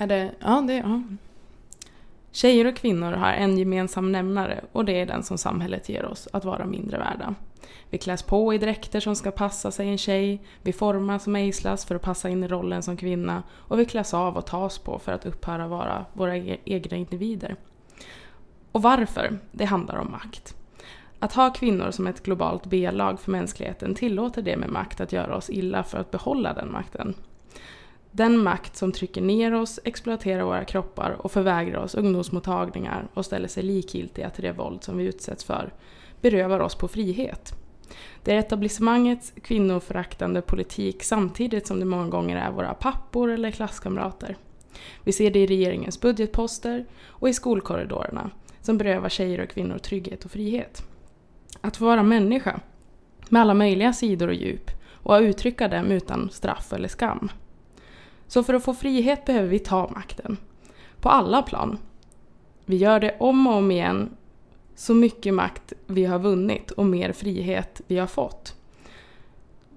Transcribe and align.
Är 0.00 0.06
det, 0.06 0.30
ja, 0.40 0.64
det, 0.66 0.74
ja. 0.74 1.02
Tjejer 2.30 2.66
och 2.66 2.76
kvinnor 2.76 3.12
har 3.12 3.32
en 3.32 3.58
gemensam 3.58 4.12
nämnare 4.12 4.64
och 4.72 4.84
det 4.84 5.00
är 5.00 5.06
den 5.06 5.22
som 5.22 5.38
samhället 5.38 5.88
ger 5.88 6.04
oss, 6.04 6.28
att 6.32 6.44
vara 6.44 6.66
mindre 6.66 6.98
värda. 6.98 7.34
Vi 7.90 7.98
kläs 7.98 8.22
på 8.22 8.54
i 8.54 8.58
dräkter 8.58 9.00
som 9.00 9.16
ska 9.16 9.30
passa 9.30 9.70
sig 9.70 9.88
en 9.88 9.98
tjej, 9.98 10.42
vi 10.62 10.72
formas 10.72 11.26
och 11.26 11.32
mejslas 11.32 11.84
för 11.84 11.94
att 11.94 12.02
passa 12.02 12.28
in 12.28 12.44
i 12.44 12.48
rollen 12.48 12.82
som 12.82 12.96
kvinna 12.96 13.42
och 13.52 13.78
vi 13.78 13.84
kläs 13.84 14.14
av 14.14 14.36
och 14.36 14.46
tas 14.46 14.78
på 14.78 14.98
för 14.98 15.12
att 15.12 15.26
upphöra 15.26 15.68
vara 15.68 16.04
våra 16.12 16.36
e- 16.36 16.58
egna 16.64 16.96
individer. 16.96 17.56
Och 18.72 18.82
varför? 18.82 19.38
Det 19.52 19.64
handlar 19.64 19.96
om 19.96 20.10
makt. 20.10 20.54
Att 21.18 21.32
ha 21.32 21.52
kvinnor 21.52 21.90
som 21.90 22.06
ett 22.06 22.22
globalt 22.22 22.66
B-lag 22.66 23.20
för 23.20 23.30
mänskligheten 23.30 23.94
tillåter 23.94 24.42
det 24.42 24.56
med 24.56 24.70
makt 24.70 25.00
att 25.00 25.12
göra 25.12 25.36
oss 25.36 25.50
illa 25.50 25.82
för 25.82 25.98
att 25.98 26.10
behålla 26.10 26.52
den 26.52 26.72
makten. 26.72 27.14
Den 28.18 28.38
makt 28.38 28.76
som 28.76 28.92
trycker 28.92 29.20
ner 29.20 29.54
oss, 29.54 29.80
exploaterar 29.84 30.42
våra 30.42 30.64
kroppar 30.64 31.10
och 31.18 31.32
förvägrar 31.32 31.78
oss 31.78 31.94
ungdomsmottagningar 31.94 33.08
och 33.14 33.24
ställer 33.24 33.48
sig 33.48 33.62
likgiltiga 33.62 34.30
till 34.30 34.44
det 34.44 34.52
våld 34.52 34.84
som 34.84 34.96
vi 34.96 35.04
utsätts 35.04 35.44
för, 35.44 35.72
berövar 36.20 36.60
oss 36.60 36.74
på 36.74 36.88
frihet. 36.88 37.54
Det 38.24 38.32
är 38.34 38.38
etablissemangets 38.38 39.32
kvinnoföraktande 39.42 40.42
politik 40.42 41.02
samtidigt 41.02 41.66
som 41.66 41.80
det 41.80 41.84
många 41.84 42.08
gånger 42.08 42.36
är 42.36 42.50
våra 42.50 42.74
pappor 42.74 43.30
eller 43.30 43.50
klasskamrater. 43.50 44.36
Vi 45.04 45.12
ser 45.12 45.30
det 45.30 45.38
i 45.38 45.46
regeringens 45.46 46.00
budgetposter 46.00 46.86
och 47.06 47.28
i 47.28 47.32
skolkorridorerna 47.32 48.30
som 48.60 48.78
berövar 48.78 49.08
tjejer 49.08 49.42
och 49.42 49.50
kvinnor 49.50 49.78
trygghet 49.78 50.24
och 50.24 50.30
frihet. 50.30 50.82
Att 51.60 51.76
få 51.76 51.84
vara 51.84 52.02
människa, 52.02 52.60
med 53.28 53.42
alla 53.42 53.54
möjliga 53.54 53.92
sidor 53.92 54.28
och 54.28 54.34
djup, 54.34 54.70
och 55.02 55.16
att 55.16 55.22
uttrycka 55.22 55.68
dem 55.68 55.86
utan 55.86 56.30
straff 56.30 56.72
eller 56.72 56.88
skam. 56.88 57.30
Så 58.28 58.42
för 58.42 58.54
att 58.54 58.64
få 58.64 58.74
frihet 58.74 59.24
behöver 59.24 59.48
vi 59.48 59.58
ta 59.58 59.90
makten. 59.94 60.36
På 61.00 61.08
alla 61.08 61.42
plan. 61.42 61.78
Vi 62.64 62.76
gör 62.76 63.00
det 63.00 63.16
om 63.20 63.46
och 63.46 63.54
om 63.54 63.70
igen, 63.70 64.10
så 64.74 64.94
mycket 64.94 65.34
makt 65.34 65.72
vi 65.86 66.04
har 66.04 66.18
vunnit 66.18 66.70
och 66.70 66.86
mer 66.86 67.12
frihet 67.12 67.80
vi 67.86 67.98
har 67.98 68.06
fått. 68.06 68.54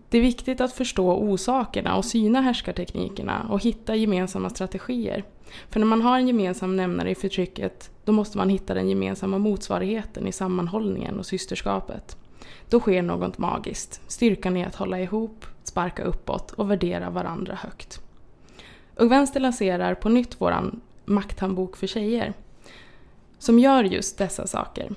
Det 0.09 0.17
är 0.17 0.21
viktigt 0.21 0.61
att 0.61 0.73
förstå 0.73 1.15
orsakerna 1.15 1.95
och 1.95 2.05
syna 2.05 2.41
härskarteknikerna 2.41 3.47
och 3.49 3.63
hitta 3.63 3.95
gemensamma 3.95 4.49
strategier. 4.49 5.23
För 5.69 5.79
när 5.79 5.87
man 5.87 6.01
har 6.01 6.17
en 6.17 6.27
gemensam 6.27 6.75
nämnare 6.75 7.11
i 7.11 7.15
förtrycket, 7.15 7.91
då 8.05 8.11
måste 8.11 8.37
man 8.37 8.49
hitta 8.49 8.73
den 8.73 8.89
gemensamma 8.89 9.37
motsvarigheten 9.37 10.27
i 10.27 10.31
sammanhållningen 10.31 11.19
och 11.19 11.25
systerskapet. 11.25 12.17
Då 12.69 12.79
sker 12.79 13.01
något 13.01 13.37
magiskt. 13.37 14.01
Styrkan 14.07 14.57
i 14.57 14.65
att 14.65 14.75
hålla 14.75 14.99
ihop, 14.99 15.45
sparka 15.63 16.03
uppåt 16.03 16.51
och 16.51 16.71
värdera 16.71 17.09
varandra 17.09 17.55
högt. 17.55 18.01
Ung 19.01 19.09
Vänster 19.09 19.39
lanserar 19.39 19.95
på 19.95 20.09
nytt 20.09 20.41
vår 20.41 20.71
makthandbok 21.05 21.77
för 21.77 21.87
tjejer. 21.87 22.33
Som 23.39 23.59
gör 23.59 23.83
just 23.83 24.17
dessa 24.17 24.47
saker. 24.47 24.89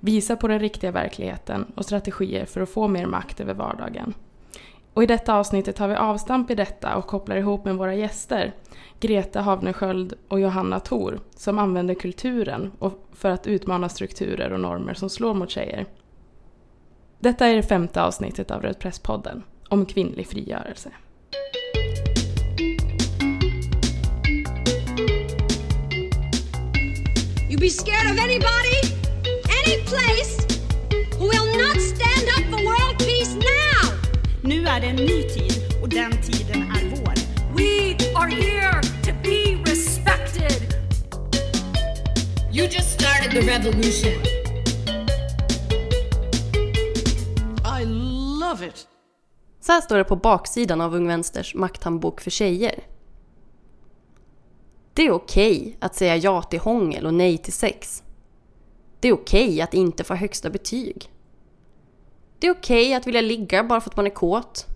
Visar 0.00 0.36
på 0.36 0.48
den 0.48 0.58
riktiga 0.58 0.90
verkligheten 0.90 1.72
och 1.74 1.84
strategier 1.84 2.46
för 2.46 2.60
att 2.60 2.68
få 2.68 2.88
mer 2.88 3.06
makt 3.06 3.40
över 3.40 3.54
vardagen. 3.54 4.14
Och 4.94 5.02
i 5.02 5.06
detta 5.06 5.34
avsnittet 5.34 5.76
tar 5.76 5.88
vi 5.88 5.94
avstamp 5.94 6.50
i 6.50 6.54
detta 6.54 6.96
och 6.96 7.06
kopplar 7.06 7.36
ihop 7.36 7.64
med 7.64 7.76
våra 7.76 7.94
gäster, 7.94 8.52
Greta 9.00 9.40
Havnesköld 9.40 10.14
och 10.28 10.40
Johanna 10.40 10.80
Thor, 10.80 11.20
som 11.36 11.58
använder 11.58 11.94
kulturen 11.94 12.72
för 13.12 13.30
att 13.30 13.46
utmana 13.46 13.88
strukturer 13.88 14.52
och 14.52 14.60
normer 14.60 14.94
som 14.94 15.10
slår 15.10 15.34
mot 15.34 15.50
tjejer. 15.50 15.86
Detta 17.18 17.46
är 17.46 17.56
det 17.56 17.62
femte 17.62 18.02
avsnittet 18.02 18.50
av 18.50 18.62
Röd 18.62 18.78
Press-podden 18.78 19.42
om 19.68 19.86
kvinnlig 19.86 20.26
frigörelse. 20.26 20.90
You 27.52 27.58
be 27.58 27.68
scared 27.68 28.10
of 28.10 28.18
anybody, 28.18 28.78
any 29.60 29.82
place 29.82 30.40
who 31.18 31.28
will 31.28 31.58
not 31.58 31.76
stand 31.76 32.26
up 32.34 32.44
for 32.50 32.64
world 32.64 32.98
peace 32.98 33.34
now! 33.34 33.92
Nu 34.42 34.66
är 34.66 34.80
det 34.80 34.86
en 34.86 34.96
ny 34.96 35.22
tid 35.22 35.52
och 35.82 35.88
den 35.88 36.12
tiden 36.22 36.62
är 36.62 36.90
vår. 36.90 37.14
We 37.56 37.96
are 38.16 38.30
here 38.30 38.80
to 38.82 39.12
be 39.22 39.70
respected. 39.70 40.74
You 42.52 42.64
just 42.64 43.00
started 43.00 43.30
the 43.30 43.40
revolution. 43.40 44.12
I 47.80 47.84
love 48.40 48.66
it. 48.66 48.86
Så 49.60 49.72
här 49.72 49.80
står 49.80 49.98
det 49.98 50.04
på 50.04 50.16
baksidan 50.16 50.80
av 50.80 50.94
Ung 50.94 51.06
Vänsters 51.06 51.54
makthandbok 51.54 52.20
för 52.20 52.30
tjejer. 52.30 52.91
Det 54.94 55.02
är 55.02 55.10
okej 55.10 55.60
okay 55.60 55.74
att 55.80 55.94
säga 55.94 56.16
ja 56.16 56.42
till 56.42 56.60
hångel 56.60 57.06
och 57.06 57.14
nej 57.14 57.38
till 57.38 57.52
sex. 57.52 58.02
Det 59.00 59.08
är 59.08 59.12
okej 59.12 59.48
okay 59.48 59.60
att 59.60 59.74
inte 59.74 60.04
få 60.04 60.14
högsta 60.14 60.50
betyg. 60.50 61.10
Det 62.38 62.46
är 62.46 62.52
okej 62.52 62.86
okay 62.86 62.94
att 62.94 63.06
vilja 63.06 63.20
ligga 63.20 63.64
bara 63.64 63.80
för 63.80 63.90
att 63.90 63.96
man 63.96 64.06
är 64.06 64.10
kåt. 64.10 64.66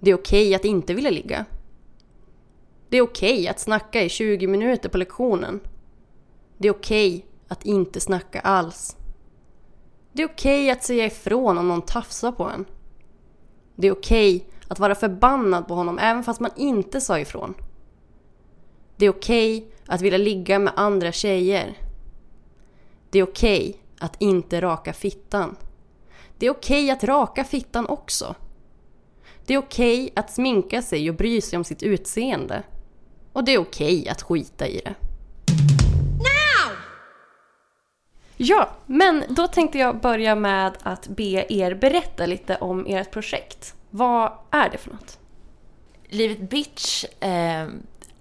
Det 0.00 0.10
är 0.10 0.14
okej 0.14 0.54
att 0.54 0.64
inte 0.64 0.94
vilja 0.94 1.10
ligga. 1.10 1.44
Det 2.88 2.96
är 2.96 3.02
okej 3.02 3.48
att 3.48 3.60
snacka 3.60 4.02
i 4.02 4.08
20 4.08 4.46
minuter 4.46 4.88
på 4.88 4.98
lektionen. 4.98 5.60
Det 6.58 6.68
är 6.68 6.72
okej 6.72 7.26
att 7.48 7.64
inte 7.66 8.00
snacka 8.00 8.40
alls. 8.40 8.96
Det 10.12 10.22
är 10.22 10.28
okej 10.28 10.70
att 10.70 10.84
säga 10.84 11.06
ifrån 11.06 11.58
om 11.58 11.68
någon 11.68 11.82
tafsar 11.82 12.32
på 12.32 12.44
en. 12.44 12.64
Det 13.74 13.86
är 13.86 13.92
okej 13.92 14.46
att 14.68 14.78
vara 14.78 14.94
förbannad 14.94 15.68
på 15.68 15.74
honom 15.74 15.98
även 15.98 16.24
fast 16.24 16.40
man 16.40 16.50
inte 16.56 17.00
sa 17.00 17.18
ifrån. 17.18 17.54
Det 18.96 19.06
är 19.06 19.10
okej 19.10 19.58
okay 19.58 19.70
att 19.86 20.00
vilja 20.00 20.18
ligga 20.18 20.58
med 20.58 20.72
andra 20.76 21.12
tjejer. 21.12 21.78
Det 23.10 23.18
är 23.18 23.22
okej 23.22 23.68
okay 23.68 23.80
att 23.98 24.22
inte 24.22 24.60
raka 24.60 24.92
fittan. 24.92 25.56
Det 26.38 26.46
är 26.46 26.50
okej 26.50 26.84
okay 26.84 26.90
att 26.90 27.04
raka 27.04 27.44
fittan 27.44 27.86
också. 27.86 28.34
Det 29.46 29.54
är 29.54 29.58
okej 29.58 30.12
att 30.16 30.30
sminka 30.30 30.82
sig 30.82 31.10
och 31.10 31.16
bry 31.16 31.40
sig 31.40 31.56
om 31.56 31.64
sitt 31.64 31.82
utseende. 31.82 32.62
Och 33.32 33.44
det 33.44 33.54
är 33.54 33.58
okej 33.58 34.08
att 34.08 34.22
skita 34.22 34.66
i 34.66 34.80
det. 34.84 34.94
Now! 36.18 36.76
Ja, 38.36 38.70
men 38.86 39.24
då 39.28 39.46
tänkte 39.46 39.78
jag 39.78 40.00
börja 40.00 40.34
med 40.34 40.78
att 40.82 41.08
be 41.08 41.46
er 41.52 41.74
berätta 41.74 42.26
lite 42.26 42.56
om 42.56 42.86
ert 42.86 43.10
projekt. 43.10 43.74
Vad 43.90 44.32
är 44.50 44.70
det 44.70 44.78
för 44.78 44.90
något? 44.90 45.18
Livet 46.08 46.50
Bitch 46.50 47.04
eh, 47.20 47.66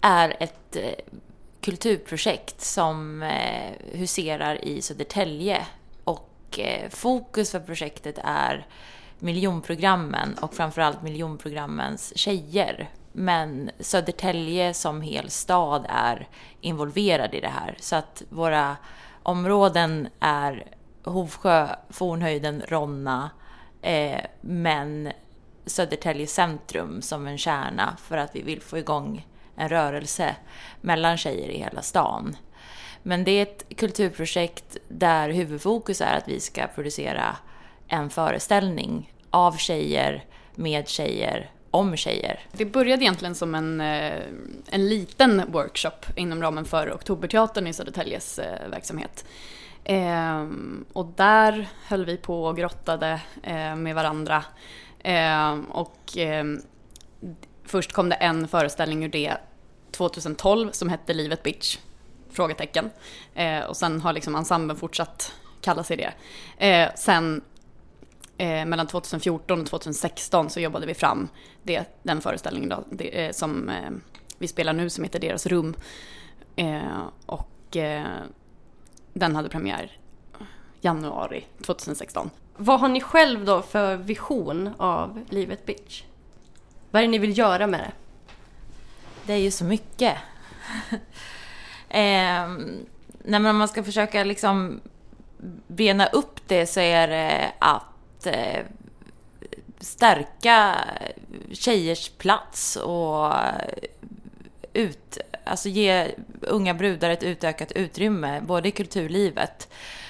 är 0.05 0.35
ett 0.39 0.75
eh, 0.75 0.93
kulturprojekt 1.61 2.61
som 2.61 3.23
eh, 3.23 3.71
huserar 3.91 4.66
i 4.66 4.81
Södertälje 4.81 5.67
och 6.03 6.59
eh, 6.59 6.89
fokus 6.89 7.51
för 7.51 7.59
projektet 7.59 8.19
är 8.23 8.67
miljonprogrammen 9.19 10.38
och 10.41 10.53
framförallt 10.53 11.01
miljonprogrammens 11.01 12.17
tjejer. 12.17 12.89
Men 13.11 13.71
Södertälje 13.79 14.73
som 14.73 15.01
hel 15.01 15.29
stad 15.29 15.85
är 15.89 16.27
involverad 16.61 17.33
i 17.33 17.41
det 17.41 17.47
här 17.47 17.75
så 17.79 17.95
att 17.95 18.23
våra 18.29 18.77
områden 19.23 20.07
är 20.19 20.66
Hovsjö, 21.03 21.67
Fornhöjden, 21.89 22.63
Ronna 22.67 23.29
eh, 23.81 24.22
men 24.41 25.11
Södertälje 25.66 26.27
centrum 26.27 27.01
som 27.01 27.27
en 27.27 27.37
kärna 27.37 27.97
för 28.01 28.17
att 28.17 28.35
vi 28.35 28.41
vill 28.41 28.61
få 28.61 28.77
igång 28.77 29.25
en 29.55 29.69
rörelse 29.69 30.35
mellan 30.81 31.17
tjejer 31.17 31.49
i 31.49 31.57
hela 31.57 31.81
stan. 31.81 32.38
Men 33.03 33.23
det 33.23 33.31
är 33.31 33.41
ett 33.41 33.66
kulturprojekt 33.77 34.77
där 34.88 35.29
huvudfokus 35.29 36.01
är 36.01 36.17
att 36.17 36.27
vi 36.27 36.39
ska 36.39 36.67
producera 36.67 37.35
en 37.88 38.09
föreställning 38.09 39.13
av 39.29 39.57
tjejer, 39.57 40.23
med 40.55 40.88
tjejer, 40.88 41.51
om 41.71 41.97
tjejer. 41.97 42.39
Det 42.51 42.66
började 42.66 43.03
egentligen 43.03 43.35
som 43.35 43.55
en, 43.55 43.81
eh, 43.81 44.21
en 44.69 44.89
liten 44.89 45.52
workshop 45.52 46.05
inom 46.16 46.41
ramen 46.41 46.66
för 46.66 46.93
Oktoberteatern 46.93 47.67
i 47.67 47.73
Södertäljes 47.73 48.40
eh, 48.40 48.69
verksamhet. 48.69 49.25
Ehm, 49.84 50.85
och 50.93 51.05
där 51.05 51.67
höll 51.87 52.05
vi 52.05 52.17
på 52.17 52.46
och 52.46 52.57
grottade 52.57 53.22
eh, 53.43 53.75
med 53.75 53.96
varandra. 53.96 54.43
Ehm, 55.03 55.66
och 55.66 56.17
ehm, 56.17 56.61
Först 57.66 57.91
kom 57.91 58.09
det 58.09 58.16
en 58.16 58.47
föreställning 58.47 59.03
ur 59.03 59.09
det 59.09 59.38
2012 59.91 60.72
som 60.72 60.90
hette 60.90 61.14
Livet 61.14 61.44
Bitch? 61.44 61.78
Frågetecken. 62.29 62.90
Eh, 63.35 63.64
och 63.64 63.78
sen 63.78 64.02
har 64.02 64.14
liksom 64.14 64.35
ensemblen 64.35 64.78
fortsatt 64.78 65.34
kalla 65.62 65.84
sig 65.84 65.97
det. 65.97 66.14
Eh, 66.67 66.90
sen 66.96 67.41
eh, 68.38 68.66
mellan 68.66 68.88
2014 68.88 69.62
och 69.62 69.67
2016 69.67 70.50
så 70.50 70.59
jobbade 70.59 70.85
vi 70.85 70.94
fram 70.94 71.28
det, 71.64 72.00
den 72.03 72.22
föreställningen 72.22 72.70
då, 72.70 72.84
det, 72.91 73.26
eh, 73.26 73.32
som 73.32 73.70
eh, 73.70 73.91
vi 74.38 74.47
spelar 74.47 74.73
nu 74.73 74.90
som 74.90 75.03
heter 75.03 75.20
Deras 75.20 75.46
rum. 75.46 75.76
Eh, 76.56 77.03
och 77.26 77.78
eh, 77.78 78.06
den 79.14 79.35
hade 79.35 79.50
premiär 79.50 80.00
januari 80.82 81.46
2016. 81.62 82.29
Vad 82.58 82.79
har 82.79 82.90
ni 82.90 83.02
själv 83.02 83.46
då 83.46 83.62
för 83.62 83.96
vision 83.96 84.70
av 84.78 85.26
Livet 85.29 85.66
Bitch? 85.66 86.03
Vad 86.95 87.03
är 87.03 87.07
det 87.07 87.11
ni 87.11 87.17
vill 87.17 87.37
göra 87.37 87.67
med 87.67 87.79
det? 87.79 87.91
Det 89.25 89.33
är 89.33 89.37
ju 89.37 89.51
så 89.51 89.65
mycket. 89.65 90.15
eh, 91.89 92.47
nej, 93.23 93.39
men 93.39 93.45
om 93.45 93.57
man 93.57 93.67
ska 93.67 93.83
försöka 93.83 94.23
liksom 94.23 94.81
bena 95.67 96.05
upp 96.05 96.39
det 96.47 96.65
så 96.65 96.79
är 96.79 97.07
det 97.07 97.51
att 97.59 98.25
eh, 98.25 98.63
stärka 99.79 100.75
tjejers 101.51 102.09
plats 102.09 102.75
och 102.75 103.33
ut, 104.73 105.17
alltså 105.43 105.69
ge 105.69 106.15
unga 106.41 106.73
brudar 106.73 107.09
ett 107.09 107.23
utökat 107.23 107.71
utrymme, 107.71 108.41
både 108.41 108.67
i 108.67 108.71
kulturlivet 108.71 109.69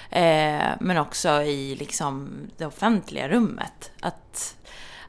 eh, 0.09 0.69
men 0.79 0.97
också 0.97 1.43
i 1.43 1.75
liksom 1.75 2.29
det 2.57 2.65
offentliga 2.65 3.27
rummet. 3.27 3.91
Att, 3.99 4.55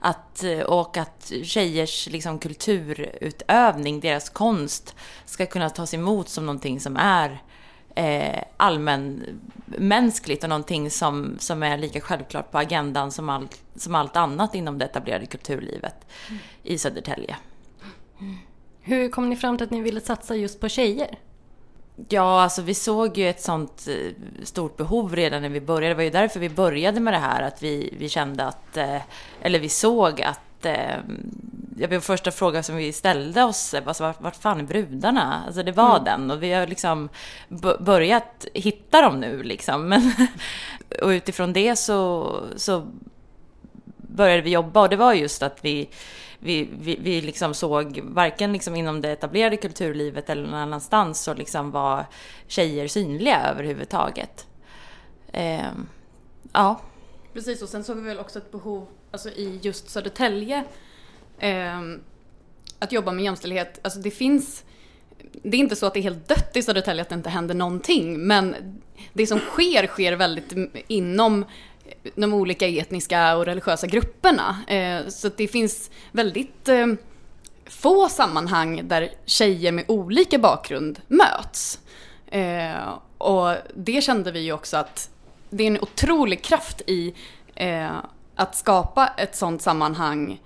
att, 0.01 0.45
och 0.67 0.97
att 0.97 1.33
tjejers 1.43 2.09
liksom, 2.11 2.39
kulturutövning, 2.39 4.01
deras 4.01 4.29
konst, 4.31 4.95
ska 5.25 5.47
kunna 5.47 5.71
tas 5.71 5.95
emot 5.95 6.29
som 6.29 6.47
någonting 6.47 6.81
som 6.81 6.97
är 6.97 7.43
eh, 7.95 8.43
allmänmänskligt 8.57 10.43
och 10.43 10.49
någonting 10.49 10.91
som, 10.91 11.37
som 11.39 11.63
är 11.63 11.79
lika 11.79 12.01
självklart 12.01 12.51
på 12.51 12.59
agendan 12.59 13.13
som 13.13 13.29
allt, 13.29 13.63
som 13.77 13.95
allt 13.95 14.17
annat 14.17 14.55
inom 14.55 14.79
det 14.79 14.85
etablerade 14.85 15.27
kulturlivet 15.27 16.07
mm. 16.29 16.41
i 16.63 16.79
Södertälje. 16.79 17.37
Hur 18.81 19.09
kom 19.09 19.29
ni 19.31 19.37
fram 19.37 19.57
till 19.57 19.65
att 19.65 19.71
ni 19.71 19.81
ville 19.81 20.01
satsa 20.01 20.37
just 20.37 20.61
på 20.61 20.69
tjejer? 20.69 21.19
Ja, 22.09 22.43
alltså 22.43 22.63
vi 22.63 22.75
såg 22.75 23.19
ju 23.19 23.29
ett 23.29 23.43
sånt 23.43 23.89
eh, 23.89 24.13
stort 24.45 24.77
behov 24.77 25.17
redan 25.17 25.43
när 25.43 25.49
vi 25.49 25.61
började. 25.61 25.89
Det 25.89 25.95
var 25.95 26.03
ju 26.03 26.11
därför 26.11 26.41
vi 26.41 26.49
började 26.49 27.01
med 27.01 27.13
det 27.13 27.19
här, 27.19 27.43
att 27.43 27.63
vi, 27.63 27.95
vi 27.99 28.09
kände 28.09 28.45
att, 28.45 28.77
eh, 28.77 29.01
eller 29.41 29.59
vi 29.59 29.69
såg 29.69 30.23
att 30.23 30.67
eh, 30.67 30.97
ja, 31.77 32.01
första 32.01 32.31
frågan 32.31 32.63
som 32.63 32.77
vi 32.77 32.93
ställde 32.93 33.45
oss 33.45 33.75
alltså, 33.75 34.03
vart, 34.03 34.21
vart 34.21 34.37
fan 34.37 34.61
är 34.61 34.65
brudarna? 34.65 35.43
Alltså 35.47 35.63
det 35.63 35.73
var 35.73 35.99
mm. 35.99 36.05
den 36.05 36.31
och 36.31 36.43
vi 36.43 36.53
har 36.53 36.67
liksom 36.67 37.09
börjat 37.79 38.47
hitta 38.55 39.03
dem 39.03 39.21
nu 39.21 39.43
liksom. 39.43 39.89
Men, 39.89 40.13
och 41.03 41.09
utifrån 41.09 41.53
det 41.53 41.77
så, 41.77 42.33
så 42.57 42.87
började 43.97 44.43
vi 44.43 44.51
jobba 44.51 44.81
och 44.81 44.89
det 44.89 44.97
var 44.97 45.13
just 45.13 45.43
att 45.43 45.59
vi 45.63 45.89
vi, 46.39 46.69
vi, 46.79 46.99
vi 47.01 47.21
liksom 47.21 47.55
såg, 47.55 48.01
varken 48.05 48.53
liksom 48.53 48.77
inom 48.77 49.01
det 49.01 49.11
etablerade 49.11 49.57
kulturlivet 49.57 50.31
eller 50.31 50.43
någon 50.43 50.55
annanstans, 50.55 51.21
så 51.21 51.35
liksom 51.35 51.71
var 51.71 52.07
tjejer 52.47 52.89
synliga 52.89 53.51
överhuvudtaget. 53.51 54.47
Eh, 55.33 55.71
ja. 56.53 56.81
Precis, 57.33 57.63
och 57.63 57.69
sen 57.69 57.85
såg 57.85 57.97
vi 57.97 58.03
väl 58.03 58.19
också 58.19 58.39
ett 58.39 58.53
behov 58.53 58.87
alltså 59.11 59.29
i 59.29 59.59
just 59.63 59.91
Södertälje 59.91 60.65
eh, 61.39 61.81
att 62.79 62.93
jobba 62.93 63.13
med 63.13 63.25
jämställdhet. 63.25 63.81
Alltså 63.83 64.01
det 64.01 64.11
finns 64.11 64.65
det 65.43 65.57
är 65.57 65.59
inte 65.59 65.77
så 65.77 65.87
att 65.87 65.95
det 65.95 66.01
är 66.01 66.03
helt 66.03 66.29
dött 66.29 66.57
i 66.57 66.63
Södertälje 66.63 67.03
att 67.03 67.09
det 67.09 67.15
inte 67.15 67.31
händer 67.31 67.55
någonting, 67.55 68.27
men 68.27 68.55
det 69.13 69.27
som 69.27 69.39
sker, 69.39 69.87
sker 69.87 70.13
väldigt 70.13 70.53
inom 70.89 71.45
de 72.15 72.35
olika 72.35 72.69
etniska 72.69 73.37
och 73.37 73.45
religiösa 73.45 73.87
grupperna. 73.87 74.57
Eh, 74.67 75.09
så 75.09 75.29
det 75.37 75.49
finns 75.49 75.91
väldigt 76.13 76.69
eh, 76.69 76.87
få 77.67 78.09
sammanhang 78.09 78.89
där 78.89 79.11
tjejer 79.25 79.73
med 79.73 79.85
olika 79.89 80.39
bakgrund 80.39 81.01
möts. 81.09 81.81
Eh, 82.27 82.89
och 83.19 83.55
det 83.75 84.05
kände 84.05 84.33
vi 84.33 84.41
ju 84.41 84.53
också 84.53 84.77
att 84.77 85.11
det 85.51 85.63
är 85.63 85.67
en 85.67 85.81
otrolig 85.81 86.43
kraft 86.43 86.83
i 86.87 87.15
att 88.35 88.57
skapa 88.57 89.07
ett 89.07 89.37
sånt 89.37 89.63
sammanhang 89.63 90.41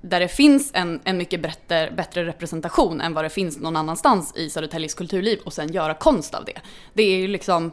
där 0.00 0.20
det 0.20 0.28
finns 0.28 0.70
en, 0.74 1.00
en 1.04 1.16
mycket 1.16 1.40
bättre, 1.40 1.92
bättre 1.96 2.24
representation 2.24 3.00
än 3.00 3.14
vad 3.14 3.24
det 3.24 3.30
finns 3.30 3.58
någon 3.58 3.76
annanstans 3.76 4.36
i 4.36 4.50
Södertäljes 4.50 4.94
kulturliv 4.94 5.38
och 5.44 5.52
sen 5.52 5.72
göra 5.72 5.94
konst 5.94 6.34
av 6.34 6.44
det. 6.44 6.60
Det 6.92 7.02
är 7.02 7.16
ju 7.16 7.28
liksom 7.28 7.72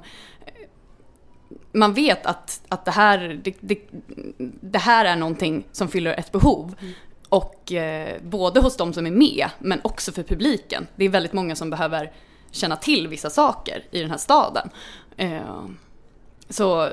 man 1.71 1.93
vet 1.93 2.25
att, 2.25 2.61
att 2.67 2.85
det, 2.85 2.91
här, 2.91 3.39
det, 3.43 3.55
det, 3.59 3.79
det 4.61 4.79
här 4.79 5.05
är 5.05 5.15
någonting 5.15 5.67
som 5.71 5.87
fyller 5.87 6.13
ett 6.19 6.31
behov. 6.31 6.75
Mm. 6.81 6.93
Och 7.29 7.71
eh, 7.71 8.21
både 8.21 8.59
hos 8.59 8.77
de 8.77 8.93
som 8.93 9.05
är 9.05 9.11
med, 9.11 9.49
men 9.59 9.79
också 9.83 10.11
för 10.11 10.23
publiken. 10.23 10.87
Det 10.95 11.05
är 11.05 11.09
väldigt 11.09 11.33
många 11.33 11.55
som 11.55 11.69
behöver 11.69 12.11
känna 12.51 12.75
till 12.75 13.07
vissa 13.07 13.29
saker 13.29 13.83
i 13.91 14.01
den 14.01 14.09
här 14.09 14.17
staden. 14.17 14.69
Eh, 15.17 15.65
så 16.49 16.89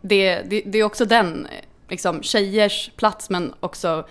det, 0.00 0.42
det, 0.42 0.62
det, 0.66 0.78
är 0.78 0.84
också 0.84 1.04
den, 1.04 1.48
liksom, 1.88 2.22
tjejers 2.22 2.90
plats 2.96 3.30
men 3.30 3.54
också 3.60 4.06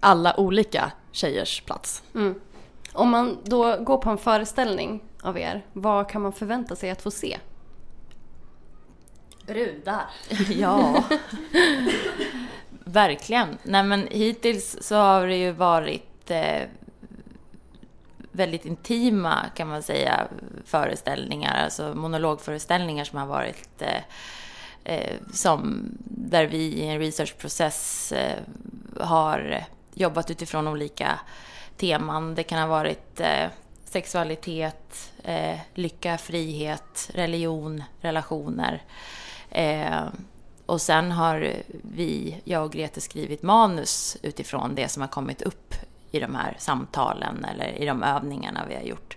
alla 0.00 0.40
olika 0.40 0.92
tjejers 1.12 1.60
plats. 1.60 2.02
Mm. 2.14 2.40
Om 2.92 3.10
man 3.10 3.38
då 3.44 3.76
går 3.76 3.98
på 3.98 4.10
en 4.10 4.18
föreställning 4.18 5.02
av 5.22 5.38
er, 5.38 5.64
vad 5.72 6.08
kan 6.08 6.22
man 6.22 6.32
förvänta 6.32 6.76
sig 6.76 6.90
att 6.90 7.02
få 7.02 7.10
se? 7.10 7.38
Brudar. 9.46 10.06
ja. 10.50 11.04
Verkligen. 12.84 13.58
Nej 13.62 13.82
men 13.82 14.08
hittills 14.10 14.76
så 14.80 14.94
har 14.96 15.26
det 15.26 15.36
ju 15.36 15.52
varit 15.52 16.30
eh, 16.30 16.62
väldigt 18.32 18.64
intima 18.64 19.44
kan 19.54 19.68
man 19.68 19.82
säga 19.82 20.28
föreställningar, 20.64 21.64
alltså 21.64 21.94
monologföreställningar 21.94 23.04
som 23.04 23.18
har 23.18 23.26
varit 23.26 23.82
eh, 23.82 24.02
eh, 24.84 25.16
som 25.32 25.90
där 26.04 26.46
vi 26.46 26.58
i 26.58 26.86
en 26.86 26.98
researchprocess 26.98 28.12
eh, 28.12 28.38
har 29.00 29.64
jobbat 29.94 30.30
utifrån 30.30 30.68
olika 30.68 31.20
teman. 31.76 32.34
Det 32.34 32.42
kan 32.42 32.58
ha 32.58 32.66
varit 32.66 33.20
eh, 33.20 33.46
sexualitet, 33.84 35.12
eh, 35.24 35.58
lycka, 35.74 36.18
frihet, 36.18 37.10
religion, 37.14 37.84
relationer. 38.00 38.82
Eh, 39.56 40.06
och 40.66 40.80
sen 40.80 41.12
har 41.12 41.52
vi, 41.82 42.40
jag 42.44 42.64
och 42.64 42.72
Grete, 42.72 43.00
skrivit 43.00 43.42
manus 43.42 44.16
utifrån 44.22 44.74
det 44.74 44.88
som 44.88 45.00
har 45.00 45.08
kommit 45.08 45.42
upp 45.42 45.74
i 46.10 46.20
de 46.20 46.34
här 46.34 46.56
samtalen 46.58 47.44
eller 47.44 47.82
i 47.82 47.86
de 47.86 48.02
övningarna 48.02 48.64
vi 48.68 48.74
har 48.74 48.82
gjort. 48.82 49.16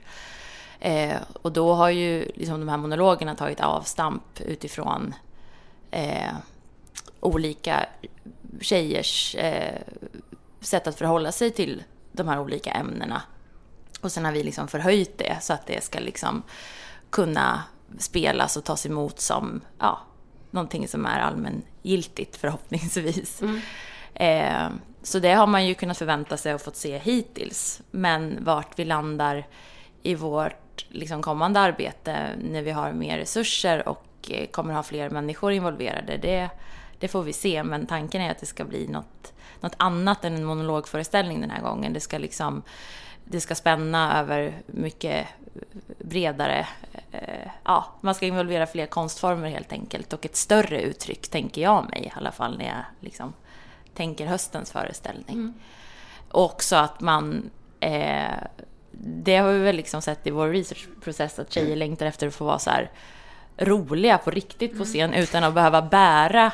Eh, 0.80 1.18
och 1.42 1.52
då 1.52 1.74
har 1.74 1.90
ju 1.90 2.32
liksom 2.36 2.60
de 2.60 2.70
här 2.70 2.78
monologerna 2.78 3.36
tagit 3.36 3.60
avstamp 3.60 4.42
utifrån 4.42 5.16
eh, 5.92 6.34
olika 7.20 7.86
tjejers 8.62 9.36
eh, 9.36 9.82
sätt 10.62 10.88
att 10.88 10.98
förhålla 10.98 11.32
sig 11.32 11.52
till 11.52 11.84
de 12.12 12.28
här 12.28 12.40
olika 12.40 12.72
ämnena. 12.72 13.22
Och 14.02 14.12
sen 14.12 14.26
har 14.26 14.32
vi 14.32 14.44
liksom 14.44 14.68
förhöjt 14.68 15.18
det 15.18 15.38
så 15.42 15.54
att 15.54 15.66
det 15.66 15.84
ska 15.84 16.00
liksom 16.00 16.44
kunna 17.10 17.64
spelas 17.98 18.58
och 18.58 18.64
tas 18.64 18.86
emot 18.86 19.20
som 19.20 19.62
ja, 19.80 20.00
någonting 20.52 20.88
som 20.88 21.06
är 21.06 21.20
allmängiltigt 21.20 22.38
förhoppningsvis. 22.38 23.42
Mm. 23.42 23.62
Eh, 24.14 24.72
så 25.04 25.20
det 25.20 25.34
har 25.34 25.48
man 25.48 25.68
ju 25.68 25.74
kunnat 25.76 25.98
förvänta 25.98 26.38
sig 26.38 26.54
och 26.54 26.62
fått 26.62 26.76
se 26.76 26.98
hittills. 26.98 27.82
Men 27.92 28.38
vart 28.42 28.80
vi 28.80 28.86
landar 28.86 29.48
i 30.04 30.16
vårt 30.16 30.86
liksom, 30.90 31.22
kommande 31.22 31.60
arbete 31.60 32.30
när 32.42 32.62
vi 32.62 32.72
har 32.72 32.92
mer 32.92 33.18
resurser 33.18 33.88
och 33.88 34.06
eh, 34.30 34.48
kommer 34.48 34.74
ha 34.74 34.84
fler 34.84 35.10
människor 35.10 35.52
involverade, 35.52 36.18
det, 36.18 36.50
det 37.00 37.08
får 37.08 37.24
vi 37.24 37.34
se. 37.34 37.64
Men 37.64 37.88
tanken 37.88 38.22
är 38.22 38.32
att 38.32 38.40
det 38.40 38.46
ska 38.46 38.66
bli 38.66 38.88
något, 38.88 39.34
något 39.60 39.76
annat 39.78 40.26
än 40.26 40.36
en 40.36 40.46
monologföreställning 40.46 41.42
den 41.42 41.50
här 41.50 41.62
gången. 41.62 41.94
Det 41.94 42.00
ska 42.00 42.18
liksom 42.18 42.64
det 43.32 43.42
ska 43.42 43.56
spänna 43.56 44.20
över 44.20 44.54
mycket 44.66 45.28
bredare, 45.98 46.68
eh, 47.12 47.52
ja, 47.64 47.86
man 48.02 48.16
ska 48.16 48.26
involvera 48.26 48.68
fler 48.68 48.86
konstformer 48.86 49.50
helt 49.50 49.72
enkelt 49.72 50.14
och 50.14 50.26
ett 50.26 50.36
större 50.36 50.82
uttryck 50.82 51.28
tänker 51.28 51.62
jag 51.62 51.90
mig 51.90 52.04
i 52.06 52.12
alla 52.16 52.32
fall 52.32 52.58
när 52.58 52.66
jag 52.66 52.84
liksom 53.00 53.34
tänker 53.94 54.26
höstens 54.26 54.72
föreställning. 54.72 55.36
Mm. 55.36 55.54
Och 56.32 56.44
också 56.44 56.76
att 56.76 57.02
man, 57.02 57.50
eh, 57.80 58.44
det 58.92 59.38
har 59.38 59.52
vi 59.52 59.60
väl 59.60 59.76
liksom 59.76 60.02
sett 60.02 60.28
i 60.28 60.32
vår 60.32 60.48
researchprocess 60.48 61.40
att 61.40 61.54
tjejer 61.54 61.76
längtar 61.76 62.06
efter 62.06 62.28
att 62.28 62.36
få 62.36 62.46
vara 62.46 62.60
så 62.60 62.72
roliga 63.58 64.18
på 64.18 64.32
riktigt 64.32 64.72
på 64.72 64.76
mm. 64.76 64.86
scen 64.88 65.10
mm. 65.10 65.24
utan 65.24 65.44
att 65.44 65.54
behöva 65.54 65.82
bära 65.82 66.52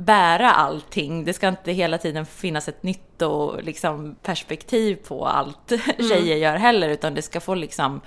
bära 0.00 0.50
allting. 0.50 1.24
Det 1.24 1.32
ska 1.32 1.48
inte 1.48 1.72
hela 1.72 1.98
tiden 1.98 2.26
finnas 2.26 2.68
ett 2.68 2.82
nytt 2.82 3.22
och 3.22 3.62
liksom 3.62 4.16
perspektiv 4.22 4.96
på 4.96 5.26
allt 5.26 5.72
mm. 5.72 6.08
tjejer 6.08 6.36
gör 6.36 6.56
heller, 6.56 6.88
utan 6.88 7.14
det 7.14 7.22
ska 7.22 7.40
få 7.40 7.54
liksom, 7.54 8.00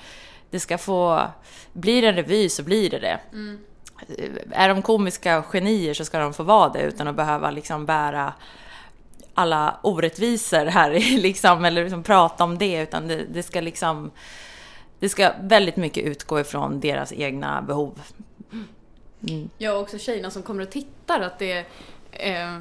det 0.49 0.59
ska 0.59 0.77
få, 0.77 1.21
blir 1.73 2.01
det 2.01 2.07
en 2.07 2.15
revy 2.15 2.49
så 2.49 2.63
blir 2.63 2.89
det 2.89 2.99
det. 2.99 3.19
Mm. 3.31 3.59
Är 4.51 4.69
de 4.69 4.81
komiska 4.81 5.43
genier 5.43 5.93
så 5.93 6.05
ska 6.05 6.19
de 6.19 6.33
få 6.33 6.43
vara 6.43 6.69
det 6.69 6.81
utan 6.81 7.07
att 7.07 7.15
behöva 7.15 7.51
liksom 7.51 7.85
bära 7.85 8.33
alla 9.33 9.79
orättvisor 9.81 10.65
här, 10.65 10.91
liksom, 11.21 11.65
eller 11.65 11.83
liksom 11.83 12.03
prata 12.03 12.43
om 12.43 12.57
det, 12.57 12.81
utan 12.81 13.07
det, 13.07 13.25
det 13.33 13.43
ska 13.43 13.61
liksom, 13.61 14.11
det 14.99 15.09
ska 15.09 15.31
väldigt 15.41 15.75
mycket 15.75 16.03
utgå 16.03 16.39
ifrån 16.39 16.79
deras 16.79 17.13
egna 17.13 17.61
behov. 17.61 18.01
Mm. 19.27 19.49
Ja, 19.57 19.73
och 19.73 19.81
också 19.81 19.97
tjejerna 19.97 20.31
som 20.31 20.43
kommer 20.43 20.63
och 20.63 20.69
tittar, 20.69 21.19
att 21.19 21.39
det 21.39 21.65
eh, 22.11 22.59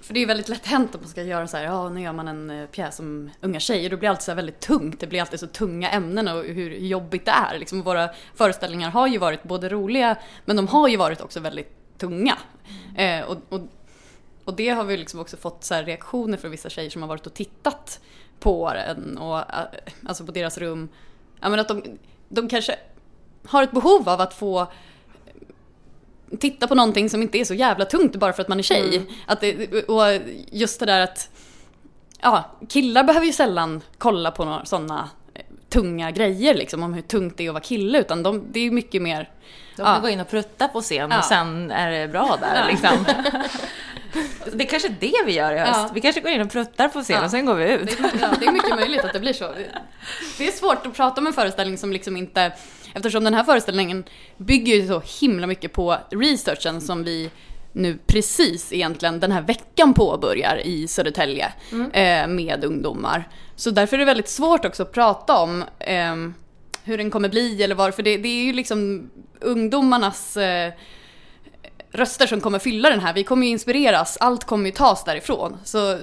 För 0.00 0.14
det 0.14 0.22
är 0.22 0.26
väldigt 0.26 0.48
lätt 0.48 0.66
hänt 0.66 0.94
att 0.94 1.00
man 1.00 1.10
ska 1.10 1.22
göra 1.22 1.46
så 1.46 1.56
här, 1.56 1.64
ja 1.64 1.88
nu 1.88 2.00
gör 2.00 2.12
man 2.12 2.28
en 2.28 2.50
eh, 2.50 2.66
pjäs 2.66 3.00
om 3.00 3.30
unga 3.40 3.60
tjejer, 3.60 3.90
då 3.90 3.96
blir 3.96 4.06
det 4.06 4.10
alltid 4.10 4.24
så 4.24 4.34
väldigt 4.34 4.60
tungt. 4.60 5.00
Det 5.00 5.06
blir 5.06 5.20
alltid 5.20 5.40
så 5.40 5.46
tunga 5.46 5.90
ämnen 5.90 6.28
och 6.28 6.44
hur 6.44 6.70
jobbigt 6.70 7.24
det 7.24 7.30
är. 7.30 7.58
Liksom 7.58 7.82
våra 7.82 8.10
föreställningar 8.34 8.90
har 8.90 9.06
ju 9.06 9.18
varit 9.18 9.42
både 9.42 9.68
roliga, 9.68 10.16
men 10.44 10.56
de 10.56 10.68
har 10.68 10.88
ju 10.88 10.96
varit 10.96 11.20
också 11.20 11.40
väldigt 11.40 11.98
tunga. 11.98 12.38
Eh, 12.96 13.20
och, 13.20 13.36
och, 13.48 13.60
och 14.44 14.54
det 14.54 14.68
har 14.68 14.84
vi 14.84 14.96
liksom 14.96 15.20
också 15.20 15.36
fått 15.36 15.64
så 15.64 15.74
här 15.74 15.84
reaktioner 15.84 16.36
från 16.36 16.50
vissa 16.50 16.70
tjejer 16.70 16.90
som 16.90 17.02
har 17.02 17.08
varit 17.08 17.26
och 17.26 17.34
tittat 17.34 18.00
på 18.40 18.72
den 18.72 19.18
och 19.18 19.38
eh, 19.38 19.44
alltså 20.06 20.26
på 20.26 20.32
deras 20.32 20.58
rum. 20.58 20.88
Ja 21.40 21.48
men 21.48 21.60
att 21.60 21.68
de, 21.68 21.82
de 22.28 22.48
kanske 22.48 22.76
har 23.46 23.62
ett 23.62 23.72
behov 23.72 24.08
av 24.08 24.20
att 24.20 24.34
få 24.34 24.66
titta 26.38 26.66
på 26.66 26.74
någonting 26.74 27.10
som 27.10 27.22
inte 27.22 27.38
är 27.38 27.44
så 27.44 27.54
jävla 27.54 27.84
tungt 27.84 28.16
bara 28.16 28.32
för 28.32 28.42
att 28.42 28.48
man 28.48 28.58
är 28.58 28.62
tjej. 28.62 28.96
Mm. 28.96 29.08
Att 29.26 29.40
det, 29.40 29.72
och 29.88 30.02
just 30.50 30.80
det 30.80 30.86
där 30.86 31.00
att 31.00 31.30
ja, 32.20 32.50
killar 32.68 33.04
behöver 33.04 33.26
ju 33.26 33.32
sällan 33.32 33.80
kolla 33.98 34.30
på 34.30 34.44
några 34.44 34.64
sådana 34.64 35.10
tunga 35.68 36.10
grejer 36.10 36.54
liksom 36.54 36.82
om 36.82 36.94
hur 36.94 37.02
tungt 37.02 37.36
det 37.36 37.44
är 37.44 37.48
att 37.48 37.54
vara 37.54 37.62
kille 37.62 38.00
utan 38.00 38.22
de, 38.22 38.44
det 38.52 38.60
är 38.60 38.70
mycket 38.70 39.02
mer 39.02 39.28
De 39.76 39.82
kan 39.82 39.94
Ja. 39.94 40.00
gå 40.00 40.08
in 40.08 40.20
och 40.20 40.28
prutta 40.30 40.68
på 40.68 40.80
scen 40.80 41.10
Ja. 41.10 41.18
och 41.18 41.24
sen 41.24 41.70
är 41.70 41.90
det 41.90 42.08
bra 42.08 42.38
där 42.40 42.66
liksom. 42.70 43.06
Det 44.52 44.64
är 44.64 44.68
kanske 44.68 44.88
det 44.88 45.14
vi 45.26 45.32
gör 45.32 45.52
i 45.52 45.58
höst. 45.58 45.72
Ja. 45.74 45.90
Vi 45.94 46.00
kanske 46.00 46.20
går 46.20 46.30
in 46.30 46.40
och 46.40 46.50
pruttar 46.50 46.88
på 46.88 47.02
scen 47.02 47.16
Ja. 47.16 47.24
och 47.24 47.30
sen 47.30 47.46
går 47.46 47.54
vi 47.54 47.72
ut. 47.72 47.98
Det 47.98 48.04
är, 48.04 48.10
ja, 48.20 48.28
det 48.40 48.46
är 48.46 48.52
mycket 48.52 48.76
möjligt 48.76 49.04
att 49.04 49.12
det 49.12 49.20
blir 49.20 49.32
så. 49.32 49.52
Det 50.38 50.48
är 50.48 50.52
svårt 50.52 50.86
att 50.86 50.94
prata 50.94 51.20
om 51.20 51.26
en 51.26 51.32
föreställning 51.32 51.78
som 51.78 51.92
liksom 51.92 52.16
inte... 52.16 52.52
Eftersom 52.94 53.24
den 53.24 53.34
här 53.34 53.44
föreställningen 53.44 54.04
bygger 54.36 54.74
ju 54.74 54.86
så 54.86 55.02
himla 55.20 55.46
mycket 55.46 55.72
på 55.72 55.96
researchen 56.10 56.80
som 56.80 57.04
vi 57.04 57.30
nu 57.72 57.98
precis 58.06 58.72
egentligen 58.72 59.20
den 59.20 59.32
här 59.32 59.42
veckan 59.42 59.94
påbörjar 59.94 60.60
i 60.64 60.88
Södertälje 60.88 61.52
eh, 61.92 62.28
med 62.28 62.64
ungdomar. 62.64 63.28
Så 63.56 63.70
därför 63.70 63.96
är 63.96 63.98
det 63.98 64.04
väldigt 64.04 64.28
svårt 64.28 64.64
också 64.64 64.82
att 64.82 64.92
prata 64.92 65.38
om 65.38 65.64
ehm, 65.78 66.34
hur 66.84 66.98
den 66.98 67.10
kommer 67.10 67.28
bli 67.28 67.62
eller 67.62 67.74
varför. 67.74 68.02
Det, 68.02 68.16
det 68.16 68.28
är 68.28 68.44
ju 68.44 68.52
liksom 68.52 69.10
ungdomarnas 69.40 70.36
eh, 70.36 70.72
röster 71.92 72.26
som 72.26 72.40
kommer 72.40 72.58
fylla 72.58 72.90
den 72.90 73.00
här. 73.00 73.14
Vi 73.14 73.24
kommer 73.24 73.46
ju 73.46 73.52
inspireras, 73.52 74.16
allt 74.20 74.44
kommer 74.44 74.66
ju 74.66 74.72
tas 74.72 75.04
därifrån. 75.04 75.56
Så 75.64 75.98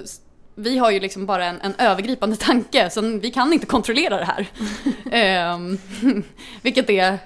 vi 0.58 0.78
har 0.78 0.90
ju 0.90 1.00
liksom 1.00 1.26
bara 1.26 1.44
en, 1.44 1.60
en 1.60 1.74
övergripande 1.78 2.36
tanke, 2.36 2.90
så 2.90 3.00
vi 3.00 3.30
kan 3.30 3.52
inte 3.52 3.66
kontrollera 3.66 4.16
det 4.16 4.24
här. 4.24 4.46
Ehm, 5.10 5.78
vilket 6.62 6.90
är 6.90 7.18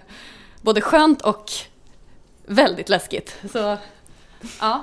både 0.60 0.80
skönt 0.80 1.22
och 1.22 1.50
väldigt 2.46 2.88
läskigt. 2.88 3.36
Så, 3.52 3.76
ja. 4.60 4.82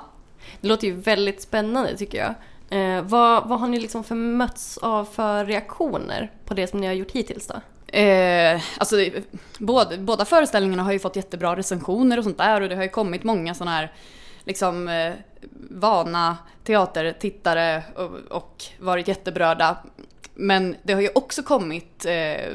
Det 0.62 0.68
låter 0.68 0.88
ju 0.88 0.94
väldigt 0.94 1.42
spännande 1.42 1.98
tycker 1.98 2.18
jag. 2.18 2.36
Eh, 2.80 3.02
vad, 3.02 3.48
vad 3.48 3.60
har 3.60 3.68
ni 3.68 3.80
liksom 3.80 4.04
för 4.04 4.16
mötts 4.16 4.78
av 4.78 5.06
för 5.06 5.46
reaktioner 5.46 6.32
på 6.46 6.54
det 6.54 6.68
som 6.68 6.80
ni 6.80 6.88
har 6.88 6.94
gjort 6.94 7.12
hittills 7.12 7.48
då? 7.48 7.56
Eh, 7.98 8.62
alltså, 8.78 8.96
båda, 9.60 9.98
båda 9.98 10.26
föreställningarna 10.26 10.84
har 10.84 10.92
ju 10.92 11.00
fått 11.00 11.16
jättebra 11.16 11.56
recensioner 11.56 12.18
och 12.18 12.24
sånt 12.24 12.38
där 12.38 12.62
och 12.62 12.70
det 12.70 12.76
har 12.76 12.84
ju 12.84 12.90
kommit 12.90 13.24
många 13.24 13.56
sådana 13.56 13.72
här 13.72 13.94
liksom 14.44 14.88
eh, 14.88 15.14
vana 15.70 16.38
teatertittare 16.64 17.84
och, 17.96 18.38
och 18.38 18.64
varit 18.80 19.08
jätteberörda. 19.08 19.78
Men 20.34 20.76
det 20.84 20.94
har 20.94 21.02
ju 21.02 21.10
också 21.16 21.44
kommit 21.44 22.06
eh, 22.06 22.54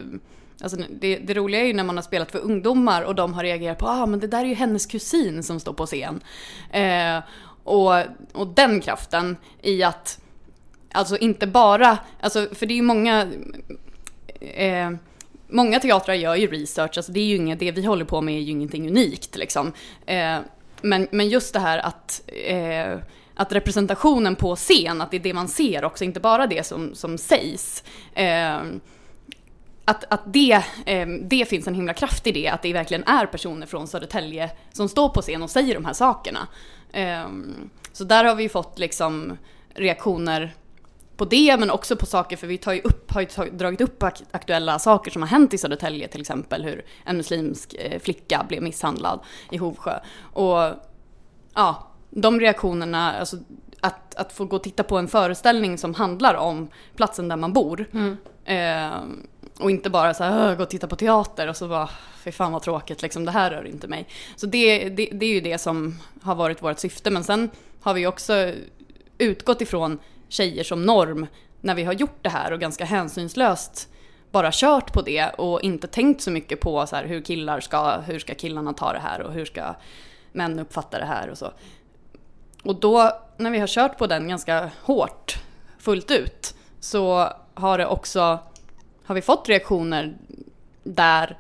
Alltså 0.63 0.79
det, 0.91 1.17
det 1.17 1.35
roliga 1.35 1.61
är 1.61 1.65
ju 1.65 1.75
när 1.75 1.85
man 1.85 1.97
har 1.97 2.03
spelat 2.03 2.33
för 2.33 2.39
ungdomar 2.39 3.03
och 3.03 3.15
de 3.15 3.35
har 3.35 3.43
reagerat 3.43 3.79
på 3.79 3.87
ah, 3.87 4.07
men 4.07 4.21
det 4.21 4.27
där 4.27 4.41
är 4.41 4.45
ju 4.45 4.55
hennes 4.55 4.87
kusin 4.87 5.43
som 5.43 5.61
står 5.61 5.73
på 5.73 5.87
scen. 5.87 6.21
Eh, 6.71 7.19
och, 7.65 7.93
och 8.33 8.47
den 8.47 8.81
kraften 8.81 9.37
i 9.63 9.83
att, 9.83 10.21
alltså 10.93 11.17
inte 11.17 11.47
bara, 11.47 11.99
alltså 12.21 12.49
för 12.55 12.67
det 12.67 12.75
är 12.75 12.77
ju 12.77 12.83
många, 12.83 13.33
eh, 14.41 14.91
många 15.49 15.81
teatrar 15.81 16.15
gör 16.15 16.35
ju 16.35 16.47
research, 16.47 16.93
alltså 16.97 17.13
det 17.13 17.21
är 17.21 17.25
ju 17.25 17.37
inget, 17.37 17.59
det 17.59 17.73
vi 17.73 17.85
håller 17.85 18.05
på 18.05 18.21
med 18.21 18.35
är 18.35 18.41
ju 18.41 18.51
ingenting 18.51 18.89
unikt 18.89 19.37
liksom. 19.37 19.73
Eh, 20.07 20.39
men, 20.85 21.09
men 21.11 21.29
just 21.29 21.53
det 21.53 21.61
här 21.61 21.79
att, 21.79 22.23
eh, 22.47 22.99
att 23.35 23.53
representationen 23.53 24.37
på 24.37 24.57
scen, 24.57 25.01
att 25.01 25.11
det 25.11 25.17
är 25.17 25.21
det 25.21 25.35
man 25.35 25.49
ser 25.49 25.85
också, 25.85 26.05
inte 26.05 26.21
bara 26.21 26.47
det 26.47 26.67
som, 26.67 26.95
som 26.95 27.19
sägs. 27.19 27.85
Eh, 28.15 28.59
att, 29.85 30.05
att 30.09 30.21
det, 30.27 30.63
eh, 30.87 31.07
det 31.07 31.49
finns 31.49 31.67
en 31.67 31.75
himla 31.75 31.95
kraft 31.95 32.27
i 32.27 32.33
det, 32.33 32.49
att 32.49 32.63
det 32.63 32.73
verkligen 32.73 33.05
är 33.05 33.27
personer 33.27 33.67
från 33.67 33.89
Södertälje 33.89 34.51
som 34.73 34.89
står 34.89 35.09
på 35.09 35.23
scen 35.23 35.43
och 35.43 35.51
säger 35.51 35.75
de 35.75 35.85
här 35.85 35.93
sakerna. 35.93 36.49
Eh, 36.93 37.29
så 37.93 38.05
där 38.05 38.25
har 38.25 38.35
vi 38.35 38.49
fått 38.49 38.79
liksom 38.79 39.39
reaktioner 39.75 40.55
på 41.17 41.25
det, 41.25 41.57
men 41.59 41.71
också 41.71 41.97
på 41.97 42.07
saker, 42.07 42.37
för 42.37 42.47
vi 42.47 42.59
tar 42.59 42.73
ju 42.73 42.81
upp, 42.81 43.13
har 43.13 43.21
ju 43.21 43.51
dragit 43.51 43.81
upp 43.81 44.03
ak 44.03 44.23
aktuella 44.31 44.79
saker 44.79 45.11
som 45.11 45.23
har 45.23 45.29
hänt 45.29 45.55
i 45.55 45.59
Södertälje, 45.59 46.09
till 46.09 46.21
exempel 46.21 46.65
hur 46.65 46.85
en 47.05 47.17
muslimsk 47.17 47.75
eh, 47.79 48.01
flicka 48.01 48.45
blev 48.49 48.63
misshandlad 48.63 49.21
i 49.51 49.57
Hovsjö. 49.57 49.99
Och 50.21 50.73
ja, 51.55 51.91
de 52.11 52.41
reaktionerna, 52.41 53.13
alltså 53.13 53.37
att, 53.81 54.15
att 54.15 54.33
få 54.33 54.45
gå 54.45 54.57
och 54.57 54.63
titta 54.63 54.83
på 54.83 54.99
en 54.99 55.09
föreställning 55.09 55.79
som 55.79 55.95
handlar 55.95 56.35
om 56.35 56.69
platsen 56.97 57.29
där 57.29 57.37
man 57.37 57.53
bor. 57.53 57.87
Eh, 58.45 58.91
och 59.59 59.71
inte 59.71 59.91
bara 59.91 60.15
så 60.15 60.25
här, 60.25 60.51
"Åh, 60.51 60.57
gå 60.57 60.63
och 60.63 60.71
titta 60.71 60.87
på 60.87 60.97
teater 60.97 61.49
och 61.49 61.57
så 61.57 61.69
bara, 61.69 61.89
fy 62.25 62.33
fan 62.33 62.53
vad 62.53 62.63
tråkigt, 62.63 63.03
liksom, 63.03 63.25
det 63.25 63.31
här 63.31 63.51
rör 63.51 63.67
inte 63.67 63.89
mig. 63.89 64.09
Så 64.37 64.47
det, 64.47 64.89
det, 64.89 65.09
det 65.13 65.27
är 65.27 65.35
ju 65.35 65.41
det 65.41 65.59
som 65.59 65.99
har 66.23 66.35
varit 66.35 66.63
vårt 66.63 66.79
syfte. 66.79 67.11
Men 67.11 67.25
sen 67.25 67.51
har 67.81 67.95
vi 67.95 68.07
också 68.07 68.53
utgått 69.19 69.61
ifrån 69.61 69.99
tjejer 70.35 70.65
som 70.65 70.83
norm 70.83 71.27
när 71.61 71.75
vi 71.75 71.85
har 71.85 71.93
gjort 71.93 72.19
det 72.23 72.29
här 72.29 72.53
och 72.53 72.61
ganska 72.61 72.85
hänsynslöst 72.85 73.89
bara 74.31 74.51
kört 74.53 74.93
på 74.93 75.03
det 75.03 75.29
och 75.29 75.63
inte 75.63 75.87
tänkt 75.87 76.23
så 76.23 76.31
mycket 76.31 76.61
på 76.61 76.87
så 76.87 76.97
här, 76.97 77.05
hur 77.05 77.21
killar 77.21 77.61
ska, 77.61 77.97
hur 77.97 78.19
ska 78.19 78.35
killarna 78.35 78.73
ta 78.73 78.93
det 78.93 78.99
här 78.99 79.21
och 79.21 79.33
hur 79.33 79.45
ska 79.45 79.75
män 80.33 80.59
uppfatta 80.59 80.99
det 80.99 81.05
här 81.05 81.31
och 81.31 81.39
så. 81.39 81.53
Och 82.63 82.81
då 82.81 83.11
när 83.37 83.51
vi 83.51 83.59
har 83.59 83.67
kört 83.67 83.99
på 83.99 84.07
den 84.07 84.29
ganska 84.29 84.71
hårt, 84.83 85.39
fullt 85.79 86.11
ut, 86.11 86.55
så 86.81 87.29
har 87.55 87.79
det 87.79 87.87
också, 87.87 88.39
har 89.05 89.15
vi 89.15 89.23
fått 89.23 89.49
reaktioner 89.49 90.17
där 90.83 91.39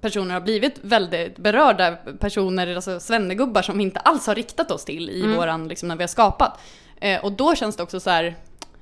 personer 0.00 0.34
har 0.34 0.40
blivit 0.40 0.78
väldigt 0.82 1.36
berörda, 1.36 1.96
personer, 2.18 2.74
alltså 2.74 3.00
svennegubbar 3.00 3.62
som 3.62 3.78
vi 3.78 3.84
inte 3.84 4.00
alls 4.00 4.26
har 4.26 4.34
riktat 4.34 4.70
oss 4.70 4.84
till 4.84 5.10
i 5.10 5.36
våran, 5.36 5.68
liksom 5.68 5.88
när 5.88 5.96
vi 5.96 6.02
har 6.02 6.08
skapat. 6.08 6.60
Eh, 7.02 7.24
och 7.24 7.32
då 7.32 7.54
känns 7.54 7.76
det 7.76 7.82
också 7.82 8.00
så 8.00 8.10
här, 8.10 8.36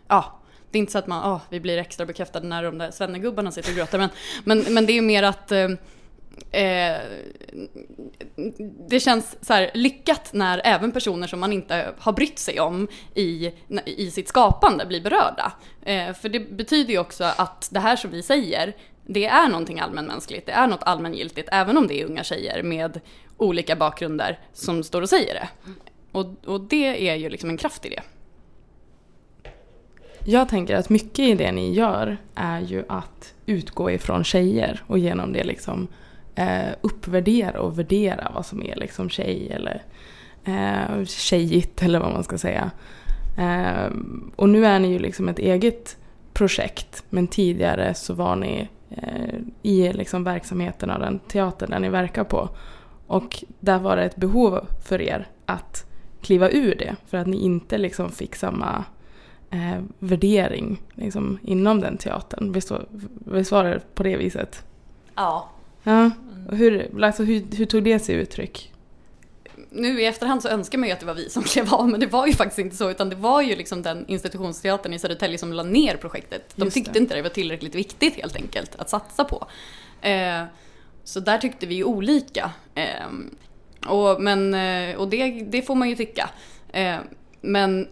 ja, 0.09 0.41
det 0.71 0.79
är 0.79 0.81
inte 0.81 0.93
så 0.93 0.99
att 0.99 1.07
man, 1.07 1.35
oh, 1.35 1.41
vi 1.50 1.61
blir 1.61 1.79
extra 1.79 2.07
bekräftade 2.07 2.47
när 2.47 2.62
de 2.62 2.79
där 2.79 2.91
svennegubbarna 2.91 3.53
sitter 3.53 3.71
och 3.71 3.77
gråter, 3.77 3.99
men, 3.99 4.11
men, 4.45 4.75
men 4.75 4.87
det 4.87 4.99
är 4.99 5.03
mer 5.03 5.23
att 5.23 5.53
eh, 5.53 5.69
eh, 6.62 6.97
det 8.89 9.00
känns 9.00 9.37
så 9.41 9.53
här 9.53 9.71
lyckat 9.75 10.33
när 10.33 10.61
även 10.65 10.93
personer 10.93 11.27
som 11.27 11.41
man 11.41 11.53
inte 11.53 11.95
har 11.99 12.12
brytt 12.12 12.39
sig 12.39 12.61
om 12.61 12.89
i, 13.15 13.53
i 13.85 14.11
sitt 14.11 14.29
skapande 14.29 14.87
blir 14.87 15.00
berörda. 15.00 15.53
Eh, 15.83 16.15
för 16.15 16.29
det 16.29 16.41
betyder 16.41 16.91
ju 16.91 16.99
också 16.99 17.25
att 17.25 17.69
det 17.73 17.81
här 17.81 17.97
som 17.97 18.11
vi 18.11 18.23
säger, 18.23 18.77
det 19.07 19.27
är 19.27 19.49
någonting 19.49 19.81
allmänmänskligt, 19.81 20.47
det 20.47 20.53
är 20.53 20.67
något 20.67 20.83
allmängiltigt, 20.83 21.49
även 21.53 21.77
om 21.77 21.87
det 21.87 22.00
är 22.00 22.05
unga 22.05 22.25
tjejer 22.25 22.62
med 22.62 23.00
olika 23.37 23.77
bakgrunder 23.77 24.39
som 24.53 24.83
står 24.83 25.03
och 25.03 25.09
säger 25.09 25.35
det. 25.35 25.49
Och, 26.12 26.26
och 26.47 26.61
det 26.61 27.09
är 27.09 27.14
ju 27.14 27.29
liksom 27.29 27.50
en 27.50 27.57
kraft 27.57 27.87
i 27.87 27.88
det. 27.88 28.02
Jag 30.25 30.49
tänker 30.49 30.76
att 30.76 30.90
mycket 30.90 31.19
i 31.19 31.35
det 31.35 31.52
ni 31.52 31.73
gör 31.73 32.17
är 32.35 32.61
ju 32.61 32.85
att 32.88 33.35
utgå 33.47 33.90
ifrån 33.90 34.25
tjejer 34.25 34.83
och 34.87 34.99
genom 34.99 35.33
det 35.33 35.45
liksom 35.45 35.88
eh, 36.35 36.69
uppvärdera 36.81 37.61
och 37.61 37.79
värdera 37.79 38.33
vad 38.35 38.47
som 38.47 38.62
är 38.62 38.76
liksom 38.76 39.11
tjej 39.11 39.50
eller 39.50 39.83
eh, 40.45 41.05
tjejigt 41.05 41.83
eller 41.83 42.00
vad 42.00 42.12
man 42.12 42.25
ska 42.25 42.38
säga. 42.38 42.71
Eh, 43.38 43.93
och 44.37 44.49
nu 44.49 44.67
är 44.67 44.79
ni 44.79 44.88
ju 44.88 44.99
liksom 44.99 45.29
ett 45.29 45.38
eget 45.38 45.97
projekt 46.33 47.05
men 47.11 47.26
tidigare 47.26 47.95
så 47.95 48.14
var 48.14 48.37
ni 48.37 48.69
eh, 48.90 49.38
i 49.62 49.93
liksom 49.93 50.25
verksamheten 50.25 50.90
av 50.90 51.00
den 51.00 51.19
teatern 51.19 51.71
där 51.71 51.79
ni 51.79 51.88
verkar 51.88 52.25
på. 52.25 52.49
Och 53.07 53.45
där 53.61 53.79
var 53.79 53.97
det 53.97 54.05
ett 54.05 54.17
behov 54.17 54.67
för 54.83 55.00
er 55.00 55.29
att 55.47 55.90
kliva 56.21 56.50
ur 56.50 56.75
det 56.75 56.97
för 57.07 57.19
att 57.19 57.27
ni 57.27 57.45
inte 57.45 57.79
liksom 57.79 58.12
fick 58.12 58.37
samma 58.37 58.85
eh, 59.50 59.83
värdering 59.99 60.83
liksom, 60.95 61.39
inom 61.43 61.81
den 61.81 61.97
teatern. 61.97 62.53
Visst 62.53 62.71
var, 62.71 62.87
visst 63.27 63.53
var 63.53 63.65
det 63.65 63.81
på 63.95 64.03
det 64.03 64.17
viset? 64.17 64.65
Ja. 65.15 65.50
Ja. 65.83 66.11
Och 66.49 66.57
hur, 66.57 67.05
alltså, 67.05 67.23
hur, 67.23 67.57
hur 67.57 67.67
tog 67.67 67.85
det 67.85 67.99
sig 67.99 68.15
uttryck? 68.15 68.71
nu 69.71 70.00
i 70.00 70.07
efterhand 70.07 70.43
så 70.43 70.49
önskar 70.49 70.79
man 70.79 70.89
ju 70.89 70.93
att 70.93 71.00
det 71.00 71.07
var 71.07 71.15
vi 71.15 71.31
som 71.31 71.43
klev 71.47 71.75
av, 71.75 71.89
men 71.89 72.00
det 72.00 72.07
var 72.07 72.27
ju 72.27 72.33
faktiskt 72.33 72.59
inte 72.59 72.77
så, 72.77 72.91
utan 72.91 73.11
det 73.11 73.17
var 73.17 73.43
ju 73.43 73.57
liksom 73.57 73.83
den 73.83 74.05
institutionsteatern 74.09 74.93
i 74.93 74.99
Södertälje 74.99 75.39
som 75.39 75.53
la 75.53 75.62
ner 75.62 75.97
projektet. 75.97 76.53
De 76.57 76.65
Just 76.65 76.75
tyckte 76.75 76.93
det. 76.93 76.99
inte 76.99 77.15
det 77.15 77.23
var 77.23 77.31
tillräckligt 77.31 77.75
viktigt 77.75 78.17
helt 78.17 78.37
enkelt 78.37 78.77
att 78.77 78.91
satsa 78.91 79.25
på. 79.25 79.47
Eh, 80.00 80.45
så 81.05 81.21
där 81.21 81.39
tyckte 81.39 81.67
vi 81.67 81.75
ju 81.75 81.85
olika. 81.85 82.50
Eh, 82.75 83.07
och 83.87 84.23
men, 84.23 84.55
eh, 84.55 84.97
och 84.97 85.09
det, 85.09 85.31
det 85.31 85.63
får 85.63 85.75
man 85.75 85.89
ju 85.89 85.97
tycka. 85.97 86.31
Eh, 86.73 86.97
men 87.41 87.89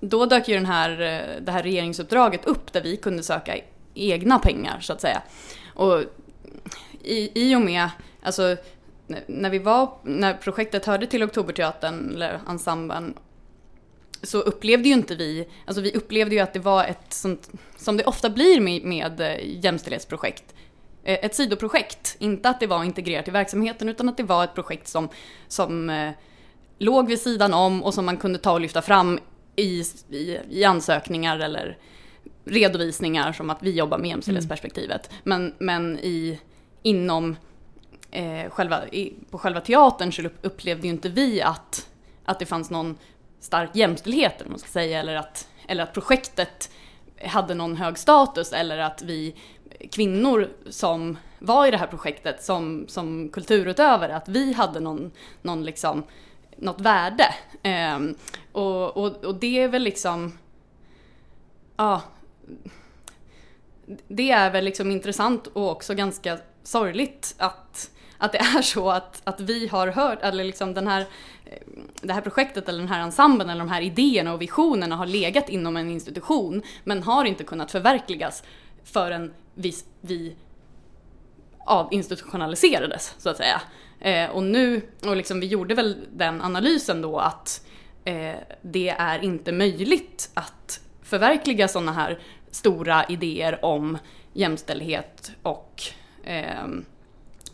då 0.00 0.26
dök 0.26 0.48
ju 0.48 0.54
den 0.54 0.66
här, 0.66 0.90
eh, 0.90 1.42
det 1.42 1.52
här 1.52 1.62
regeringsuppdraget 1.62 2.44
upp 2.44 2.72
där 2.72 2.82
vi 2.82 2.96
kunde 2.96 3.22
söka 3.22 3.56
egna 3.94 4.38
pengar 4.38 4.80
så 4.80 4.92
att 4.92 5.00
säga. 5.00 5.22
Och 5.74 6.02
i, 7.02 7.48
i 7.48 7.56
och 7.56 7.60
med, 7.60 7.88
alltså 8.22 8.56
när 9.26 9.50
vi 9.50 9.58
var, 9.58 9.92
när 10.02 10.34
projektet 10.34 10.86
hörde 10.86 11.06
till 11.06 11.22
Oktoberteatern 11.22 12.14
eller 12.14 12.40
ensemblen 12.48 13.14
så 14.22 14.40
upplevde 14.40 14.88
ju 14.88 14.94
inte 14.94 15.14
vi, 15.14 15.48
alltså 15.66 15.82
vi 15.82 15.92
upplevde 15.92 16.34
ju 16.34 16.40
att 16.40 16.52
det 16.52 16.58
var 16.58 16.84
ett 16.84 17.12
sånt, 17.12 17.50
som 17.76 17.96
det 17.96 18.04
ofta 18.04 18.30
blir 18.30 18.60
med, 18.60 18.84
med 18.84 19.40
jämställdhetsprojekt, 19.42 20.44
eh, 20.52 20.59
ett 21.04 21.34
sidoprojekt. 21.34 22.16
Inte 22.18 22.48
att 22.48 22.60
det 22.60 22.66
var 22.66 22.84
integrerat 22.84 23.28
i 23.28 23.30
verksamheten 23.30 23.88
utan 23.88 24.08
att 24.08 24.16
det 24.16 24.22
var 24.22 24.44
ett 24.44 24.54
projekt 24.54 24.88
som, 24.88 25.08
som 25.48 25.90
eh, 25.90 26.10
låg 26.78 27.08
vid 27.08 27.20
sidan 27.20 27.54
om 27.54 27.82
och 27.82 27.94
som 27.94 28.06
man 28.06 28.16
kunde 28.16 28.38
ta 28.38 28.52
och 28.52 28.60
lyfta 28.60 28.82
fram 28.82 29.18
i, 29.56 29.84
i, 30.10 30.38
i 30.50 30.64
ansökningar 30.64 31.38
eller 31.38 31.78
redovisningar 32.44 33.32
som 33.32 33.50
att 33.50 33.62
vi 33.62 33.70
jobbar 33.70 33.98
med 33.98 34.08
jämställdhetsperspektivet. 34.08 35.10
Mm. 35.10 35.20
Men, 35.24 35.54
men 35.58 35.98
i, 35.98 36.40
inom 36.82 37.36
eh, 38.10 38.50
själva, 38.50 38.88
i, 38.88 39.14
på 39.30 39.38
själva 39.38 39.60
teatern 39.60 40.12
så 40.12 40.22
upplevde 40.42 40.86
ju 40.86 40.92
inte 40.92 41.08
vi 41.08 41.42
att, 41.42 41.88
att 42.24 42.38
det 42.38 42.46
fanns 42.46 42.70
någon 42.70 42.98
stark 43.40 43.76
jämställdhet 43.76 44.40
eller 44.40 44.50
man 44.50 44.58
ska 44.58 44.68
säga, 44.68 45.00
eller 45.00 45.16
att, 45.16 45.48
eller 45.68 45.82
att 45.82 45.92
projektet 45.92 46.70
hade 47.24 47.54
någon 47.54 47.76
hög 47.76 47.98
status 47.98 48.52
eller 48.52 48.78
att 48.78 49.02
vi 49.02 49.34
kvinnor 49.90 50.48
som 50.66 51.18
var 51.38 51.66
i 51.66 51.70
det 51.70 51.76
här 51.76 51.86
projektet 51.86 52.42
som, 52.42 52.84
som 52.88 53.28
kulturutövare, 53.28 54.16
att 54.16 54.28
vi 54.28 54.52
hade 54.52 54.80
någon, 54.80 55.10
någon 55.42 55.64
liksom, 55.64 56.02
något 56.56 56.80
värde. 56.80 57.34
Um, 57.96 58.14
och, 58.52 58.96
och, 58.96 59.24
och 59.24 59.34
det 59.34 59.58
är 59.62 59.68
väl 59.68 59.82
liksom, 59.82 60.38
ja, 61.76 62.02
det 64.08 64.30
är 64.30 64.50
väl 64.50 64.64
liksom 64.64 64.90
intressant 64.90 65.46
och 65.46 65.70
också 65.70 65.94
ganska 65.94 66.38
sorgligt 66.62 67.34
att, 67.38 67.90
att 68.18 68.32
det 68.32 68.38
är 68.38 68.62
så 68.62 68.90
att, 68.90 69.22
att 69.24 69.40
vi 69.40 69.66
har 69.66 69.88
hört, 69.88 70.18
eller 70.22 70.44
liksom 70.44 70.74
den 70.74 70.86
här, 70.86 71.06
det 72.00 72.12
här 72.12 72.20
projektet 72.20 72.68
eller 72.68 72.78
den 72.78 72.88
här 72.88 73.00
ensemblen 73.00 73.50
eller 73.50 73.64
de 73.64 73.70
här 73.70 73.82
idéerna 73.82 74.32
och 74.32 74.42
visionerna 74.42 74.96
har 74.96 75.06
legat 75.06 75.48
inom 75.48 75.76
en 75.76 75.90
institution 75.90 76.62
men 76.84 77.02
har 77.02 77.24
inte 77.24 77.44
kunnat 77.44 77.70
förverkligas 77.70 78.42
förrän 78.84 79.34
vi, 79.54 79.74
vi 80.00 80.36
avinstitutionaliserades 81.66 83.14
så 83.18 83.30
att 83.30 83.36
säga. 83.36 83.62
Eh, 84.00 84.30
och 84.30 84.42
nu, 84.42 84.82
och 85.06 85.16
liksom 85.16 85.40
vi 85.40 85.46
gjorde 85.46 85.74
väl 85.74 86.06
den 86.12 86.42
analysen 86.42 87.02
då 87.02 87.18
att 87.18 87.66
eh, 88.04 88.34
det 88.62 88.88
är 88.88 89.24
inte 89.24 89.52
möjligt 89.52 90.30
att 90.34 90.80
förverkliga 91.02 91.68
sådana 91.68 91.92
här 91.92 92.18
stora 92.50 93.04
idéer 93.04 93.64
om 93.64 93.98
jämställdhet 94.32 95.32
och 95.42 95.82
eh, 96.24 96.66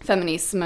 feminism 0.01 0.63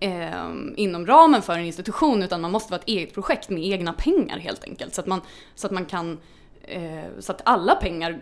eh, 0.00 0.50
inom 0.76 1.06
ramen 1.06 1.42
för 1.42 1.52
en 1.52 1.64
institution 1.64 2.22
utan 2.22 2.40
man 2.40 2.50
måste 2.50 2.70
vara 2.72 2.80
ett 2.80 2.88
eget 2.88 3.14
projekt 3.14 3.50
med 3.50 3.64
egna 3.64 3.92
pengar 3.92 4.38
helt 4.38 4.64
enkelt. 4.64 4.94
Så 4.94 5.00
att 5.00 5.06
man, 5.06 5.20
så 5.54 5.66
att 5.66 5.72
man 5.72 5.86
kan 5.86 6.12
eh, 6.12 6.18
så 7.18 7.32
att 7.32 7.42
alla 7.44 7.74
pengar, 7.74 8.20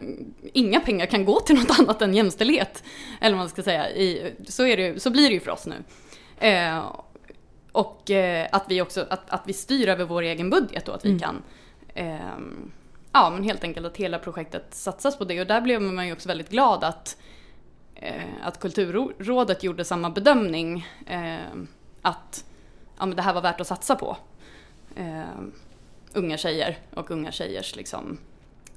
inga 0.53 0.81
pengar 0.81 1.07
kan 1.07 1.25
gå 1.25 1.41
till 1.41 1.57
något 1.57 1.79
annat 1.81 2.03
än 2.03 2.15
jämställdhet. 2.15 2.85
Eller 3.21 3.37
vad 3.37 3.43
man 3.43 3.49
ska 3.49 3.63
säga, 3.63 3.91
I, 3.91 4.35
så, 4.49 4.67
är 4.67 4.77
det, 4.77 5.03
så 5.03 5.11
blir 5.11 5.29
det 5.29 5.35
ju 5.35 5.41
för 5.41 5.51
oss 5.51 5.67
nu. 5.67 5.77
Eh, 6.49 6.93
och 7.73 8.11
eh, 8.11 8.49
att 8.53 8.65
vi 8.69 8.83
också, 8.83 9.07
att, 9.11 9.31
att 9.31 9.43
vi 9.47 9.53
styr 9.53 9.89
över 9.89 10.05
vår 10.05 10.23
egen 10.23 10.51
budget 10.51 10.89
och 10.89 10.95
att 10.95 11.05
vi 11.05 11.09
mm. 11.09 11.21
kan 11.21 11.43
ja 13.13 13.31
men 13.31 13.43
helt 13.43 13.65
enkelt 13.65 13.87
att 13.87 13.97
hela 13.97 14.19
projektet 14.19 14.75
satsas 14.75 15.19
på 15.19 15.25
det 15.25 15.41
och 15.41 15.47
där 15.47 15.61
blev 15.61 15.83
man 15.83 16.07
ju 16.07 16.13
också 16.13 16.29
väldigt 16.29 16.51
glad 16.51 16.85
att 16.85 17.17
eh, 17.95 18.23
att 18.43 18.61
Kulturrådet 18.61 19.63
gjorde 19.63 19.85
samma 19.85 20.11
bedömning 20.11 20.87
eh, 21.07 21.39
att 22.03 22.45
ja, 22.99 23.07
men 23.07 23.17
det 23.17 23.23
här 23.23 23.35
var 23.35 23.43
värt 23.43 23.61
att 23.61 23.67
satsa 23.67 23.95
på. 23.97 24.17
Eh, 24.97 25.23
unga 26.13 26.37
tjejer 26.37 26.79
och 26.95 27.11
unga 27.11 27.33
tjejers 27.33 27.77
liksom, 27.77 28.19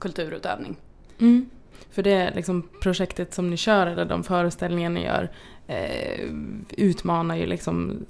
kulturutövning. 0.02 0.76
Mm. 1.20 1.50
För 1.92 2.04
det 2.04 2.32
liksom 2.36 2.70
projektet 2.82 3.34
som 3.34 3.50
ni 3.50 3.58
kör, 3.58 3.88
eller 3.88 4.06
de 4.06 4.24
föreställningar 4.24 4.90
ni 4.90 5.04
gör, 5.04 5.30
eh, 5.68 6.30
utmanar 6.78 7.36
ju 7.36 7.46
liksom 7.46 8.06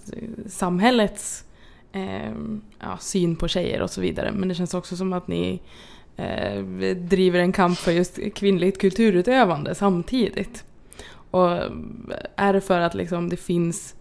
samhällets 0.48 1.46
eh, 1.92 2.32
ja, 2.80 2.98
syn 3.00 3.36
på 3.36 3.48
tjejer 3.48 3.82
och 3.82 3.90
så 3.90 4.02
vidare. 4.02 4.32
Men 4.32 4.50
det 4.50 4.56
känns 4.56 4.74
också 4.74 4.96
som 4.96 5.14
att 5.14 5.28
ni 5.28 5.62
eh, 6.18 6.64
driver 6.96 7.40
en 7.40 7.52
kamp 7.52 7.78
för 7.78 7.92
just 7.92 8.20
kvinnligt 8.36 8.82
kulturutövande 8.82 9.76
samtidigt. 9.76 10.64
Och 11.32 11.50
är 12.36 12.54
det 12.54 12.62
för 12.62 12.80
att 12.80 12.94
liksom 12.94 13.30
det 13.30 13.38
finns 13.38 13.96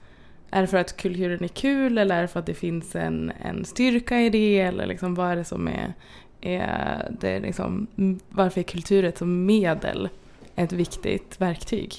är 0.50 0.60
det 0.60 0.66
för 0.66 0.78
att 0.78 0.96
kulturen 0.96 1.44
är 1.44 1.48
kul 1.48 1.98
eller 1.98 2.16
är 2.16 2.22
det 2.22 2.28
för 2.28 2.40
att 2.40 2.46
det 2.46 2.54
finns 2.54 2.96
en, 2.96 3.32
en 3.42 3.64
styrka 3.64 4.20
i 4.20 4.30
det? 4.30 4.60
Eller 4.60 4.86
liksom, 4.86 5.14
vad 5.14 5.30
är 5.30 5.36
det 5.36 5.44
som 5.44 5.68
är, 5.68 5.94
är 6.40 7.16
det 7.20 7.40
liksom, 7.40 7.86
varför 8.28 8.60
är 8.60 8.64
kulturen 8.64 9.12
som 9.16 9.46
medel 9.46 10.08
ett 10.56 10.72
viktigt 10.72 11.40
verktyg? 11.40 11.94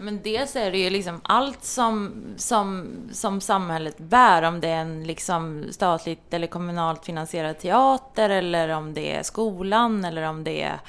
Men 0.00 0.22
dels 0.22 0.56
är 0.56 0.70
det 0.70 0.78
ju 0.78 0.90
liksom 0.90 1.20
allt 1.22 1.64
som, 1.64 2.22
som, 2.36 2.88
som 3.12 3.40
samhället 3.40 3.98
bär, 3.98 4.42
om 4.42 4.60
det 4.60 4.68
är 4.68 4.80
en 4.80 5.04
liksom 5.04 5.64
statligt 5.70 6.34
eller 6.34 6.46
kommunalt 6.46 7.04
finansierad 7.04 7.58
teater 7.58 8.30
eller 8.30 8.68
om 8.68 8.94
det 8.94 9.14
är 9.16 9.22
skolan 9.22 10.04
eller 10.04 10.22
om 10.22 10.44
det 10.44 10.62
är 10.62 10.80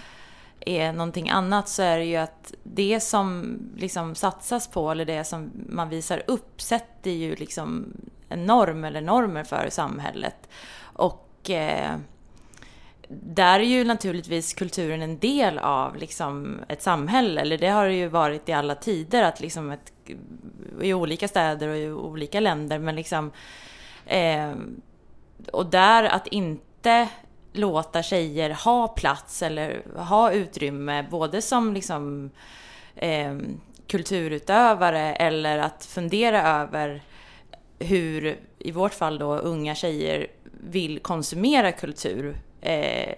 är 0.66 0.94
någonting 0.94 1.30
annat 1.30 1.70
så 1.70 1.82
är 1.82 1.98
det 1.98 2.06
ju 2.06 2.16
att 2.16 2.54
det 2.64 3.00
som 3.00 3.58
liksom 3.78 4.16
satsas 4.16 4.68
på 4.68 4.92
eller 4.92 5.06
det 5.06 5.24
som 5.24 5.52
man 5.70 5.90
visar 5.90 6.24
upp 6.28 6.62
sätter 6.62 7.12
ju 7.12 7.36
liksom 7.36 7.94
en 8.30 8.46
norm 8.46 8.84
eller 8.84 9.02
normer 9.02 9.44
för 9.44 9.68
samhället. 9.70 10.50
Och 10.82 11.50
eh, 11.50 11.96
där 13.24 13.60
är 13.60 13.64
ju 13.64 13.84
naturligtvis 13.84 14.54
kulturen 14.54 15.02
en 15.02 15.20
del 15.20 15.58
av 15.58 15.96
liksom 15.96 16.60
ett 16.68 16.82
samhälle, 16.82 17.42
eller 17.42 17.58
det 17.58 17.68
har 17.68 17.86
det 17.86 17.94
ju 17.94 18.08
varit 18.08 18.50
i 18.50 18.54
alla 18.54 18.76
tider, 18.76 19.24
att 19.24 19.40
liksom 19.40 19.72
ett, 19.72 19.94
i 20.82 20.94
olika 20.94 21.28
städer 21.28 21.68
och 21.68 21.78
i 21.78 21.90
olika 21.90 22.40
länder, 22.40 22.80
men 22.80 22.96
liksom... 22.96 23.32
Eh, 24.06 24.52
och 25.52 25.66
där 25.66 26.04
att 26.04 26.28
inte 26.28 27.08
låta 27.54 28.04
tjejer 28.04 28.50
ha 28.50 28.88
plats 28.88 29.42
eller 29.42 29.82
ha 29.96 30.32
utrymme, 30.32 31.08
både 31.12 31.42
som 31.42 31.74
liksom 31.74 32.32
eh, 32.96 33.38
kulturutövare 33.88 35.14
eller 35.14 35.58
att 35.58 35.86
fundera 35.86 36.42
över 36.42 37.02
hur, 37.80 38.40
i 38.60 38.72
vårt 38.72 38.94
fall 38.94 39.18
då, 39.18 39.36
unga 39.36 39.76
tjejer 39.76 40.28
vill 40.70 41.00
konsumera 41.00 41.72
kultur. 41.72 42.38
Eh, 42.62 43.14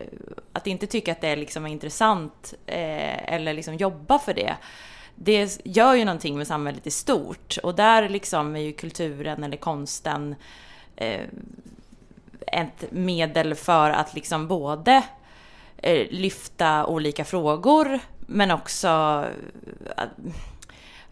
att 0.53 0.67
inte 0.67 0.87
tycka 0.87 1.11
att 1.11 1.21
det 1.21 1.27
är 1.27 1.35
liksom 1.35 1.67
intressant 1.67 2.53
eh, 2.65 3.33
eller 3.33 3.53
liksom 3.53 3.75
jobba 3.75 4.19
för 4.19 4.33
det. 4.33 4.55
Det 5.15 5.59
gör 5.65 5.93
ju 5.93 6.05
någonting 6.05 6.37
med 6.37 6.47
samhället 6.47 6.87
i 6.87 6.91
stort 6.91 7.57
och 7.63 7.75
där 7.75 8.09
liksom 8.09 8.55
är 8.55 8.59
ju 8.59 8.73
kulturen 8.73 9.43
eller 9.43 9.57
konsten 9.57 10.35
eh, 10.95 11.21
ett 12.47 12.91
medel 12.91 13.55
för 13.55 13.89
att 13.89 14.13
liksom 14.13 14.47
både 14.47 15.03
eh, 15.77 16.07
lyfta 16.09 16.85
olika 16.85 17.25
frågor 17.25 17.99
men 18.19 18.51
också 18.51 19.25
eh, 19.97 20.03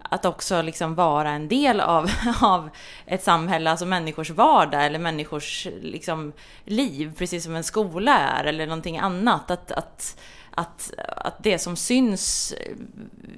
att, 0.04 0.26
också 0.26 0.62
liksom 0.62 0.96
vara 0.96 1.30
en 1.30 1.48
del 1.48 1.80
av, 1.80 2.10
av 2.42 2.70
ett 3.06 3.24
samhälle, 3.24 3.70
alltså 3.70 3.86
människors 3.86 4.30
vardag 4.30 4.86
eller 4.86 5.00
människors 5.00 5.68
liksom 5.82 6.34
liv, 6.66 7.14
precis 7.18 7.44
som 7.44 7.56
en 7.56 7.64
skola 7.64 8.18
är 8.18 8.44
eller 8.44 8.68
någonting 8.68 8.98
annat. 8.98 9.52
Att, 9.52 9.72
att, 9.72 10.18
att, 10.52 10.94
att 11.18 11.44
det 11.44 11.60
som 11.60 11.76
syns 11.76 12.52
eh, 12.52 12.76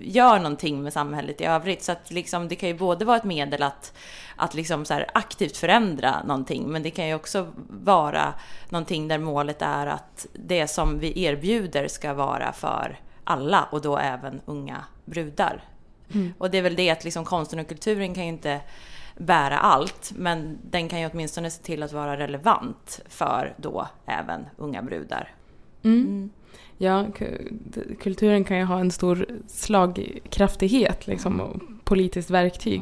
gör 0.02 0.38
någonting 0.38 0.84
med 0.84 0.94
samhället 0.94 1.42
i 1.42 1.46
övrigt. 1.46 1.84
Så 1.84 1.92
att 1.92 2.12
liksom, 2.12 2.48
det 2.48 2.56
kan 2.56 2.70
ju 2.70 2.78
både 2.78 3.06
vara 3.06 3.18
ett 3.18 3.24
medel 3.24 3.64
att, 3.64 3.94
att 4.36 4.54
liksom 4.54 4.86
så 4.86 5.04
aktivt 5.14 5.58
förändra 5.58 6.24
någonting, 6.24 6.72
men 6.72 6.84
det 6.84 6.92
kan 6.92 7.08
ju 7.08 7.16
också 7.16 7.48
vara 7.70 8.34
någonting 8.70 9.08
där 9.08 9.18
målet 9.18 9.62
är 9.62 9.88
att 9.88 10.28
det 10.34 10.68
som 10.68 11.00
vi 11.00 11.24
erbjuder 11.24 11.88
ska 11.88 12.14
vara 12.14 12.52
för 12.52 13.00
alla 13.24 13.68
och 13.72 13.82
då 13.82 13.98
även 13.98 14.42
unga 14.46 14.86
brudar. 15.06 15.73
Mm. 16.14 16.34
Och 16.38 16.52
det 16.52 16.58
är 16.58 16.62
väl 16.62 16.76
det 16.76 16.90
att 16.90 17.04
liksom 17.04 17.26
konsten 17.26 17.60
och 17.60 17.68
kulturen 17.68 18.14
kan 18.14 18.24
ju 18.24 18.30
inte 18.30 18.62
bära 19.18 19.58
allt, 19.58 20.14
men 20.16 20.58
den 20.70 20.90
kan 20.90 21.02
ju 21.02 21.10
åtminstone 21.14 21.52
se 21.52 21.64
till 21.64 21.84
att 21.84 21.94
vara 21.94 22.18
relevant 22.18 23.02
för 23.10 23.54
då 23.58 23.88
även 24.06 24.46
unga 24.58 24.82
brudar. 24.82 25.32
Mm. 25.84 26.00
Mm. 26.00 26.30
Ja, 26.78 27.06
kulturen 28.00 28.44
kan 28.44 28.58
ju 28.58 28.64
ha 28.64 28.80
en 28.80 28.92
stor 28.92 29.28
slagkraftighet 29.48 31.08
liksom, 31.08 31.42
och 31.42 31.62
politiskt 31.84 32.30
verktyg 32.30 32.82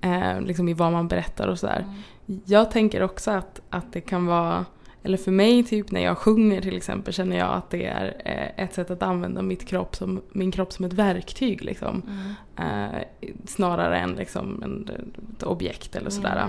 mm. 0.00 0.22
eh, 0.22 0.40
liksom 0.40 0.68
i 0.68 0.74
vad 0.74 0.92
man 0.92 1.08
berättar 1.08 1.48
och 1.48 1.58
sådär. 1.58 1.80
Mm. 2.26 2.40
Jag 2.44 2.70
tänker 2.70 3.02
också 3.02 3.30
att, 3.30 3.60
att 3.70 3.92
det 3.92 4.00
kan 4.00 4.26
vara 4.26 4.64
eller 5.02 5.16
för 5.18 5.30
mig 5.30 5.62
typ 5.62 5.90
när 5.90 6.00
jag 6.00 6.18
sjunger 6.18 6.60
till 6.60 6.76
exempel 6.76 7.14
känner 7.14 7.38
jag 7.38 7.52
att 7.52 7.70
det 7.70 7.84
är 7.86 8.22
eh, 8.24 8.64
ett 8.64 8.74
sätt 8.74 8.90
att 8.90 9.02
använda 9.02 9.42
mitt 9.42 9.66
kropp 9.66 9.96
som, 9.96 10.20
min 10.32 10.52
kropp 10.52 10.72
som 10.72 10.84
ett 10.84 10.92
verktyg 10.92 11.64
liksom. 11.64 12.02
Eh, 12.56 13.02
snarare 13.46 13.98
än 13.98 14.12
liksom 14.12 14.62
en, 14.62 14.90
ett 15.36 15.42
objekt 15.42 15.96
eller 15.96 16.10
sådär. 16.10 16.46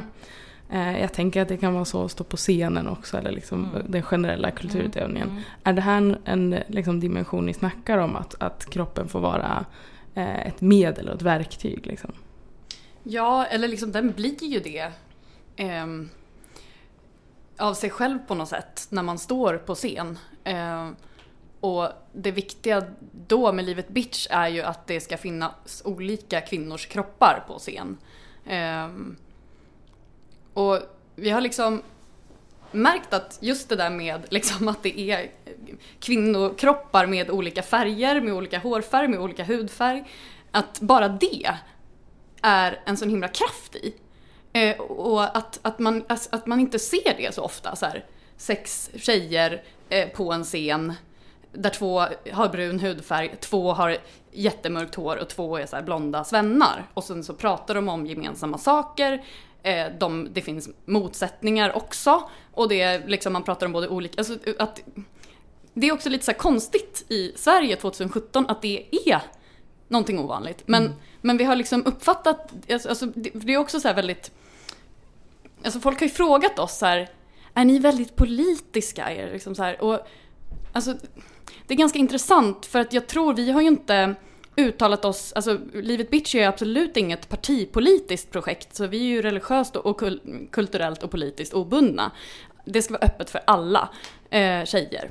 Eh, 0.72 1.02
jag 1.02 1.14
tänker 1.14 1.42
att 1.42 1.48
det 1.48 1.58
kan 1.58 1.74
vara 1.74 1.86
så 1.86 2.06
att 2.06 2.12
stå 2.12 2.24
på 2.24 2.38
scenen 2.38 2.88
också 2.88 3.18
eller 3.18 3.32
liksom 3.32 3.70
den 3.88 4.02
generella 4.02 4.52
kulturutövningen. 4.52 5.42
Är 5.64 5.74
det 5.74 5.82
här 5.82 5.98
en, 5.98 6.18
en 6.26 6.56
liksom 6.68 7.00
dimension 7.00 7.46
ni 7.46 7.54
snackar 7.54 7.98
om 7.98 8.16
att, 8.16 8.36
att 8.40 8.66
kroppen 8.70 9.08
får 9.08 9.20
vara 9.20 9.66
eh, 10.16 10.48
ett 10.48 10.62
medel 10.62 11.10
och 11.10 11.16
ett 11.16 11.22
verktyg 11.22 11.88
liksom? 11.88 12.12
Ja, 13.04 13.46
eller 13.46 13.68
liksom 13.68 13.92
den 13.92 14.12
blir 14.12 14.44
ju 14.44 14.60
det. 14.60 14.92
ehm, 15.56 16.10
av 17.60 17.74
sig 17.74 17.90
själv 17.90 18.20
på 18.20 18.36
något 18.36 18.50
sätt 18.50 18.88
när 18.90 19.04
man 19.04 19.20
står 19.20 19.58
på 19.58 19.76
scen. 19.76 20.20
Eh, 20.44 20.90
och 21.60 21.88
det 22.14 22.32
viktiga 22.32 22.84
då 23.28 23.54
med 23.54 23.66
Livet 23.66 23.90
Bitch 23.90 24.28
är 24.30 24.48
ju 24.48 24.62
att 24.62 24.88
det 24.88 25.00
ska 25.00 25.18
finnas 25.18 25.82
olika 25.86 26.42
kvinnors 26.42 26.86
kroppar 26.86 27.44
på 27.48 27.58
scen. 27.58 27.98
Eh, 28.46 28.88
och 30.54 30.80
vi 31.16 31.30
har 31.30 31.42
liksom 31.42 31.82
märkt 32.72 33.14
att 33.14 33.38
just 33.42 33.70
det 33.70 33.76
där 33.76 33.90
med 33.90 34.22
liksom 34.30 34.68
att 34.68 34.84
det 34.84 35.00
är 35.00 35.32
kvinnokroppar 36.00 37.06
med 37.06 37.30
olika 37.30 37.64
färger, 37.64 38.22
med 38.22 38.34
olika 38.34 38.60
hårfärg, 38.60 39.08
med 39.08 39.20
olika 39.20 39.44
hudfärg. 39.44 40.04
Att 40.52 40.80
bara 40.80 41.08
det 41.08 41.56
är 42.42 42.82
en 42.86 42.98
sån 42.98 43.10
himla 43.10 43.28
kraft 43.28 43.76
i. 43.76 43.94
Eh, 44.54 44.80
och 44.80 45.38
att, 45.38 45.60
att, 45.62 45.80
man, 45.80 46.04
att, 46.08 46.46
man 46.48 46.60
inte 46.60 46.80
ser 46.80 47.18
det 47.18 47.36
så 47.36 47.42
ofta. 47.42 47.76
Så 47.76 47.86
här, 47.86 48.06
sex 48.38 48.90
tjejer 48.96 49.64
eh, 49.90 50.10
på 50.10 50.34
en 50.34 50.44
scen 50.44 50.94
där 51.52 51.70
två 51.70 52.00
har 52.32 52.50
brun 52.50 52.80
hudfärg, 52.80 53.36
två 53.40 53.74
har 53.74 53.98
jättemörkt 54.32 54.96
hår 54.96 55.16
och 55.16 55.30
två 55.30 55.58
är 55.58 55.66
så 55.66 55.76
här 55.76 55.84
blonda 55.84 56.24
svennar. 56.24 56.88
Och 56.94 57.04
sen 57.04 57.24
så 57.24 57.34
pratar 57.34 57.76
de 57.76 57.90
om 57.90 58.06
gemensamma 58.06 58.58
saker. 58.58 59.24
Eh, 59.64 59.88
de, 60.00 60.28
det 60.34 60.42
finns 60.42 60.70
motsättningar 60.86 61.78
också. 61.78 62.30
Och 62.54 62.70
det 62.70 62.82
är 62.82 63.08
liksom, 63.08 63.34
man 63.34 63.44
pratar 63.44 63.66
om 63.66 63.72
både 63.72 63.88
olika... 63.88 64.18
Alltså, 64.18 64.38
att, 64.60 64.82
det 65.74 65.88
är 65.88 65.94
också 65.94 66.10
lite 66.10 66.26
så 66.26 66.32
här 66.32 66.38
konstigt 66.38 67.06
i 67.10 67.34
Sverige 67.36 67.76
2017 67.76 68.46
att 68.50 68.62
det 68.62 68.86
är 69.06 69.22
någonting 69.88 70.20
ovanligt. 70.20 70.64
Men, 70.66 70.86
mm 70.86 70.98
men 71.22 71.38
vi 71.38 71.44
har 71.44 71.56
liksom 71.56 71.86
uppfattat, 71.86 72.54
alltså, 72.72 72.90
alltså 72.90 73.06
det, 73.06 73.54
är 73.54 73.58
också 73.58 73.80
så 73.80 73.88
här 73.88 73.96
väldigt... 73.96 74.32
Alltså 75.64 75.80
folk 75.80 76.00
har 76.00 76.08
ju 76.08 76.14
frågat 76.14 76.60
oss 76.60 76.78
så 76.78 76.86
här, 76.86 77.10
är 77.54 77.66
ni 77.66 77.80
väldigt 77.80 78.16
politiska? 78.16 79.10
Är 79.10 79.26
det 79.26 79.34
liksom 79.34 79.56
så 79.56 79.64
här, 79.64 79.82
och, 79.84 80.08
alltså, 80.74 80.96
det 81.68 81.74
är 81.74 81.78
ganska 81.78 82.00
intressant 82.00 82.66
för 82.66 82.80
att 82.80 82.94
jag 82.94 83.08
tror, 83.08 83.34
vi 83.34 83.52
har 83.52 83.62
ju 83.62 83.68
inte 83.68 84.16
uttalat 84.56 85.06
oss, 85.06 85.34
alltså 85.34 85.60
Livet 85.74 86.10
Bitch 86.10 86.36
är 86.36 86.48
absolut 86.48 86.98
inget 86.98 87.30
partipolitiskt 87.30 88.32
projekt, 88.32 88.76
så 88.76 88.88
vi 88.88 88.98
är 88.98 89.08
ju 89.08 89.22
religiöst 89.22 89.76
och 89.76 90.00
kul- 90.00 90.48
kulturellt 90.52 91.04
och 91.04 91.12
politiskt 91.12 91.54
obundna. 91.54 92.12
Det 92.66 92.82
ska 92.82 92.94
vara 92.94 93.06
öppet 93.06 93.30
för 93.30 93.42
alla 93.48 93.90
eh, 94.30 94.66
tjejer. 94.66 95.10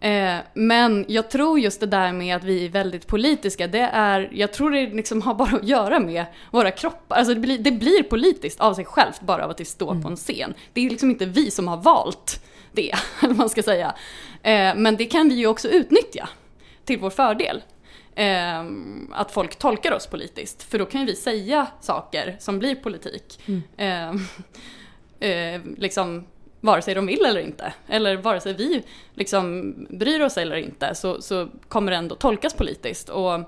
Eh, 0.00 0.36
men 0.54 1.04
jag 1.08 1.30
tror 1.30 1.60
just 1.60 1.80
det 1.80 1.86
där 1.86 2.12
med 2.12 2.36
att 2.36 2.44
vi 2.44 2.64
är 2.64 2.68
väldigt 2.68 3.06
politiska, 3.06 3.66
det 3.66 3.90
är, 3.92 4.30
jag 4.32 4.52
tror 4.52 4.70
det 4.70 4.86
liksom 4.86 5.22
har 5.22 5.34
bara 5.34 5.56
att 5.56 5.68
göra 5.68 6.00
med 6.00 6.24
våra 6.50 6.70
kroppar. 6.70 7.16
Alltså 7.16 7.34
det 7.34 7.40
blir, 7.40 7.58
det 7.58 7.72
blir 7.72 8.02
politiskt 8.02 8.60
av 8.60 8.74
sig 8.74 8.84
självt 8.84 9.20
bara 9.20 9.44
av 9.44 9.50
att 9.50 9.60
vi 9.60 9.64
står 9.64 10.02
på 10.02 10.08
en 10.08 10.16
scen. 10.16 10.54
Det 10.72 10.86
är 10.86 10.90
liksom 10.90 11.10
inte 11.10 11.26
vi 11.26 11.50
som 11.50 11.68
har 11.68 11.76
valt 11.76 12.44
det, 12.72 12.92
eller 13.22 13.34
man 13.34 13.48
ska 13.48 13.62
säga. 13.62 13.94
Eh, 14.42 14.74
men 14.76 14.96
det 14.96 15.04
kan 15.04 15.28
vi 15.28 15.34
ju 15.34 15.46
också 15.46 15.68
utnyttja 15.68 16.28
till 16.84 16.98
vår 16.98 17.10
fördel. 17.10 17.62
Eh, 18.14 18.64
att 19.10 19.32
folk 19.32 19.56
tolkar 19.56 19.92
oss 19.92 20.06
politiskt, 20.06 20.62
för 20.62 20.78
då 20.78 20.86
kan 20.86 21.00
ju 21.00 21.06
vi 21.06 21.16
säga 21.16 21.66
saker 21.80 22.36
som 22.38 22.58
blir 22.58 22.74
politik. 22.74 23.40
Eh, 23.76 24.10
eh, 25.30 25.60
liksom 25.76 26.26
vare 26.60 26.82
sig 26.82 26.94
de 26.94 27.06
vill 27.06 27.24
eller 27.24 27.40
inte, 27.40 27.72
eller 27.86 28.16
vare 28.16 28.40
sig 28.40 28.54
vi 28.54 28.82
liksom 29.14 29.74
bryr 29.90 30.20
oss 30.20 30.36
eller 30.36 30.56
inte, 30.56 30.94
så, 30.94 31.22
så 31.22 31.48
kommer 31.68 31.90
det 31.92 31.96
ändå 31.98 32.14
tolkas 32.14 32.54
politiskt. 32.54 33.08
Och 33.08 33.40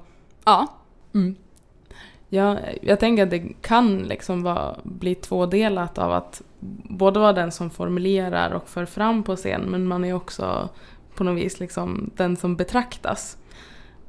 ja, 0.44 0.66
mm. 1.14 1.36
Ja, 2.28 2.58
jag 2.82 3.00
tänker 3.00 3.22
att 3.22 3.30
det 3.30 3.42
kan 3.60 3.98
liksom 3.98 4.42
vara, 4.42 4.76
bli 4.82 5.14
tvådelat 5.14 5.98
av 5.98 6.12
att 6.12 6.42
både 6.84 7.20
vara 7.20 7.32
den 7.32 7.52
som 7.52 7.70
formulerar 7.70 8.50
och 8.50 8.68
för 8.68 8.84
fram 8.84 9.22
på 9.22 9.36
scen 9.36 9.62
men 9.62 9.86
man 9.86 10.04
är 10.04 10.12
också 10.12 10.68
på 11.14 11.24
något 11.24 11.42
vis 11.44 11.60
liksom 11.60 12.10
den 12.16 12.36
som 12.36 12.56
betraktas. 12.56 13.36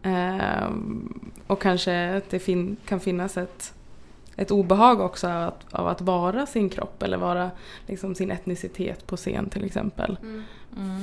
Eh, 0.03 0.69
och 1.47 1.61
kanske 1.61 2.15
att 2.17 2.29
det 2.29 2.39
fin- 2.39 2.77
kan 2.85 2.99
finnas 2.99 3.37
ett, 3.37 3.73
ett 4.35 4.51
obehag 4.51 4.99
också 5.01 5.27
av 5.27 5.47
att, 5.47 5.73
av 5.73 5.87
att 5.87 6.01
vara 6.01 6.45
sin 6.45 6.69
kropp 6.69 7.03
eller 7.03 7.17
vara 7.17 7.51
liksom 7.87 8.15
sin 8.15 8.31
etnicitet 8.31 9.07
på 9.07 9.17
scen 9.17 9.49
till 9.49 9.63
exempel. 9.65 10.17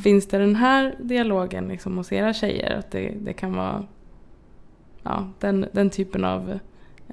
Finns 0.03 0.27
det 0.27 0.39
den 0.39 0.57
här 0.57 0.95
dialogen 0.99 1.69
liksom 1.69 1.97
hos 1.99 2.13
era 2.13 2.35
tjejer? 2.35 2.79
Att 2.79 2.91
det, 2.91 3.15
det 3.21 3.33
kan 3.33 3.57
vara 3.57 3.87
ja, 5.03 5.29
den, 5.39 5.67
den 5.73 5.91
typen 5.91 6.25
av 6.25 6.59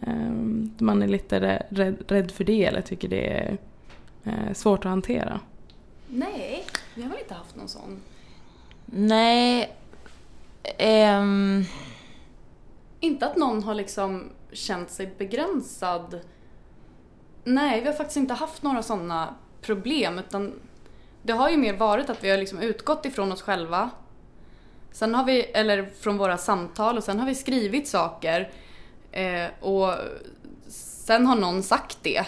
Ehm, 0.01 0.71
man 0.77 1.01
är 1.03 1.07
lite 1.07 1.39
rä- 1.39 1.63
rädd, 1.69 2.03
rädd 2.07 2.31
för 2.31 2.43
det 2.43 2.65
eller 2.65 2.81
tycker 2.81 3.07
det 3.07 3.27
är 3.33 3.57
eh, 4.23 4.53
svårt 4.53 4.79
att 4.85 4.89
hantera. 4.89 5.39
nej, 6.07 6.65
vi 6.95 7.01
har 7.01 7.09
väl 7.09 7.19
inte 7.19 7.33
haft 7.33 7.55
någon 7.55 7.67
sån. 7.67 7.99
Nej. 8.85 9.75
ehm, 10.77 11.63
Inte 12.99 13.25
att 13.25 13.37
någon 13.37 13.63
har 13.63 13.75
liksom 13.75 14.23
känt 14.51 14.89
sig 14.89 15.15
begränsad. 15.17 16.19
Nej, 17.43 17.81
vi 17.81 17.87
har 17.87 17.93
faktiskt 17.93 18.17
inte 18.17 18.33
haft 18.33 18.63
några 18.63 18.83
sådana 18.83 19.35
problem 19.61 20.19
utan 20.19 20.53
det 21.21 21.33
har 21.33 21.49
ju 21.49 21.57
mer 21.57 21.77
varit 21.77 22.09
att 22.09 22.23
vi 22.23 22.29
har 22.29 22.37
liksom 22.37 22.59
utgått 22.59 23.05
ifrån 23.05 23.31
oss 23.31 23.41
själva. 23.41 23.89
Sen 24.91 25.15
har 25.15 25.25
vi, 25.25 25.41
eller 25.41 25.85
från 25.85 26.17
våra 26.17 26.37
samtal 26.37 26.97
och 26.97 27.03
sen 27.03 27.19
har 27.19 27.27
vi 27.27 27.35
skrivit 27.35 27.87
saker 27.87 28.51
eh, 29.11 29.45
och 29.59 29.93
sen 30.67 31.27
har 31.27 31.35
någon 31.35 31.63
sagt 31.63 31.97
det. 32.01 32.25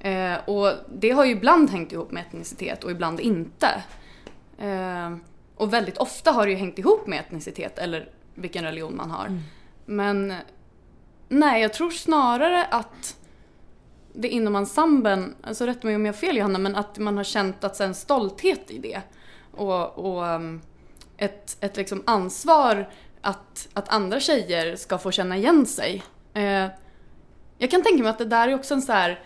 Eh, 0.00 0.48
och 0.48 0.72
det 0.88 1.10
har 1.10 1.24
ju 1.24 1.30
ibland 1.30 1.70
hängt 1.70 1.92
ihop 1.92 2.10
med 2.10 2.20
etnicitet 2.20 2.84
och 2.84 2.90
ibland 2.90 3.20
inte. 3.20 3.82
Eh, 4.58 5.16
och 5.56 5.72
väldigt 5.72 5.98
ofta 5.98 6.30
har 6.30 6.46
det 6.46 6.52
ju 6.52 6.58
hängt 6.58 6.78
ihop 6.78 7.06
med 7.06 7.20
etnicitet 7.20 7.78
eller 7.78 8.08
vilken 8.34 8.64
religion 8.64 8.96
man 8.96 9.10
har. 9.10 9.42
Men 9.86 10.34
nej, 11.30 11.62
jag 11.62 11.72
tror 11.72 11.90
snarare 11.90 12.64
att 12.64 13.16
det 14.12 14.28
inom 14.28 14.56
ensemblen, 14.56 15.34
alltså 15.42 15.66
rätta 15.66 15.86
mig 15.86 15.96
om 15.96 16.06
jag 16.06 16.12
har 16.12 16.18
fel 16.18 16.36
Johanna, 16.36 16.58
men 16.58 16.76
att 16.76 16.98
man 16.98 17.16
har 17.16 17.24
känt 17.24 17.64
att 17.64 17.80
en 17.80 17.94
stolthet 17.94 18.70
i 18.70 18.78
det. 18.78 19.00
Och, 19.52 19.98
och 19.98 20.24
um, 20.26 20.60
ett, 21.16 21.56
ett 21.60 21.76
liksom 21.76 22.02
ansvar 22.06 22.90
att, 23.20 23.68
att 23.72 23.88
andra 23.88 24.20
tjejer 24.20 24.76
ska 24.76 24.98
få 24.98 25.10
känna 25.10 25.36
igen 25.36 25.66
sig. 25.66 26.02
Eh, 26.34 26.66
jag 27.58 27.70
kan 27.70 27.82
tänka 27.82 28.02
mig 28.02 28.10
att 28.10 28.18
det 28.18 28.24
där 28.24 28.48
är 28.48 28.54
också 28.54 28.74
en 28.74 28.82
så 28.82 28.92
här, 28.92 29.22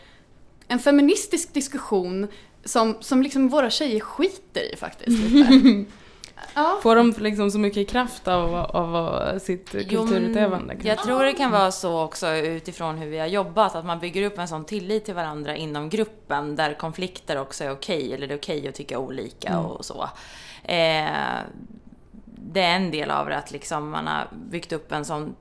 en 0.68 0.78
feministisk 0.78 1.54
diskussion 1.54 2.26
som, 2.64 2.96
som 3.00 3.22
liksom 3.22 3.48
våra 3.48 3.70
tjejer 3.70 4.00
skiter 4.00 4.72
i 4.72 4.76
faktiskt. 4.76 5.18
Lite. 5.18 5.84
ja. 6.54 6.78
Får 6.83 6.96
de 6.96 7.14
liksom 7.18 7.50
så 7.50 7.59
mycket 7.59 7.88
kraft 7.88 8.28
av, 8.28 8.54
av, 8.54 9.38
sitt 9.38 9.70
kulturutövande? 9.70 10.76
Jag 10.83 10.98
tror 10.98 11.24
det 11.24 11.33
kan 11.33 11.50
vara 11.50 11.72
så 11.72 12.02
också 12.02 12.35
utifrån 12.35 12.98
hur 12.98 13.11
vi 13.11 13.18
har 13.18 13.26
jobbat, 13.26 13.74
att 13.74 13.85
man 13.85 13.98
bygger 13.98 14.22
upp 14.22 14.38
en 14.38 14.48
sån 14.48 14.64
tillit 14.64 15.04
till 15.04 15.14
varandra 15.14 15.57
inom 15.57 15.88
gruppen 15.88 16.57
där 16.57 16.74
konflikter 16.74 17.40
också 17.40 17.64
är 17.64 17.72
okej, 17.72 18.14
eller 18.14 18.26
det 18.26 18.35
är 18.35 18.38
okej 18.38 18.68
att 18.68 18.74
tycka 18.74 18.98
olika 18.98 19.59
och 19.59 19.85
så. 19.85 20.02
Eh, 20.64 21.38
det 22.54 22.61
är 22.61 22.76
en 22.76 22.90
del 22.90 23.11
av 23.11 23.28
det, 23.28 23.37
att 23.37 23.50
liksom 23.50 23.90
man 23.90 24.07
har 24.07 24.28
byggt 24.50 24.72
upp 24.72 24.92
en 24.92 25.04
sån 25.04 25.35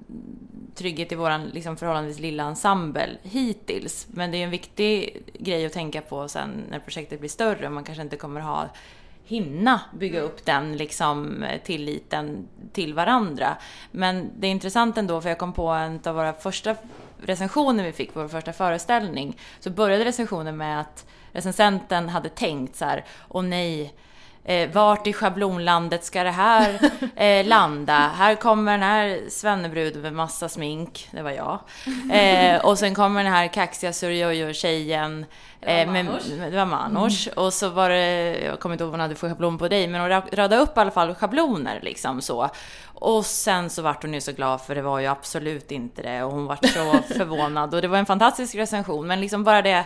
trygghet 0.76 1.12
i 1.12 1.16
våran 1.16 1.46
liksom 1.46 1.78
förhållandevis 1.78 2.20
lilla 2.20 2.44
ensemble 2.44 3.18
hittills. 3.24 4.08
Men 4.10 4.32
det 4.32 4.38
är 4.38 4.44
en 4.44 4.50
viktig 4.50 5.24
grej 5.40 5.66
att 5.66 5.74
tänka 5.74 6.02
på 6.02 6.28
sen 6.28 6.64
när 6.70 6.80
projektet 6.80 7.20
blir 7.20 7.30
större. 7.30 7.70
Man 7.70 7.84
kanske 7.84 8.02
inte 8.02 8.16
kommer 8.16 8.42
ha 8.42 8.70
hinna 9.26 9.82
bygga 9.94 10.22
upp 10.22 10.46
den 10.46 10.78
liksom, 10.78 11.44
eh, 11.44 11.62
tilliten 11.62 12.48
till 12.74 12.94
varandra. 12.94 13.58
Men 13.92 14.32
det 14.40 14.48
är 14.48 14.52
intressant 14.52 14.98
ändå, 14.98 15.22
för 15.22 15.30
jag 15.30 15.38
kom 15.38 15.54
på 15.54 15.68
en 15.68 16.00
av 16.06 16.16
våra 16.16 16.34
första 16.34 16.76
recensioner 17.22 17.84
vi 17.84 17.92
fick 17.92 18.14
på 18.14 18.22
vår 18.22 18.28
första 18.28 18.54
föreställning. 18.54 19.38
Så 19.60 19.70
började 19.70 20.06
recensionen 20.06 20.58
med 20.58 20.80
att 20.80 21.06
recensenten 21.32 22.10
hade 22.10 22.30
tänkt 22.30 22.76
så 22.76 22.86
här, 22.86 23.06
åh 23.30 23.44
nej, 23.44 23.94
Eh, 24.46 24.70
vart 24.70 25.08
i 25.08 25.14
schablonlandet 25.14 26.04
ska 26.04 26.24
det 26.24 26.32
här 26.32 26.80
eh, 27.16 27.46
landa? 27.46 27.94
Här 27.94 28.36
kommer 28.36 28.72
den 28.72 28.82
här 28.84 29.20
svennebruden 29.30 30.02
med 30.02 30.14
massa 30.14 30.50
smink, 30.50 31.08
det 31.12 31.22
var 31.22 31.32
jag. 31.32 31.60
Eh, 32.12 32.66
och 32.66 32.80
sen 32.80 32.96
kommer 32.96 33.24
den 33.24 33.34
här 33.34 33.48
kaxiga 33.48 33.94
surjojo-tjejen. 33.94 35.26
Eh, 35.62 35.92
med, 35.92 36.06
det 36.52 36.58
var 36.58 36.66
Manors. 36.66 37.28
Och 37.28 37.54
så 37.54 37.70
var 37.70 37.90
det, 37.90 38.40
jag 38.46 38.60
kommer 38.60 38.74
inte 38.74 38.84
ihåg 38.84 38.92
vad 38.92 39.00
hon 39.00 39.02
hade 39.02 39.16
för 39.16 39.30
schablon 39.30 39.58
på 39.58 39.68
dig, 39.68 39.88
men 39.88 40.02
hon 40.02 40.10
ra- 40.10 40.36
radade 40.36 40.62
upp 40.62 40.78
i 40.78 40.80
alla 40.80 40.92
fall 40.92 41.16
schabloner 41.16 41.80
liksom 41.82 42.22
så. 42.22 42.50
Och 42.96 43.26
sen 43.26 43.70
så 43.70 43.82
vart 43.82 44.04
hon 44.04 44.14
ju 44.14 44.22
så 44.22 44.32
glad 44.32 44.62
för 44.62 44.76
det 44.76 44.82
var 44.82 45.00
ju 45.00 45.08
absolut 45.08 45.72
inte 45.72 46.02
det 46.02 46.24
och 46.24 46.32
hon 46.32 46.46
vart 46.46 46.66
så 46.66 46.98
förvånad 47.18 47.74
och 47.76 47.82
det 47.82 47.88
var 47.88 47.98
en 47.98 48.06
fantastisk 48.06 48.56
recension 48.56 49.08
men 49.08 49.22
liksom 49.22 49.44
bara 49.44 49.62
det 49.62 49.86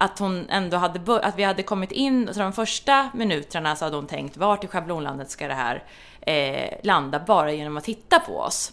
att 0.00 0.18
hon 0.18 0.46
ändå 0.50 0.76
hade, 0.76 1.20
att 1.20 1.38
vi 1.38 1.42
hade 1.42 1.62
kommit 1.62 1.92
in, 1.92 2.28
så 2.32 2.40
de 2.40 2.52
första 2.52 3.10
minuterna 3.14 3.76
så 3.76 3.84
hade 3.84 3.96
hon 3.96 4.06
tänkt 4.06 4.36
vart 4.36 4.64
i 4.64 4.66
schablonlandet 4.66 5.30
ska 5.30 5.48
det 5.48 5.54
här 5.54 5.82
eh, 6.20 6.78
landa 6.82 7.20
bara 7.26 7.52
genom 7.52 7.76
att 7.76 7.84
titta 7.84 8.20
på 8.20 8.38
oss. 8.38 8.70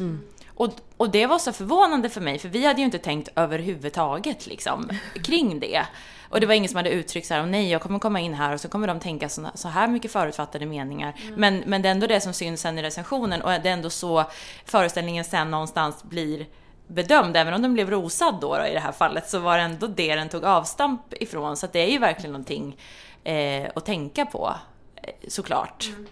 Och, 0.47 0.73
och 0.97 1.09
det 1.09 1.25
var 1.25 1.39
så 1.39 1.53
förvånande 1.53 2.09
för 2.09 2.21
mig, 2.21 2.39
för 2.39 2.49
vi 2.49 2.65
hade 2.65 2.79
ju 2.79 2.85
inte 2.85 2.97
tänkt 2.99 3.29
överhuvudtaget 3.35 4.47
liksom, 4.47 4.89
kring 5.23 5.59
det. 5.59 5.85
Och 6.29 6.39
det 6.39 6.47
var 6.47 6.53
ingen 6.53 6.69
som 6.69 6.77
hade 6.77 6.89
uttryckt 6.89 7.27
så 7.27 7.33
här, 7.33 7.41
"Åh 7.41 7.47
nej 7.47 7.71
jag 7.71 7.81
kommer 7.81 7.99
komma 7.99 8.19
in 8.19 8.33
här 8.33 8.53
och 8.53 8.61
så 8.61 8.69
kommer 8.69 8.87
de 8.87 8.99
tänka 8.99 9.29
så, 9.29 9.49
så 9.53 9.67
här 9.67 9.87
mycket 9.87 10.11
förutfattade 10.11 10.65
meningar. 10.65 11.13
Men, 11.35 11.63
men 11.65 11.81
det 11.81 11.89
är 11.89 11.91
ändå 11.91 12.07
det 12.07 12.21
som 12.21 12.33
syns 12.33 12.61
sen 12.61 12.79
i 12.79 12.81
recensionen 12.83 13.41
och 13.41 13.49
det 13.49 13.69
är 13.69 13.73
ändå 13.73 13.89
så 13.89 14.25
föreställningen 14.65 15.23
sen 15.23 15.51
någonstans 15.51 16.03
blir 16.03 16.45
bedömd, 16.87 17.37
även 17.37 17.53
om 17.53 17.61
den 17.61 17.73
blev 17.73 17.89
rosad 17.89 18.37
då, 18.41 18.57
då 18.57 18.65
i 18.65 18.73
det 18.73 18.79
här 18.79 18.91
fallet, 18.91 19.29
så 19.29 19.39
var 19.39 19.57
det 19.57 19.63
ändå 19.63 19.87
det 19.87 20.15
den 20.15 20.29
tog 20.29 20.45
avstamp 20.45 21.13
ifrån. 21.13 21.57
Så 21.57 21.65
att 21.65 21.73
det 21.73 21.79
är 21.79 21.91
ju 21.91 21.99
verkligen 21.99 22.31
någonting 22.31 22.77
eh, 23.23 23.69
att 23.75 23.85
tänka 23.85 24.25
på, 24.25 24.53
eh, 24.95 25.13
såklart. 25.27 25.83
såklart. 25.83 26.09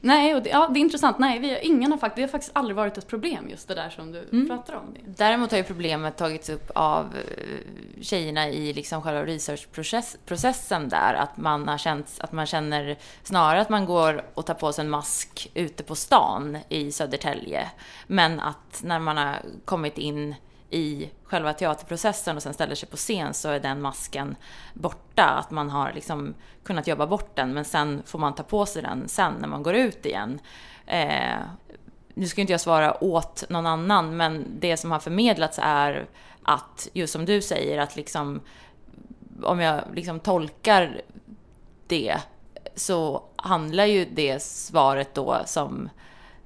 Nej, 0.00 0.34
och 0.34 0.42
det, 0.42 0.50
ja, 0.50 0.68
det 0.74 0.78
är 0.78 0.80
intressant. 0.80 1.18
Nej, 1.18 1.38
vi 1.38 1.58
ingen 1.60 1.92
har, 1.92 2.10
det 2.16 2.20
har 2.20 2.28
faktiskt 2.28 2.52
aldrig 2.54 2.76
varit 2.76 2.98
ett 2.98 3.06
problem 3.06 3.48
just 3.50 3.68
det 3.68 3.74
där 3.74 3.90
som 3.90 4.12
du 4.12 4.28
Mm. 4.32 4.48
pratar 4.48 4.74
om. 4.74 4.94
Däremot 5.06 5.50
har 5.50 5.58
ju 5.58 5.64
problemet 5.64 6.16
tagits 6.16 6.48
upp 6.48 6.70
av 6.74 7.04
eh, 7.16 8.02
tjejerna 8.02 8.48
i 8.48 8.72
liksom 8.72 9.02
själva 9.02 9.24
researchprocessen 9.26 10.88
där, 10.88 11.14
att 11.14 11.36
man 11.36 11.68
har 11.68 11.78
känt 11.78 12.16
att 12.20 12.32
man 12.32 12.46
känner 12.46 12.96
snarare 13.22 13.60
att 13.60 13.68
man 13.68 13.84
går 13.86 14.24
och 14.34 14.46
tar 14.46 14.54
på 14.54 14.72
sig 14.72 14.84
en 14.84 14.90
mask 14.90 15.50
ute 15.54 15.82
på 15.82 15.94
stan 15.94 16.58
i 16.68 16.92
Södertälje, 16.92 17.68
men 18.06 18.40
att 18.40 18.80
när 18.84 18.98
man 18.98 19.16
har 19.16 19.36
kommit 19.64 19.98
in 19.98 20.34
i 20.70 21.10
själva 21.24 21.52
teaterprocessen 21.52 22.36
och 22.36 22.42
sen 22.42 22.54
ställer 22.54 22.74
sig 22.74 22.88
på 22.88 22.96
scen 22.96 23.34
så 23.34 23.48
är 23.48 23.60
den 23.60 23.80
masken 23.80 24.36
borta. 24.74 25.24
Att 25.24 25.50
man 25.50 25.70
har 25.70 25.92
liksom 25.92 26.34
kunnat 26.64 26.86
jobba 26.86 27.06
bort 27.06 27.36
den 27.36 27.54
men 27.54 27.64
sen 27.64 28.02
får 28.06 28.18
man 28.18 28.34
ta 28.34 28.42
på 28.42 28.66
sig 28.66 28.82
den 28.82 29.08
sen 29.08 29.34
när 29.40 29.48
man 29.48 29.62
går 29.62 29.74
ut 29.74 30.06
igen. 30.06 30.40
Eh, 30.86 31.38
nu 32.14 32.26
ska 32.26 32.40
inte 32.40 32.52
jag 32.52 32.60
svara 32.60 33.04
åt 33.04 33.44
någon 33.48 33.66
annan, 33.66 34.16
men 34.16 34.46
det 34.60 34.76
som 34.76 34.90
har 34.90 34.98
förmedlats 34.98 35.58
är 35.62 36.06
att, 36.42 36.88
just 36.92 37.12
som 37.12 37.24
du 37.24 37.42
säger, 37.42 37.78
att 37.78 37.96
liksom 37.96 38.40
om 39.42 39.60
jag 39.60 39.82
liksom 39.94 40.20
tolkar 40.20 41.00
det 41.86 42.16
så 42.74 43.22
handlar 43.36 43.84
ju 43.84 44.04
det 44.04 44.42
svaret 44.42 45.14
då 45.14 45.42
som 45.46 45.90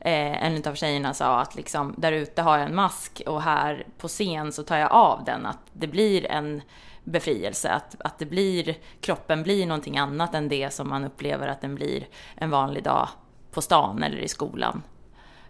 eh, 0.05 0.45
en 0.45 0.63
av 0.67 0.75
tjejerna 0.75 1.15
sa 1.15 1.41
att 1.41 1.55
liksom 1.55 1.95
där 1.99 2.13
ute 2.13 2.43
har 2.43 2.59
jag 2.59 2.67
en 2.67 2.75
mask 2.75 3.23
och 3.27 3.43
här 3.43 3.87
på 3.99 4.09
scen 4.09 4.53
så 4.53 4.63
tar 4.63 4.77
jag 4.77 4.93
av 4.93 5.25
den. 5.25 5.47
Att 5.47 5.59
det 5.73 5.87
blir 5.87 6.27
en 6.27 6.63
befrielse, 7.05 7.71
att, 7.71 7.97
att 7.99 8.19
det 8.19 8.27
blir, 8.27 8.77
kroppen 9.01 9.43
blir 9.43 9.67
någonting 9.67 9.99
annat 9.99 10.35
än 10.35 10.49
det 10.49 10.71
som 10.71 10.89
man 10.89 11.05
upplever 11.05 11.49
att 11.49 11.61
den 11.61 11.75
blir 11.75 12.09
en 12.35 12.51
vanlig 12.51 12.85
dag 12.85 13.09
på 13.51 13.63
stan 13.63 14.03
eller 14.03 14.19
i 14.19 14.29
skolan. 14.29 14.83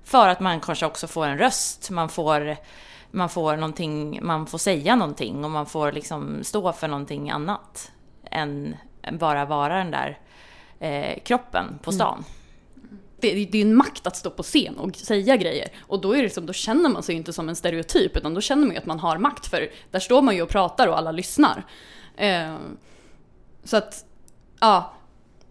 För 0.04 0.28
att 0.28 0.40
man 0.40 0.60
kanske 0.60 0.86
också 0.86 1.06
får 1.06 1.26
en 1.26 1.38
röst, 1.38 1.90
man 1.90 2.08
får, 2.08 2.56
man 3.10 3.28
får 3.28 3.56
någonting, 3.56 4.18
man 4.22 4.46
får 4.46 4.58
säga 4.58 4.96
någonting 4.96 5.44
och 5.44 5.50
man 5.50 5.66
får 5.66 5.92
liksom 5.92 6.44
stå 6.44 6.72
för 6.72 6.88
någonting 6.88 7.30
annat 7.30 7.92
än 8.30 8.76
bara 9.12 9.44
vara 9.44 9.78
den 9.78 9.90
där 9.90 10.18
eh, 10.78 11.22
kroppen 11.22 11.78
på 11.82 11.92
stan. 11.92 12.24
Det, 13.22 13.44
det 13.44 13.58
är 13.58 13.62
en 13.62 13.74
makt 13.74 14.06
att 14.06 14.16
stå 14.16 14.30
på 14.30 14.42
scen 14.42 14.78
och 14.78 14.96
säga 14.96 15.36
grejer. 15.36 15.68
Och 15.80 16.00
då, 16.00 16.12
är 16.12 16.16
det 16.16 16.22
liksom, 16.22 16.46
då 16.46 16.52
känner 16.52 16.88
man 16.88 17.02
sig 17.02 17.14
ju 17.14 17.18
inte 17.18 17.32
som 17.32 17.48
en 17.48 17.56
stereotyp, 17.56 18.16
utan 18.16 18.34
då 18.34 18.40
känner 18.40 18.66
man 18.66 18.70
ju 18.70 18.78
att 18.78 18.86
man 18.86 19.00
har 19.00 19.18
makt. 19.18 19.46
För 19.46 19.70
där 19.90 20.00
står 20.00 20.22
man 20.22 20.36
ju 20.36 20.42
och 20.42 20.48
pratar 20.48 20.88
och 20.88 20.98
alla 20.98 21.12
lyssnar. 21.12 21.66
Eh, 22.16 22.56
så 23.64 23.76
att, 23.76 24.04
ja. 24.60 24.94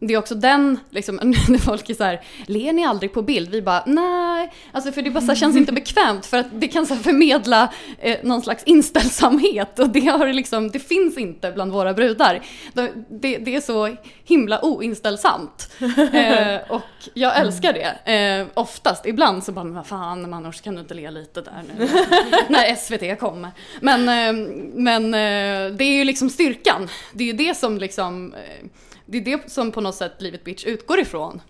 Det 0.04 0.14
är 0.14 0.18
också 0.18 0.36
den, 0.36 0.80
liksom, 0.90 1.16
när 1.50 1.58
folk 1.58 1.90
är 1.90 1.94
så 1.94 2.04
här, 2.04 2.22
ler 2.46 2.74
ni 2.74 2.86
aldrig 2.86 3.14
på 3.14 3.22
bild? 3.22 3.50
Vi 3.50 3.62
bara, 3.62 3.84
nej, 3.86 4.54
alltså 4.72 4.92
för 4.92 5.02
det 5.02 5.12
bara 5.12 5.22
så 5.22 5.28
här, 5.28 5.36
känns 5.36 5.56
inte 5.56 5.72
bekvämt 5.72 6.26
för 6.26 6.38
att 6.38 6.48
det 6.52 6.68
kan 6.68 6.86
så 6.86 6.94
här, 6.94 7.02
förmedla 7.02 7.74
eh, 8.00 8.18
någon 8.24 8.42
slags 8.42 8.64
inställsamhet 8.64 9.80
och 9.80 9.90
det, 9.90 10.00
har 10.00 10.34
liksom, 10.34 10.72
det 10.72 10.80
finns 10.80 11.18
inte 11.18 11.52
bland 11.52 11.72
våra 11.72 11.94
brudar. 11.94 12.42
Det, 12.74 12.92
det, 13.10 13.38
det 13.38 13.56
är 13.56 13.62
så 13.62 13.96
himla 14.24 14.66
oinställsamt. 14.66 15.72
Eh, 16.12 16.60
och 16.70 16.82
jag 17.14 17.40
älskar 17.40 17.74
det. 17.74 18.14
Eh, 18.14 18.48
oftast, 18.54 19.06
ibland 19.06 19.44
så 19.44 19.52
bara, 19.52 19.66
men 19.66 19.74
vad 19.74 19.88
fan 19.88 20.30
Manors 20.30 20.62
kan 20.62 20.76
du 20.76 20.82
inte 20.82 20.94
le 20.94 21.12
lite 21.12 21.42
där 21.42 21.64
nu? 21.78 21.88
när 22.50 22.76
SVT 22.76 23.20
kommer. 23.20 23.52
Men, 23.80 24.10
eh, 24.10 24.48
men 24.74 25.06
eh, 25.06 25.76
det 25.76 25.84
är 25.84 25.98
ju 25.98 26.04
liksom 26.04 26.30
styrkan. 26.30 26.90
Det 27.14 27.24
är 27.24 27.28
ju 27.28 27.34
det 27.34 27.58
som 27.58 27.78
liksom 27.78 28.34
eh, 28.34 28.68
det 29.12 29.17
är 29.17 29.21
det 29.21 29.52
som 29.52 29.71
på 29.71 29.82
något 29.82 29.95
sätt 29.95 30.21
Livet 30.21 30.43
Bitch 30.43 30.65
utgår 30.65 31.00
ifrån. 31.00 31.41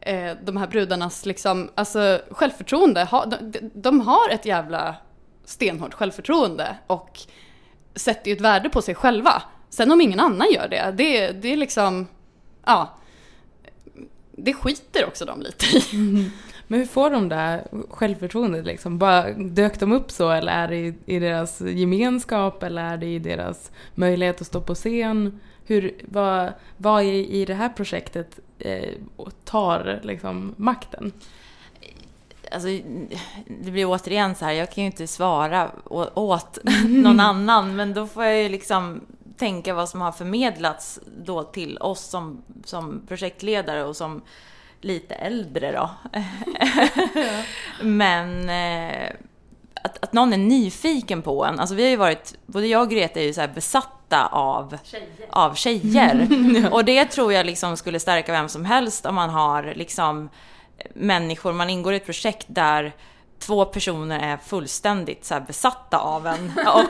Eh, 0.00 0.32
de 0.44 0.56
här 0.56 0.66
brudarnas 0.66 1.26
liksom, 1.26 1.70
alltså 1.74 2.20
självförtroende, 2.30 3.04
ha, 3.04 3.26
de, 3.26 3.70
de 3.74 4.00
har 4.00 4.28
ett 4.30 4.46
jävla 4.46 4.96
stenhårt 5.44 5.94
självförtroende 5.94 6.76
och 6.86 7.20
sätter 7.94 8.30
ju 8.30 8.36
ett 8.36 8.40
värde 8.40 8.68
på 8.68 8.82
sig 8.82 8.94
själva. 8.94 9.42
Sen 9.70 9.90
om 9.90 10.00
ingen 10.00 10.20
annan 10.20 10.52
gör 10.52 10.68
det, 10.68 10.94
det, 10.96 11.32
det 11.32 11.52
är 11.52 11.56
liksom, 11.56 12.06
ja. 12.66 12.98
Det 14.32 14.54
skiter 14.54 15.06
också 15.06 15.24
de 15.24 15.40
lite 15.40 15.66
i. 15.76 15.96
Mm. 15.96 16.30
Men 16.66 16.78
hur 16.78 16.86
får 16.86 17.10
de 17.10 17.28
det 17.28 17.34
här 17.34 17.66
självförtroendet 17.90 18.66
liksom? 18.66 18.98
Bara 18.98 19.32
dök 19.32 19.80
de 19.80 19.92
upp 19.92 20.10
så 20.10 20.30
eller 20.30 20.52
är 20.52 20.68
det 20.68 20.76
i, 20.76 20.94
i 21.06 21.18
deras 21.18 21.60
gemenskap 21.60 22.62
eller 22.62 22.84
är 22.84 22.96
det 22.96 23.06
i 23.06 23.18
deras 23.18 23.70
möjlighet 23.94 24.40
att 24.40 24.46
stå 24.46 24.60
på 24.60 24.74
scen? 24.74 25.40
Hur, 25.66 25.94
vad, 26.04 26.52
vad 26.76 27.04
i, 27.04 27.40
i 27.40 27.44
det 27.44 27.54
här 27.54 27.68
projektet 27.68 28.38
eh, 28.58 28.94
tar 29.44 30.00
liksom 30.02 30.54
makten? 30.56 31.12
Alltså, 32.52 32.68
det 33.46 33.70
blir 33.70 33.86
återigen 33.86 34.34
så 34.34 34.44
här, 34.44 34.52
jag 34.52 34.70
kan 34.70 34.84
ju 34.84 34.86
inte 34.86 35.06
svara 35.06 35.70
åt 36.14 36.58
någon 36.88 37.20
annan, 37.20 37.76
men 37.76 37.94
då 37.94 38.06
får 38.06 38.24
jag 38.24 38.42
ju 38.42 38.48
liksom 38.48 39.00
tänka 39.36 39.74
vad 39.74 39.88
som 39.88 40.00
har 40.00 40.12
förmedlats 40.12 41.00
då 41.24 41.42
till 41.42 41.78
oss 41.78 42.04
som, 42.04 42.42
som 42.64 43.02
projektledare 43.08 43.84
och 43.84 43.96
som 43.96 44.22
lite 44.80 45.14
äldre 45.14 45.72
då. 45.72 45.90
Men 47.82 48.48
eh, 48.48 49.10
att, 49.82 50.04
att 50.04 50.12
någon 50.12 50.32
är 50.32 50.38
nyfiken 50.38 51.22
på 51.22 51.44
en. 51.44 51.60
Alltså 51.60 51.74
vi 51.74 51.82
har 51.82 51.90
ju 51.90 51.96
varit, 51.96 52.34
både 52.46 52.66
jag 52.66 52.82
och 52.82 52.90
Greta 52.90 53.20
är 53.20 53.24
ju 53.24 53.34
så 53.34 53.40
här 53.40 53.48
besatta 53.48 54.26
av 54.26 54.78
tjejer. 54.84 55.06
Av 55.30 55.54
tjejer. 55.54 56.28
Och 56.72 56.84
det 56.84 57.04
tror 57.04 57.32
jag 57.32 57.46
liksom 57.46 57.76
skulle 57.76 58.00
stärka 58.00 58.32
vem 58.32 58.48
som 58.48 58.64
helst 58.64 59.06
om 59.06 59.14
man 59.14 59.30
har 59.30 59.72
liksom 59.76 60.28
människor, 60.94 61.52
man 61.52 61.70
ingår 61.70 61.92
i 61.92 61.96
ett 61.96 62.06
projekt 62.06 62.46
där 62.48 62.92
två 63.38 63.64
personer 63.64 64.32
är 64.32 64.36
fullständigt 64.36 65.24
så 65.24 65.34
här 65.34 65.40
besatta 65.40 65.98
av 65.98 66.26
en 66.26 66.52
och 66.66 66.84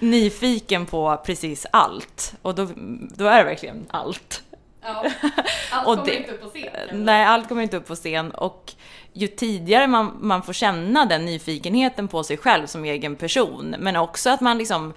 nyfiken 0.02 0.86
på 0.86 1.22
precis 1.26 1.66
allt. 1.70 2.34
Och 2.42 2.54
då, 2.54 2.68
då 3.16 3.26
är 3.26 3.38
det 3.38 3.44
verkligen 3.44 3.86
allt. 3.90 4.42
Ja, 4.82 5.04
allt 5.72 5.84
kommer 5.84 6.04
det- 6.04 6.16
inte 6.16 6.32
upp 6.32 6.42
på 6.42 6.48
scen. 6.48 7.04
Nej, 7.04 7.24
allt 7.24 7.48
kommer 7.48 7.62
inte 7.62 7.76
upp 7.76 7.86
på 7.86 7.94
scen 7.94 8.30
och 8.30 8.72
ju 9.12 9.26
tidigare 9.28 9.86
man, 9.86 10.16
man 10.20 10.42
får 10.42 10.52
känna 10.52 11.04
den 11.06 11.24
nyfikenheten 11.24 12.08
på 12.08 12.24
sig 12.24 12.36
själv 12.36 12.66
som 12.66 12.84
egen 12.84 13.16
person, 13.16 13.74
men 13.78 13.96
också 13.96 14.30
att 14.30 14.40
man 14.40 14.58
liksom 14.58 14.92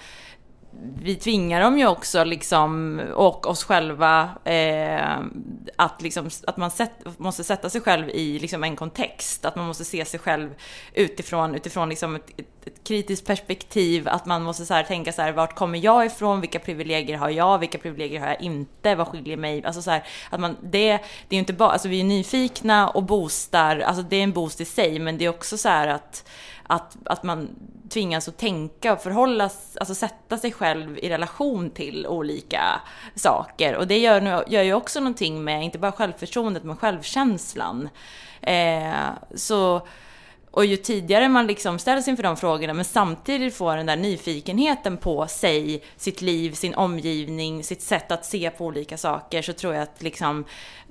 vi 1.02 1.16
tvingar 1.16 1.62
dem 1.62 1.80
ju 1.80 1.88
också 1.88 2.24
liksom, 2.24 3.02
och 3.14 3.48
oss 3.48 3.64
själva, 3.64 4.30
eh, 4.46 5.18
att, 5.76 6.02
liksom, 6.02 6.30
att 6.48 6.58
man 6.58 6.72
sätt, 6.72 6.92
måste 7.18 7.44
sätta 7.44 7.70
sig 7.70 7.82
själv 7.82 8.10
i 8.10 8.40
liksom 8.40 8.64
en 8.64 8.76
kontext. 8.76 9.46
Att 9.46 9.56
man 9.56 9.68
måste 9.68 9.86
se 9.86 10.06
sig 10.06 10.20
själv 10.20 10.56
utifrån, 10.94 11.56
utifrån 11.56 11.90
liksom 11.90 12.16
ett, 12.16 12.30
ett, 12.40 12.61
ett 12.68 12.84
kritiskt 12.84 13.28
perspektiv. 13.28 14.08
Att 14.08 14.26
man 14.26 14.44
måste 14.44 14.66
så 14.66 14.74
här 14.74 14.84
tänka 14.84 15.12
så 15.12 15.22
här, 15.22 15.32
vart 15.32 15.56
kommer 15.56 15.80
jag 15.80 16.06
ifrån? 16.06 16.42
Vilka 16.42 16.60
privilegier 16.60 17.18
har 17.18 17.30
jag? 17.30 17.60
Vilka 17.60 17.78
privilegier 17.78 18.20
har 18.20 18.28
jag 18.28 18.42
inte? 18.42 18.96
Vad 18.96 19.08
skiljer 19.08 19.38
mig? 19.38 19.66
Alltså 19.66 19.82
så 19.82 19.92
här, 19.92 20.04
att 20.30 20.40
man, 20.40 20.58
det, 20.64 20.88
det 20.92 20.98
är 21.30 21.34
ju 21.34 21.40
inte 21.40 21.54
bara, 21.54 21.70
alltså 21.70 21.88
vi 21.88 22.00
är 22.00 22.04
nyfikna 22.04 22.90
och 22.90 23.04
boostar, 23.04 23.80
alltså 23.80 24.04
det 24.04 24.16
är 24.16 24.24
en 24.24 24.32
boost 24.32 24.62
i 24.62 24.66
sig, 24.66 25.00
men 25.00 25.18
det 25.18 25.26
är 25.26 25.30
också 25.30 25.58
så 25.58 25.70
här 25.70 25.88
att 25.88 26.24
att, 26.72 26.98
att 27.06 27.24
man 27.24 27.50
tvingas 27.90 28.28
att 28.28 28.38
tänka 28.38 28.94
och 28.94 29.02
förhålla, 29.02 29.44
alltså 29.44 29.96
sätta 29.96 30.38
sig 30.38 30.52
själv 30.52 30.98
i 30.98 31.10
relation 31.10 31.70
till 31.70 32.08
olika 32.08 32.82
saker. 33.16 33.76
Och 33.76 33.88
det 33.88 33.98
gör, 33.98 34.44
gör 34.48 34.64
ju 34.64 34.74
också 34.74 35.00
någonting 35.00 35.44
med, 35.44 35.64
inte 35.64 35.80
bara 35.80 35.92
självförtroendet, 35.92 36.64
men 36.64 36.78
självkänslan. 36.78 37.90
Eh, 38.42 39.10
så 39.36 39.88
och 40.52 40.66
ju 40.66 40.78
tidigare 40.78 41.30
man 41.30 41.48
liksom 41.48 41.80
ställs 41.80 42.08
inför 42.08 42.24
de 42.24 42.38
frågorna 42.38 42.74
men 42.74 42.86
samtidigt 42.86 43.56
får 43.56 43.76
den 43.76 43.86
där 43.86 43.96
nyfikenheten 43.96 44.98
på 44.98 45.28
sig, 45.28 45.84
sitt 45.98 46.22
liv, 46.22 46.52
sin 46.52 46.76
omgivning, 46.76 47.64
sitt 47.64 47.82
sätt 47.82 48.12
att 48.12 48.26
se 48.26 48.50
på 48.50 48.66
olika 48.66 48.98
saker 48.98 49.42
så 49.42 49.54
tror 49.54 49.74
jag 49.74 49.84
att 49.84 50.02
liksom 50.02 50.46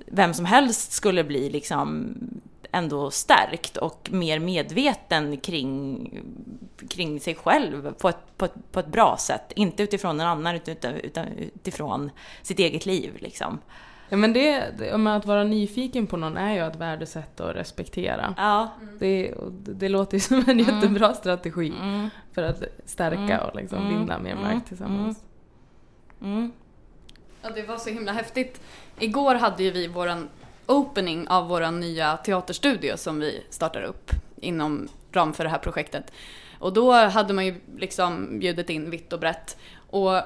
vem 0.05 0.33
som 0.33 0.45
helst 0.45 0.91
skulle 0.91 1.23
bli 1.23 1.49
liksom 1.49 2.15
ändå 2.71 3.11
stärkt 3.11 3.77
och 3.77 4.09
mer 4.11 4.39
medveten 4.39 5.37
kring, 5.37 6.09
kring 6.89 7.19
sig 7.19 7.35
själv 7.35 7.93
på 7.93 8.09
ett, 8.09 8.37
på, 8.37 8.45
ett, 8.45 8.71
på 8.71 8.79
ett 8.79 8.87
bra 8.87 9.17
sätt. 9.17 9.51
Inte 9.55 9.83
utifrån 9.83 10.19
en 10.19 10.27
annan 10.27 10.55
utan, 10.55 10.93
utan 10.93 11.27
utifrån 11.27 12.11
sitt 12.41 12.59
eget 12.59 12.85
liv 12.85 13.17
liksom. 13.19 13.59
Ja, 14.11 14.17
men 14.17 14.33
det, 14.33 14.65
det, 14.77 14.91
att 14.91 15.25
vara 15.25 15.43
nyfiken 15.43 16.07
på 16.07 16.17
någon 16.17 16.37
är 16.37 16.53
ju 16.53 16.59
att 16.59 16.75
värdesätta 16.75 17.45
och 17.45 17.53
respektera. 17.53 18.33
Ja. 18.37 18.71
Det, 18.99 19.33
det 19.51 19.89
låter 19.89 20.17
ju 20.17 20.19
som 20.19 20.37
en 20.37 20.43
mm. 20.43 20.59
jättebra 20.59 21.13
strategi 21.13 21.73
mm. 21.81 22.09
för 22.33 22.43
att 22.43 22.63
stärka 22.85 23.21
mm. 23.21 23.39
och 23.39 23.55
liksom 23.55 23.77
mm. 23.77 23.99
vinna 23.99 24.19
mer 24.19 24.31
mm. 24.31 24.61
tillsammans. 24.61 25.23
Mm. 26.21 26.51
Ja, 27.41 27.49
det 27.49 27.63
var 27.63 27.77
så 27.77 27.89
himla 27.89 28.11
häftigt. 28.11 28.61
Igår 28.99 29.35
hade 29.35 29.63
ju 29.63 29.71
vi 29.71 29.87
våran 29.87 30.29
opening 30.65 31.27
av 31.27 31.47
vår 31.47 31.71
nya 31.71 32.17
teaterstudio 32.17 32.97
som 32.97 33.19
vi 33.19 33.43
startar 33.49 33.81
upp 33.81 34.11
inom 34.35 34.87
ram 35.11 35.33
för 35.33 35.43
det 35.43 35.49
här 35.49 35.57
projektet. 35.57 36.11
Och 36.59 36.73
då 36.73 36.93
hade 36.93 37.33
man 37.33 37.45
ju 37.45 37.55
liksom 37.77 38.39
bjudit 38.39 38.69
in 38.69 38.89
vitt 38.89 39.13
och 39.13 39.19
brett. 39.19 39.57
Och 39.89 40.21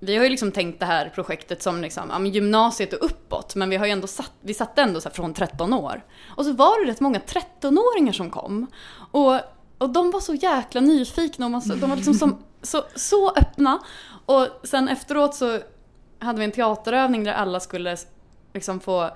vi 0.00 0.16
har 0.16 0.24
ju 0.24 0.30
liksom 0.30 0.52
tänkt 0.52 0.80
det 0.80 0.86
här 0.86 1.08
projektet 1.08 1.62
som 1.62 1.80
liksom, 1.80 2.10
ja, 2.10 2.26
gymnasiet 2.26 2.92
och 2.92 3.04
uppåt, 3.06 3.54
men 3.54 3.70
vi 3.70 3.76
har 3.76 3.86
ju 3.86 3.92
ändå 3.92 4.06
satt, 4.06 4.32
vi 4.40 4.54
satte 4.54 4.82
ändå 4.82 5.00
så 5.00 5.10
från 5.10 5.34
13 5.34 5.74
år. 5.74 6.04
Och 6.36 6.44
så 6.44 6.52
var 6.52 6.84
det 6.84 6.90
rätt 6.90 7.00
många 7.00 7.18
13-åringar 7.18 8.12
som 8.12 8.30
kom. 8.30 8.66
Och, 9.10 9.40
och 9.78 9.90
de 9.90 10.10
var 10.10 10.20
så 10.20 10.34
jäkla 10.34 10.80
nyfikna 10.80 11.46
och 11.46 11.52
man, 11.52 11.62
de 11.68 11.90
var 11.90 11.96
liksom 11.96 12.14
som, 12.14 12.42
så, 12.62 12.84
så 12.94 13.30
öppna. 13.30 13.78
Och 14.26 14.46
sen 14.64 14.88
efteråt 14.88 15.34
så 15.34 15.58
hade 16.18 16.38
vi 16.38 16.44
en 16.44 16.52
teaterövning 16.52 17.24
där 17.24 17.32
alla 17.32 17.60
skulle 17.60 17.96
liksom 18.54 18.80
få 18.80 19.10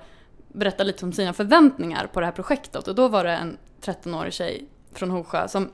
berätta 0.47 0.83
lite 0.83 1.05
om 1.05 1.13
sina 1.13 1.33
förväntningar 1.33 2.07
på 2.07 2.19
det 2.19 2.25
här 2.25 2.33
projektet. 2.33 2.87
Och 2.87 2.95
då 2.95 3.07
var 3.07 3.23
det 3.23 3.31
en 3.31 3.57
13-årig 3.81 4.33
tjej 4.33 4.67
från 4.93 5.11
Hosjö 5.11 5.47
som 5.47 5.69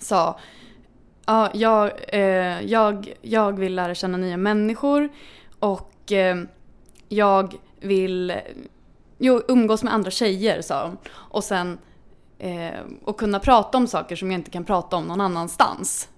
sa 0.00 0.38
Ja, 1.28 1.50
jag, 1.54 1.92
eh, 2.08 2.62
jag, 2.62 3.14
jag 3.22 3.58
vill 3.58 3.74
lära 3.74 3.94
känna 3.94 4.18
nya 4.18 4.36
människor 4.36 5.08
och 5.58 6.12
eh, 6.12 6.36
jag 7.08 7.54
vill 7.80 8.34
jo, 9.18 9.42
umgås 9.48 9.82
med 9.82 9.94
andra 9.94 10.10
tjejer, 10.10 10.62
sa 10.62 10.86
hon. 10.86 10.98
Och 11.12 11.44
sen 11.44 11.78
eh, 12.38 12.80
och 13.04 13.18
kunna 13.18 13.40
prata 13.40 13.78
om 13.78 13.86
saker 13.86 14.16
som 14.16 14.30
jag 14.30 14.38
inte 14.38 14.50
kan 14.50 14.64
prata 14.64 14.96
om 14.96 15.04
någon 15.04 15.20
annanstans. 15.20 16.08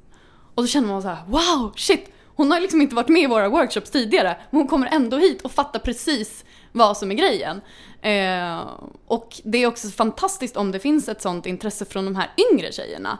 Och 0.54 0.62
då 0.62 0.66
känner 0.66 0.88
man 0.88 1.02
så 1.02 1.08
här, 1.08 1.24
wow, 1.26 1.72
shit! 1.76 2.12
Hon 2.36 2.50
har 2.50 2.60
liksom 2.60 2.80
inte 2.80 2.94
varit 2.94 3.08
med 3.08 3.22
i 3.22 3.26
våra 3.26 3.48
workshops 3.48 3.90
tidigare, 3.90 4.36
men 4.50 4.60
hon 4.60 4.68
kommer 4.68 4.86
ändå 4.86 5.16
hit 5.16 5.42
och 5.42 5.52
fattar 5.52 5.78
precis 5.78 6.44
vad 6.72 6.96
som 6.96 7.10
är 7.10 7.14
grejen. 7.14 7.60
Eh, 8.02 8.60
och 9.06 9.40
det 9.44 9.58
är 9.58 9.66
också 9.66 9.88
fantastiskt 9.88 10.56
om 10.56 10.72
det 10.72 10.78
finns 10.78 11.08
ett 11.08 11.22
sånt 11.22 11.46
intresse 11.46 11.84
från 11.84 12.04
de 12.04 12.16
här 12.16 12.30
yngre 12.52 12.72
tjejerna 12.72 13.18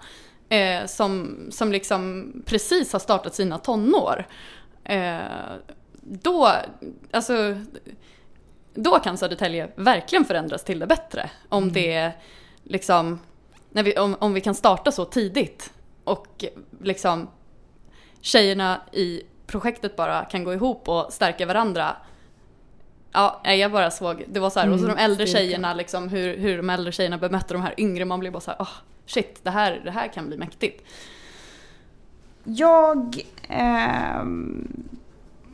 eh, 0.51 0.87
som, 0.87 1.39
som 1.51 1.73
liksom 1.73 2.33
precis 2.47 2.93
har 2.93 3.01
startat 3.01 3.35
sina 3.35 3.59
tonår. 3.59 4.27
Eh, 4.85 5.21
då, 6.03 6.53
alltså, 7.11 7.57
då 8.75 8.99
kan 8.99 9.19
Södertälje 9.19 9.71
verkligen 9.77 10.25
förändras 10.25 10.65
till 10.65 10.79
det 10.79 10.87
bättre. 10.87 11.31
Om 11.49 11.63
mm. 11.63 11.75
det 11.75 12.13
liksom, 12.63 13.21
när 13.71 13.83
vi, 13.83 13.99
om, 13.99 14.17
om 14.21 14.35
vi 14.35 14.41
kan 14.41 14.55
starta 14.55 14.93
så 14.93 15.05
tidigt 15.05 15.73
och 16.05 16.45
liksom 16.83 17.29
tjejerna 18.21 18.81
i 18.93 19.23
projektet 19.47 19.97
bara 19.97 20.25
kan 20.25 20.45
gå 20.45 20.55
ihop 20.55 20.89
och 20.89 21.13
stärka 21.13 21.47
varandra. 21.47 21.97
Ja, 23.13 23.41
jag 23.45 23.73
bara 23.73 23.91
såg, 23.91 24.25
det 24.29 24.41
var 24.41 24.51
så 24.51 24.59
här, 24.61 24.67
mm, 24.67 24.75
och 24.75 24.81
så 24.81 24.87
de 24.87 25.03
äldre 25.03 25.27
tjejerna 25.27 25.75
liksom, 25.75 26.09
hur, 26.09 26.37
hur 26.37 26.57
de 26.57 26.71
äldre 26.71 26.93
tjejerna 26.93 27.19
bemötte 27.19 27.55
de 27.55 27.63
här 27.63 27.75
yngre, 27.79 28.05
man 28.05 28.21
blir 28.21 28.31
bara 28.31 28.41
så 28.41 28.51
här, 28.51 28.59
oh, 28.59 28.69
shit, 29.11 29.44
det 29.44 29.51
här, 29.51 29.81
det 29.85 29.90
här 29.90 30.09
kan 30.09 30.27
bli 30.29 30.37
mäktigt. 30.37 30.85
Jag 32.44 33.16
eh, 33.49 34.25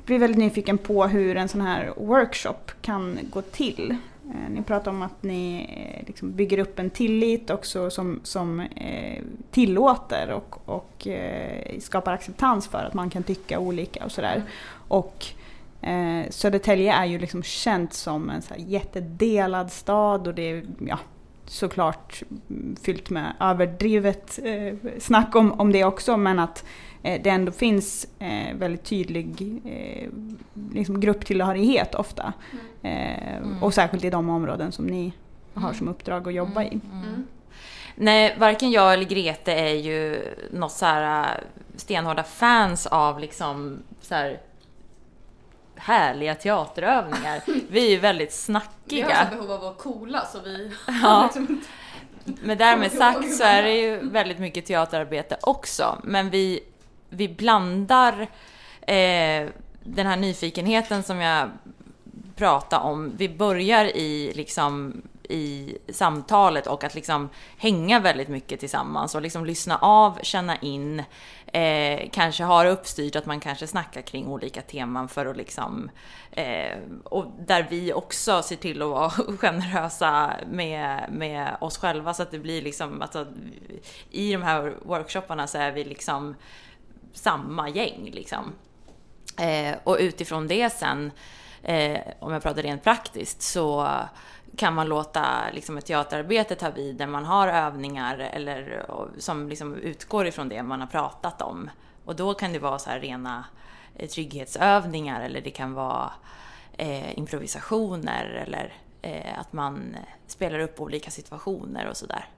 blir 0.05 0.19
väldigt 0.19 0.39
nyfiken 0.39 0.79
på 0.79 1.07
hur 1.07 1.37
en 1.37 1.49
sån 1.49 1.61
här 1.61 1.93
workshop 1.97 2.73
kan 2.83 3.19
gå 3.31 3.43
till. 3.43 3.97
Eh, 4.25 4.51
ni 4.51 4.63
pratar 4.63 4.91
om 4.91 5.03
att 5.03 5.23
ni 5.23 5.67
eh, 5.79 6.07
liksom 6.07 6.33
bygger 6.33 6.59
upp 6.59 6.79
en 6.79 6.91
tillit 6.91 7.51
också 7.51 7.91
som, 7.91 8.21
som 8.23 8.61
eh, 8.61 9.23
tillåter 9.51 10.31
och, 10.31 10.69
och 10.69 11.07
eh, 11.07 11.79
skapar 11.81 12.13
acceptans 12.13 12.69
för 12.69 12.85
att 12.85 12.95
man 12.95 13.11
kan 13.11 13.23
tycka 13.23 13.59
olika 13.59 14.05
och 14.05 14.13
sådär. 14.13 14.43
Och 14.89 15.27
eh, 15.83 16.31
Södertälje 16.31 16.93
är 16.93 17.05
ju 17.05 17.19
liksom 17.19 17.43
känt 17.43 17.93
som 17.93 18.31
en 18.31 18.43
så 18.43 18.55
här 18.55 18.61
jättedelad 18.61 19.73
stad 19.73 20.29
och 20.29 20.35
det 20.35 20.51
är 20.51 20.63
ja, 20.79 20.99
såklart 21.47 22.23
fyllt 22.83 23.11
med 23.11 23.33
överdrivet 23.41 24.39
eh, 24.45 24.75
snack 24.99 25.37
om, 25.37 25.53
om 25.53 25.73
det 25.73 25.85
också 25.85 26.17
men 26.17 26.39
att 26.39 26.65
eh, 27.03 27.23
det 27.23 27.31
ändå 27.31 27.53
finns 27.53 28.07
eh, 28.19 28.57
väldigt 28.57 28.85
tydlig 28.85 29.61
eh, 29.65 30.09
liksom 30.73 31.01
grupptillhörighet 31.01 31.95
ofta. 31.95 32.33
Mm. 32.53 32.67
Mm. 32.87 33.63
Och 33.63 33.75
särskilt 33.75 34.05
i 34.05 34.11
de 34.11 34.31
områden 34.31 34.73
som 34.73 34.87
ni 34.87 35.13
har 35.55 35.63
mm. 35.63 35.75
som 35.75 35.89
uppdrag 35.89 36.29
att 36.29 36.35
jobba 36.35 36.63
i. 36.63 36.69
Mm. 36.69 37.05
Mm. 37.05 37.27
Nej, 37.95 38.37
varken 38.39 38.71
jag 38.71 38.93
eller 38.93 39.05
Grete 39.05 39.53
är 39.53 39.75
ju 39.75 40.25
något 40.53 40.73
så 40.73 40.87
här 40.87 41.21
eh, 41.21 41.43
stenhårda 41.77 42.23
fans 42.23 42.87
av 42.87 43.21
liksom 43.21 43.79
så 44.01 44.15
här 44.15 44.41
härliga 45.77 46.35
teaterövningar. 46.35 47.43
Vi 47.69 47.87
är 47.87 47.91
ju 47.91 47.99
väldigt 47.99 48.33
snackiga. 48.33 49.07
Vi 49.07 49.13
har 49.13 49.25
så 49.25 49.31
behov 49.31 49.51
av 49.51 49.57
att 49.57 49.63
vara 49.63 49.75
coola 49.75 50.27
så 50.27 50.41
vi 50.41 50.73
ja. 51.03 51.23
liksom 51.35 51.63
Men 52.25 52.59
därmed 52.59 52.93
sagt 52.93 53.37
så 53.37 53.45
är 53.45 53.63
det 53.63 53.75
ju 53.75 54.09
väldigt 54.09 54.39
mycket 54.39 54.67
teaterarbete 54.67 55.37
också. 55.43 55.99
Men 56.05 56.31
vi, 56.31 56.61
vi 57.09 57.29
blandar 57.29 58.21
eh, 58.81 59.49
den 59.85 60.07
här 60.07 60.17
nyfikenheten 60.17 61.03
som 61.03 61.21
jag 61.21 61.51
pratade 62.37 62.85
om. 62.85 63.13
Vi 63.17 63.29
börjar 63.29 63.85
i 63.85 64.33
liksom 64.35 65.03
i 65.29 65.79
samtalet 65.89 66.67
och 66.67 66.85
att 66.85 66.95
liksom 66.95 67.29
hänga 67.57 68.01
väldigt 68.01 68.29
mycket 68.29 68.61
tillsammans 68.61 69.15
och 69.15 69.23
liksom 69.23 69.47
lyssna 69.47 69.77
av, 69.77 70.19
känna 70.23 70.57
in. 70.57 71.03
Eh, 71.53 72.09
kanske 72.13 72.45
har 72.45 72.67
uppstyrt 72.67 73.17
att 73.17 73.27
man 73.27 73.41
kanske 73.41 73.67
snackar 73.67 74.03
kring 74.03 74.29
olika 74.29 74.63
teman 74.63 75.09
för 75.09 75.27
att 75.27 75.37
liksom 75.37 75.91
eh, 76.31 76.79
och 77.05 77.27
där 77.47 77.67
vi 77.71 77.93
också 77.93 78.43
ser 78.43 78.57
till 78.57 78.83
att 78.83 78.89
vara 78.89 79.11
generösa 79.39 80.33
med, 80.51 81.07
med 81.11 81.57
oss 81.61 81.79
själva 81.79 82.15
så 82.15 82.23
att 82.23 82.31
det 82.31 82.39
blir 82.39 82.63
liksom 82.63 83.03
alltså, 83.03 83.27
i 84.11 84.33
de 84.33 84.43
här 84.43 84.75
workshopparna 84.83 85.47
så 85.47 85.59
är 85.59 85.73
vi 85.73 85.85
liksom 85.85 86.35
samma 87.13 87.69
gäng 87.69 88.11
liksom. 88.13 88.53
Eh, 89.39 89.77
och 89.85 89.97
utifrån 90.01 90.49
det 90.49 90.71
sen, 90.71 91.13
eh, 91.63 92.01
om 92.19 92.33
jag 92.33 92.43
pratar 92.43 92.63
rent 92.63 92.85
praktiskt, 92.85 93.43
så 93.43 93.89
kan 94.57 94.75
man 94.75 94.89
låta 94.89 95.51
liksom, 95.53 95.79
ett 95.79 95.87
teaterarbete 95.87 96.55
ta 96.55 96.71
vid 96.71 96.97
där 96.97 97.07
man 97.07 97.25
har 97.25 97.49
övningar 97.49 98.19
eller, 98.19 98.87
som 99.19 99.49
liksom 99.49 99.75
utgår 99.75 100.27
ifrån 100.27 100.49
det 100.49 100.63
man 100.63 100.81
har 100.81 100.87
pratat 100.87 101.43
om. 101.43 101.71
Och 102.05 102.17
då 102.17 102.35
kan 102.35 102.53
det 102.53 102.59
vara 102.59 102.79
så 102.79 102.91
här 102.91 103.01
rena 103.01 103.45
eh, 103.95 104.09
trygghetsövningar 104.09 105.21
eller 105.21 105.41
det 105.41 105.51
kan 105.51 105.75
vara 105.75 106.13
eh, 106.73 107.19
improvisationer 107.19 108.25
eller 108.25 108.75
eh, 109.03 109.39
att 109.39 109.53
man 109.53 109.95
eh, 109.95 110.01
spelar 110.27 110.59
upp 110.59 110.81
olika 110.81 111.11
situationer 111.11 111.89
och 111.89 111.97
sådär. 111.97 112.29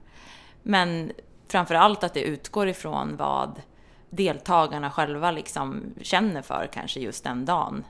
Men 0.63 1.11
framför 1.47 1.75
allt 1.75 2.03
att 2.03 2.13
det 2.13 2.21
utgår 2.21 2.67
ifrån 2.67 3.17
vad 3.17 3.61
deltagarna 4.09 4.91
själva 4.91 5.31
liksom 5.31 5.93
känner 6.01 6.41
för 6.41 6.69
kanske 6.73 6.99
just 6.99 7.23
den 7.23 7.45
dagen. 7.45 7.83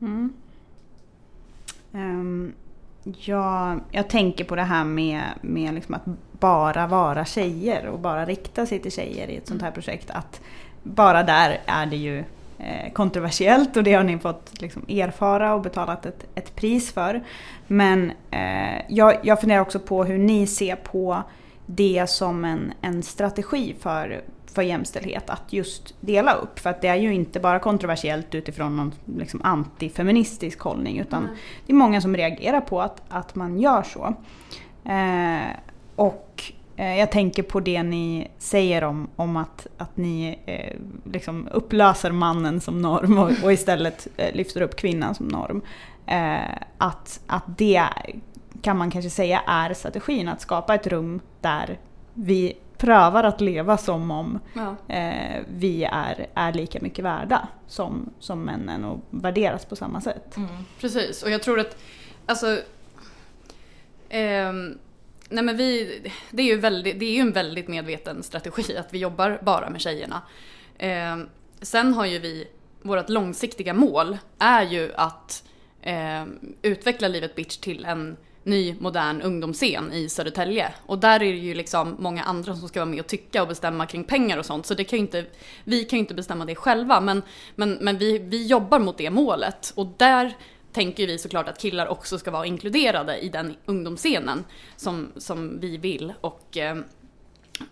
Mm. 0.00 0.32
Um, 1.96 2.52
jag, 3.02 3.80
jag 3.90 4.08
tänker 4.08 4.44
på 4.44 4.56
det 4.56 4.62
här 4.62 4.84
med, 4.84 5.22
med 5.40 5.74
liksom 5.74 5.94
att 5.94 6.04
bara 6.40 6.86
vara 6.86 7.24
tjejer 7.24 7.86
och 7.86 7.98
bara 7.98 8.24
rikta 8.24 8.66
sig 8.66 8.78
till 8.78 8.92
tjejer 8.92 9.28
i 9.28 9.36
ett 9.36 9.48
sånt 9.48 9.62
här 9.62 9.70
projekt. 9.70 10.10
Att 10.10 10.40
bara 10.82 11.22
där 11.22 11.60
är 11.66 11.86
det 11.86 11.96
ju 11.96 12.18
eh, 12.58 12.92
kontroversiellt 12.92 13.76
och 13.76 13.84
det 13.84 13.94
har 13.94 14.04
ni 14.04 14.18
fått 14.18 14.60
liksom 14.60 14.84
erfara 14.88 15.54
och 15.54 15.62
betalat 15.62 16.06
ett, 16.06 16.26
ett 16.34 16.56
pris 16.56 16.92
för. 16.92 17.24
Men 17.66 18.12
eh, 18.30 18.80
jag, 18.88 19.16
jag 19.22 19.40
funderar 19.40 19.60
också 19.60 19.78
på 19.78 20.04
hur 20.04 20.18
ni 20.18 20.46
ser 20.46 20.76
på 20.76 21.22
det 21.66 22.10
som 22.10 22.44
en, 22.44 22.72
en 22.80 23.02
strategi 23.02 23.74
för, 23.80 24.22
för 24.56 24.62
jämställdhet 24.62 25.30
att 25.30 25.52
just 25.52 25.94
dela 26.00 26.34
upp. 26.34 26.58
För 26.58 26.70
att 26.70 26.82
det 26.82 26.88
är 26.88 26.96
ju 26.96 27.14
inte 27.14 27.40
bara 27.40 27.58
kontroversiellt 27.58 28.34
utifrån 28.34 28.76
någon 28.76 28.92
liksom 29.18 29.40
antifeministisk 29.44 30.60
hållning 30.60 30.98
utan 30.98 31.22
Mm. 31.22 31.36
det 31.66 31.72
är 31.72 31.76
många 31.76 32.00
som 32.00 32.16
reagerar 32.16 32.60
på 32.60 32.82
att, 32.82 33.02
att 33.08 33.34
man 33.34 33.60
gör 33.60 33.82
så. 33.82 34.14
Eh, 34.90 35.50
och 35.96 36.42
eh, 36.76 36.98
jag 36.98 37.10
tänker 37.10 37.42
på 37.42 37.60
det 37.60 37.82
ni 37.82 38.28
säger 38.38 38.84
om, 38.84 39.08
om 39.16 39.36
att, 39.36 39.66
att 39.78 39.96
ni 39.96 40.38
eh, 40.46 40.76
liksom 41.12 41.48
upplöser 41.52 42.10
mannen 42.12 42.60
som 42.60 42.82
norm 42.82 43.18
och, 43.18 43.30
och 43.44 43.52
istället 43.52 44.08
eh, 44.16 44.34
lyfter 44.34 44.60
upp 44.60 44.76
kvinnan 44.76 45.14
som 45.14 45.28
norm. 45.28 45.62
Eh, 46.06 46.56
att, 46.78 47.20
att 47.26 47.58
det 47.58 47.84
kan 48.62 48.78
man 48.78 48.90
kanske 48.90 49.10
säga 49.10 49.42
är 49.46 49.74
strategin, 49.74 50.28
att 50.28 50.40
skapa 50.40 50.74
ett 50.74 50.86
rum 50.86 51.20
där 51.40 51.78
vi 52.14 52.52
prövar 52.78 53.24
att 53.24 53.40
leva 53.40 53.76
som 53.76 54.10
om 54.10 54.38
Ja. 54.54 54.94
eh, 54.94 55.42
vi 55.48 55.84
är, 55.84 56.26
är 56.34 56.52
lika 56.52 56.80
mycket 56.80 57.04
värda 57.04 57.48
som, 57.66 58.12
som 58.18 58.44
männen 58.44 58.84
och 58.84 59.00
värderas 59.10 59.64
på 59.64 59.76
samma 59.76 60.00
sätt. 60.00 60.36
Precis, 60.80 61.22
och 61.22 61.30
jag 61.30 61.42
tror 61.42 61.60
att 61.60 61.76
alltså 62.26 62.58
ehm, 64.08 64.78
Nej 65.28 65.44
men 65.44 65.56
vi, 65.56 66.00
det 66.30 66.42
är, 66.42 66.46
ju 66.46 66.56
väldigt, 66.58 67.00
det 67.00 67.06
är 67.06 67.14
ju 67.14 67.20
en 67.20 67.32
väldigt 67.32 67.68
medveten 67.68 68.22
strategi 68.22 68.76
att 68.76 68.94
vi 68.94 68.98
jobbar 68.98 69.38
bara 69.42 69.70
med 69.70 69.80
tjejerna. 69.80 70.22
Ehm, 70.78 71.28
sen 71.62 71.94
har 71.94 72.06
ju 72.06 72.18
vi, 72.18 72.48
vårt 72.82 73.08
långsiktiga 73.08 73.74
mål 73.74 74.18
är 74.38 74.62
ju 74.62 74.92
att 74.94 75.44
ehm, 75.82 76.38
utveckla 76.62 77.08
Livet 77.08 77.34
Bitch 77.34 77.56
till 77.56 77.84
en 77.84 78.16
ny 78.46 78.74
modern 78.80 79.22
ungdomsscen 79.22 79.92
i 79.92 80.08
Södertälje. 80.08 80.74
Och 80.86 80.98
där 80.98 81.14
är 81.14 81.32
det 81.32 81.38
ju 81.38 81.54
liksom 81.54 81.96
många 81.98 82.22
andra 82.22 82.56
som 82.56 82.68
ska 82.68 82.80
vara 82.80 82.90
med 82.90 83.00
och 83.00 83.06
tycka 83.06 83.42
och 83.42 83.48
bestämma 83.48 83.86
kring 83.86 84.04
pengar 84.04 84.38
och 84.38 84.46
sånt. 84.46 84.66
Så 84.66 84.74
det 84.74 84.84
kan 84.84 84.98
ju 84.98 85.00
inte, 85.04 85.24
vi 85.64 85.84
kan 85.84 85.96
ju 85.96 86.00
inte 86.00 86.14
bestämma 86.14 86.44
det 86.44 86.54
själva 86.54 87.00
men, 87.00 87.22
men, 87.54 87.78
men 87.80 87.98
vi, 87.98 88.18
vi 88.18 88.46
jobbar 88.46 88.78
mot 88.78 88.98
det 88.98 89.10
målet. 89.10 89.72
Och 89.76 89.86
där 89.96 90.36
tänker 90.72 91.06
vi 91.06 91.18
såklart 91.18 91.48
att 91.48 91.58
killar 91.58 91.86
också 91.86 92.18
ska 92.18 92.30
vara 92.30 92.46
inkluderade 92.46 93.18
i 93.18 93.28
den 93.28 93.56
ungdomsscenen 93.66 94.44
som, 94.76 95.12
som 95.16 95.60
vi 95.60 95.76
vill. 95.76 96.12
Och, 96.20 96.56
eh, 96.56 96.76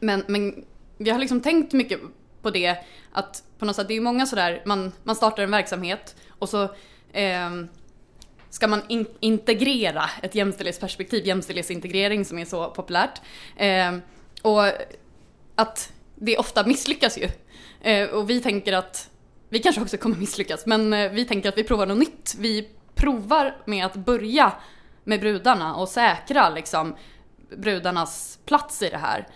men, 0.00 0.24
men 0.26 0.64
vi 0.98 1.10
har 1.10 1.18
liksom 1.18 1.40
tänkt 1.40 1.72
mycket 1.72 2.00
på 2.42 2.50
det 2.50 2.76
att 3.12 3.42
på 3.58 3.64
något 3.64 3.76
sätt, 3.76 3.88
det 3.88 3.94
är 3.94 3.96
ju 3.96 4.00
många 4.00 4.26
sådär, 4.26 4.62
man, 4.66 4.92
man 5.02 5.16
startar 5.16 5.42
en 5.42 5.50
verksamhet 5.50 6.16
och 6.28 6.48
så 6.48 6.62
eh, 7.12 7.50
ska 8.54 8.68
man 8.68 8.82
in, 8.88 9.06
integrera 9.20 10.10
ett 10.22 10.34
jämställdhetsperspektiv, 10.34 11.26
jämställdhetsintegrering 11.26 12.24
som 12.24 12.38
är 12.38 12.44
så 12.44 12.70
populärt. 12.70 13.20
Eh, 13.56 13.96
och 14.42 14.64
att 15.54 15.92
det 16.14 16.38
ofta 16.38 16.66
misslyckas 16.66 17.18
ju. 17.18 17.28
Eh, 17.80 18.08
och 18.08 18.30
vi 18.30 18.40
tänker 18.40 18.72
att, 18.72 19.10
vi 19.48 19.58
kanske 19.58 19.82
också 19.82 19.96
kommer 19.96 20.16
misslyckas, 20.16 20.66
men 20.66 20.92
eh, 20.92 21.10
vi 21.10 21.24
tänker 21.24 21.48
att 21.48 21.58
vi 21.58 21.64
provar 21.64 21.86
något 21.86 21.98
nytt. 21.98 22.34
Vi 22.38 22.68
provar 22.94 23.56
med 23.64 23.86
att 23.86 23.94
börja 23.94 24.52
med 25.04 25.20
brudarna 25.20 25.74
och 25.74 25.88
säkra 25.88 26.50
liksom 26.50 26.96
brudarnas 27.56 28.38
plats 28.44 28.82
i 28.82 28.88
det 28.88 28.98
här. 28.98 29.28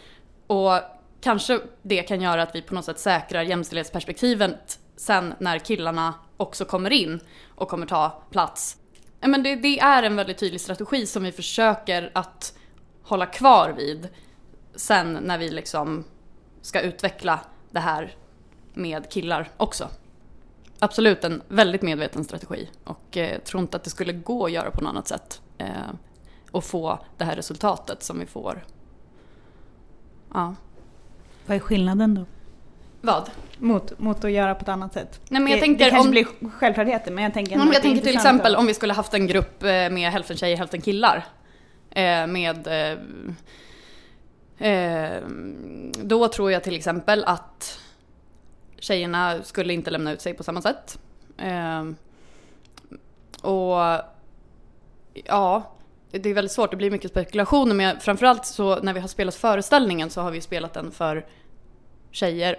Och 0.46 0.72
kanske 1.20 1.60
det 1.82 2.02
kan 2.02 2.20
göra 2.20 2.42
att 2.42 2.54
vi 2.54 2.62
på 2.62 2.74
något 2.74 2.84
sätt 2.84 2.98
säkrar 2.98 3.42
jämställdhetsperspektivet 3.42 4.78
sen 4.96 5.34
när 5.40 5.58
killarna 5.58 6.14
också 6.36 6.64
kommer 6.64 6.90
in 6.90 7.20
och 7.54 7.68
kommer 7.68 7.86
ta 7.86 8.22
plats. 8.30 8.76
Men 9.20 9.42
det, 9.42 9.56
det 9.56 9.78
är 9.78 10.02
en 10.02 10.16
väldigt 10.16 10.38
tydlig 10.38 10.60
strategi 10.60 11.06
som 11.06 11.22
vi 11.22 11.32
försöker 11.32 12.10
att 12.14 12.58
hålla 13.02 13.26
kvar 13.26 13.74
vid 13.76 14.08
sen 14.74 15.18
när 15.22 15.38
vi 15.38 15.50
liksom 15.50 16.04
ska 16.62 16.80
utveckla 16.80 17.40
det 17.70 17.80
här 17.80 18.16
med 18.74 19.10
killar 19.10 19.50
också. 19.56 19.88
Absolut 20.78 21.24
en 21.24 21.42
väldigt 21.48 21.82
medveten 21.82 22.24
strategi 22.24 22.68
och 22.84 23.16
eh, 23.16 23.38
tror 23.38 23.62
inte 23.62 23.76
att 23.76 23.84
det 23.84 23.90
skulle 23.90 24.12
gå 24.12 24.44
att 24.44 24.52
göra 24.52 24.70
på 24.70 24.80
något 24.80 24.90
annat 24.90 25.08
sätt. 25.08 25.40
Eh, 25.58 25.90
och 26.50 26.64
få 26.64 26.98
det 27.16 27.24
här 27.24 27.36
resultatet 27.36 28.02
som 28.02 28.18
vi 28.18 28.26
får. 28.26 28.64
Ja. 30.34 30.54
Vad 31.46 31.56
är 31.56 31.60
skillnaden 31.60 32.14
då? 32.14 32.24
Vad? 33.01 33.30
Mot, 33.59 33.99
mot 33.99 34.24
att 34.24 34.30
göra 34.30 34.55
på 34.55 34.62
ett 34.62 34.68
annat 34.68 34.92
sätt? 34.92 35.20
Nej, 35.28 35.42
men 35.42 35.51
jag 35.51 35.59
det, 35.59 35.62
tänker 35.62 35.84
det 35.84 35.90
kanske 35.90 36.07
om- 36.07 36.11
blir 36.11 36.51
självklarheter 36.51 37.12
men 37.12 37.24
jag 37.24 37.34
tänker 37.34 37.61
Om 37.61 37.72
jag 37.72 37.82
tänker 37.82 38.03
till 38.03 38.14
exempel 38.14 38.57
om 38.57 38.66
vi 38.66 38.74
skulle 38.74 38.92
haft 38.92 39.14
en 39.14 39.26
grupp 39.26 39.62
eh, 39.62 39.68
med 39.68 40.12
hälften 40.12 40.36
tjejer, 40.36 40.57
hälften 40.57 40.80
killar. 40.80 41.26
Eh, 41.90 42.26
med... 42.26 42.66
Eh, 42.66 42.99
eh, 44.72 45.22
då 46.03 46.28
tror 46.28 46.53
jag 46.53 46.64
till 46.64 46.76
exempel 46.76 47.24
att 47.24 47.78
tjejerna 48.78 49.42
skulle 49.42 49.72
inte 49.72 49.90
lämna 49.90 50.12
ut 50.12 50.20
sig 50.20 50.34
på 50.34 50.42
samma 50.42 50.62
sätt. 50.62 50.99
Och 53.42 53.76
ja, 55.24 55.72
det 56.11 56.30
är 56.30 56.34
väldigt 56.34 56.53
svårt, 56.53 56.70
det 56.70 56.76
blir 56.76 56.90
mycket 56.90 57.11
spekulationer 57.11 57.74
men 57.74 58.01
framförallt 58.01 58.46
så 58.46 58.82
när 58.82 58.92
vi 58.92 59.01
har 59.01 59.09
spelat 59.09 59.34
föreställningen 59.34 60.11
så 60.11 60.20
har 60.20 60.30
vi 60.30 60.40
spelat 60.40 60.74
den 60.74 60.92
för 60.92 61.26
tjejer, 62.11 62.57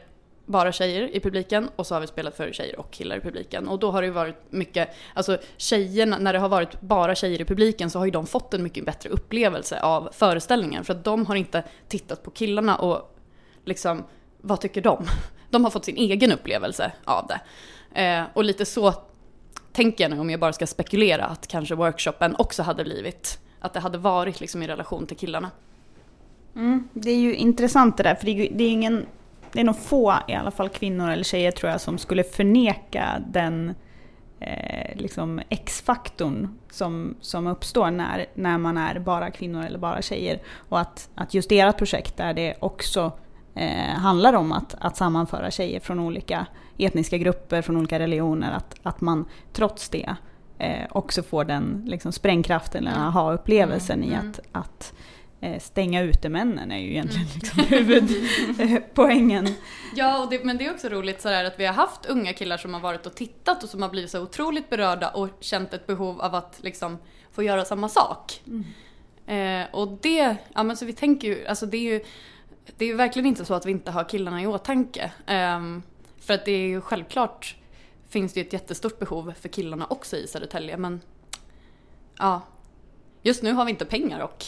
bara 0.49 0.71
tjejer 0.71 1.15
i 1.15 1.19
publiken 1.19 1.69
och 1.75 1.87
så 1.87 1.95
har 1.95 2.01
vi 2.01 2.07
spelat 2.07 2.35
för 2.37 2.51
tjejer 2.51 2.79
och 2.79 2.91
killar 2.91 3.17
i 3.17 3.19
publiken. 3.19 3.67
Och 3.67 3.79
då 3.79 3.91
har 3.91 4.01
det 4.01 4.05
ju 4.05 4.13
varit 4.13 4.35
mycket, 4.49 4.89
alltså 5.13 5.37
tjejerna, 5.57 6.17
när 6.17 6.33
det 6.33 6.39
har 6.39 6.49
varit 6.49 6.81
bara 6.81 7.15
tjejer 7.15 7.41
i 7.41 7.45
publiken 7.45 7.89
så 7.89 7.99
har 7.99 8.05
ju 8.05 8.11
de 8.11 8.27
fått 8.27 8.53
en 8.53 8.63
mycket 8.63 8.85
bättre 8.85 9.09
upplevelse 9.09 9.81
av 9.81 10.09
föreställningen 10.11 10.83
för 10.83 10.93
att 10.93 11.03
de 11.03 11.25
har 11.25 11.35
inte 11.35 11.63
tittat 11.87 12.23
på 12.23 12.31
killarna 12.31 12.75
och 12.75 13.17
liksom, 13.65 14.03
vad 14.41 14.61
tycker 14.61 14.81
de? 14.81 15.05
De 15.49 15.63
har 15.63 15.71
fått 15.71 15.85
sin 15.85 15.97
egen 15.97 16.31
upplevelse 16.31 16.91
av 17.03 17.27
det. 17.27 17.39
Eh, 18.01 18.23
och 18.33 18.43
lite 18.43 18.65
så 18.65 18.93
tänker 19.71 20.03
jag 20.03 20.11
nu 20.11 20.19
om 20.19 20.29
jag 20.29 20.39
bara 20.39 20.53
ska 20.53 20.67
spekulera 20.67 21.25
att 21.25 21.47
kanske 21.47 21.75
workshopen 21.75 22.35
också 22.39 22.63
hade 22.63 22.83
blivit, 22.83 23.39
att 23.59 23.73
det 23.73 23.79
hade 23.79 23.97
varit 23.97 24.39
liksom 24.39 24.63
i 24.63 24.67
relation 24.67 25.05
till 25.05 25.17
killarna. 25.17 25.51
Mm, 26.55 26.89
det 26.93 27.11
är 27.11 27.17
ju 27.17 27.35
intressant 27.35 27.97
det 27.97 28.03
där, 28.03 28.15
för 28.15 28.25
det 28.25 28.31
är, 28.31 28.35
ju- 28.35 28.51
det 28.57 28.63
är 28.63 28.69
ingen... 28.71 29.05
Det 29.51 29.59
är 29.59 29.63
nog 29.63 29.79
få, 29.79 30.13
i 30.27 30.33
alla 30.33 30.51
fall 30.51 30.69
kvinnor 30.69 31.09
eller 31.09 31.23
tjejer 31.23 31.51
tror 31.51 31.71
jag, 31.71 31.81
som 31.81 31.97
skulle 31.97 32.23
förneka 32.23 33.21
den 33.27 33.73
eh, 34.39 34.95
liksom 34.97 35.41
X-faktorn 35.49 36.59
som, 36.71 37.15
som 37.21 37.47
uppstår 37.47 37.91
när, 37.91 38.25
när 38.33 38.57
man 38.57 38.77
är 38.77 38.99
bara 38.99 39.31
kvinnor 39.31 39.65
eller 39.65 39.79
bara 39.79 40.01
tjejer. 40.01 40.41
Och 40.69 40.79
att, 40.79 41.09
att 41.15 41.33
just 41.33 41.51
ert 41.51 41.77
projekt 41.77 42.17
där 42.17 42.33
det 42.33 42.55
också 42.59 43.11
eh, 43.55 43.95
handlar 43.95 44.33
om 44.33 44.51
att, 44.51 44.75
att 44.79 44.97
sammanföra 44.97 45.51
tjejer 45.51 45.79
från 45.79 45.99
olika 45.99 46.45
etniska 46.77 47.17
grupper, 47.17 47.61
från 47.61 47.77
olika 47.77 47.99
religioner, 47.99 48.51
att, 48.51 48.75
att 48.83 49.01
man 49.01 49.25
trots 49.53 49.89
det 49.89 50.15
eh, 50.57 50.85
också 50.89 51.23
får 51.23 51.45
den 51.45 51.83
liksom, 51.85 52.11
sprängkraften, 52.11 52.87
eller 52.87 52.99
aha-upplevelsen 52.99 54.03
i 54.03 54.15
att, 54.15 54.39
att 54.51 54.93
stänga 55.59 56.01
ute 56.01 56.29
männen 56.29 56.71
är 56.71 56.77
ju 56.77 56.89
egentligen 56.89 57.27
liksom 57.33 57.63
huvudpoängen. 57.63 59.47
Ja, 59.95 60.27
det, 60.29 60.43
men 60.43 60.57
det 60.57 60.65
är 60.65 60.73
också 60.73 60.89
roligt 60.89 61.21
sådär 61.21 61.45
att 61.45 61.59
vi 61.59 61.65
har 61.65 61.73
haft 61.73 62.05
unga 62.05 62.33
killar 62.33 62.57
som 62.57 62.73
har 62.73 62.81
varit 62.81 63.05
och 63.05 63.15
tittat 63.15 63.63
och 63.63 63.69
som 63.69 63.81
har 63.81 63.89
blivit 63.89 64.11
så 64.11 64.21
otroligt 64.21 64.69
berörda 64.69 65.09
och 65.09 65.29
känt 65.39 65.73
ett 65.73 65.87
behov 65.87 66.21
av 66.21 66.35
att 66.35 66.59
liksom 66.63 66.97
få 67.31 67.43
göra 67.43 67.65
samma 67.65 67.89
sak. 67.89 68.41
Eh, 69.25 69.65
och 69.71 69.97
det, 70.01 70.35
ja 70.53 70.63
men 70.63 70.77
så 70.77 70.85
vi 70.85 70.93
tänker 70.93 71.27
ju, 71.27 71.47
alltså 71.47 71.65
det 71.65 71.77
är 71.77 71.93
ju, 71.93 72.03
det 72.77 72.85
är 72.85 72.89
ju 72.89 72.95
verkligen 72.95 73.25
inte 73.25 73.45
så 73.45 73.53
att 73.53 73.65
vi 73.65 73.71
inte 73.71 73.91
har 73.91 74.09
killarna 74.09 74.41
i 74.41 74.47
åtanke. 74.47 75.11
Ehm, 75.25 75.83
för 76.19 76.33
att 76.33 76.45
det 76.45 76.51
är 76.51 76.67
ju 76.67 76.81
självklart 76.81 77.55
finns 78.09 78.33
det 78.33 78.39
ju 78.39 78.47
ett 78.47 78.53
jättestort 78.53 78.99
behov 78.99 79.33
för 79.39 79.49
killarna 79.49 79.87
också 79.89 80.17
i 80.17 80.27
Södertälje 80.27 80.77
men 80.77 81.01
ja, 82.17 82.41
just 83.21 83.43
nu 83.43 83.53
har 83.53 83.65
vi 83.65 83.71
inte 83.71 83.85
pengar 83.85 84.19
och 84.19 84.45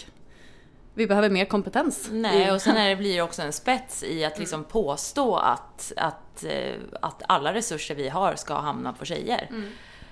vi 1.01 1.07
behöver 1.07 1.29
mer 1.29 1.45
kompetens. 1.45 2.09
Nej, 2.11 2.51
och 2.51 2.61
sen 2.61 2.77
är 2.77 2.89
det, 2.89 2.95
blir 3.01 3.15
det 3.15 3.21
också 3.21 3.41
en 3.41 3.53
spets 3.53 4.03
i 4.03 4.25
att 4.25 4.39
liksom 4.39 4.63
påstå 4.63 5.35
att, 5.35 5.91
att, 5.97 6.43
eh, 6.43 6.73
att 7.01 7.23
alla 7.27 7.53
resurser 7.53 7.95
vi 7.95 8.09
har 8.09 8.35
ska 8.35 8.53
hamna 8.53 8.93
på 8.93 9.05
tjejer. 9.05 9.49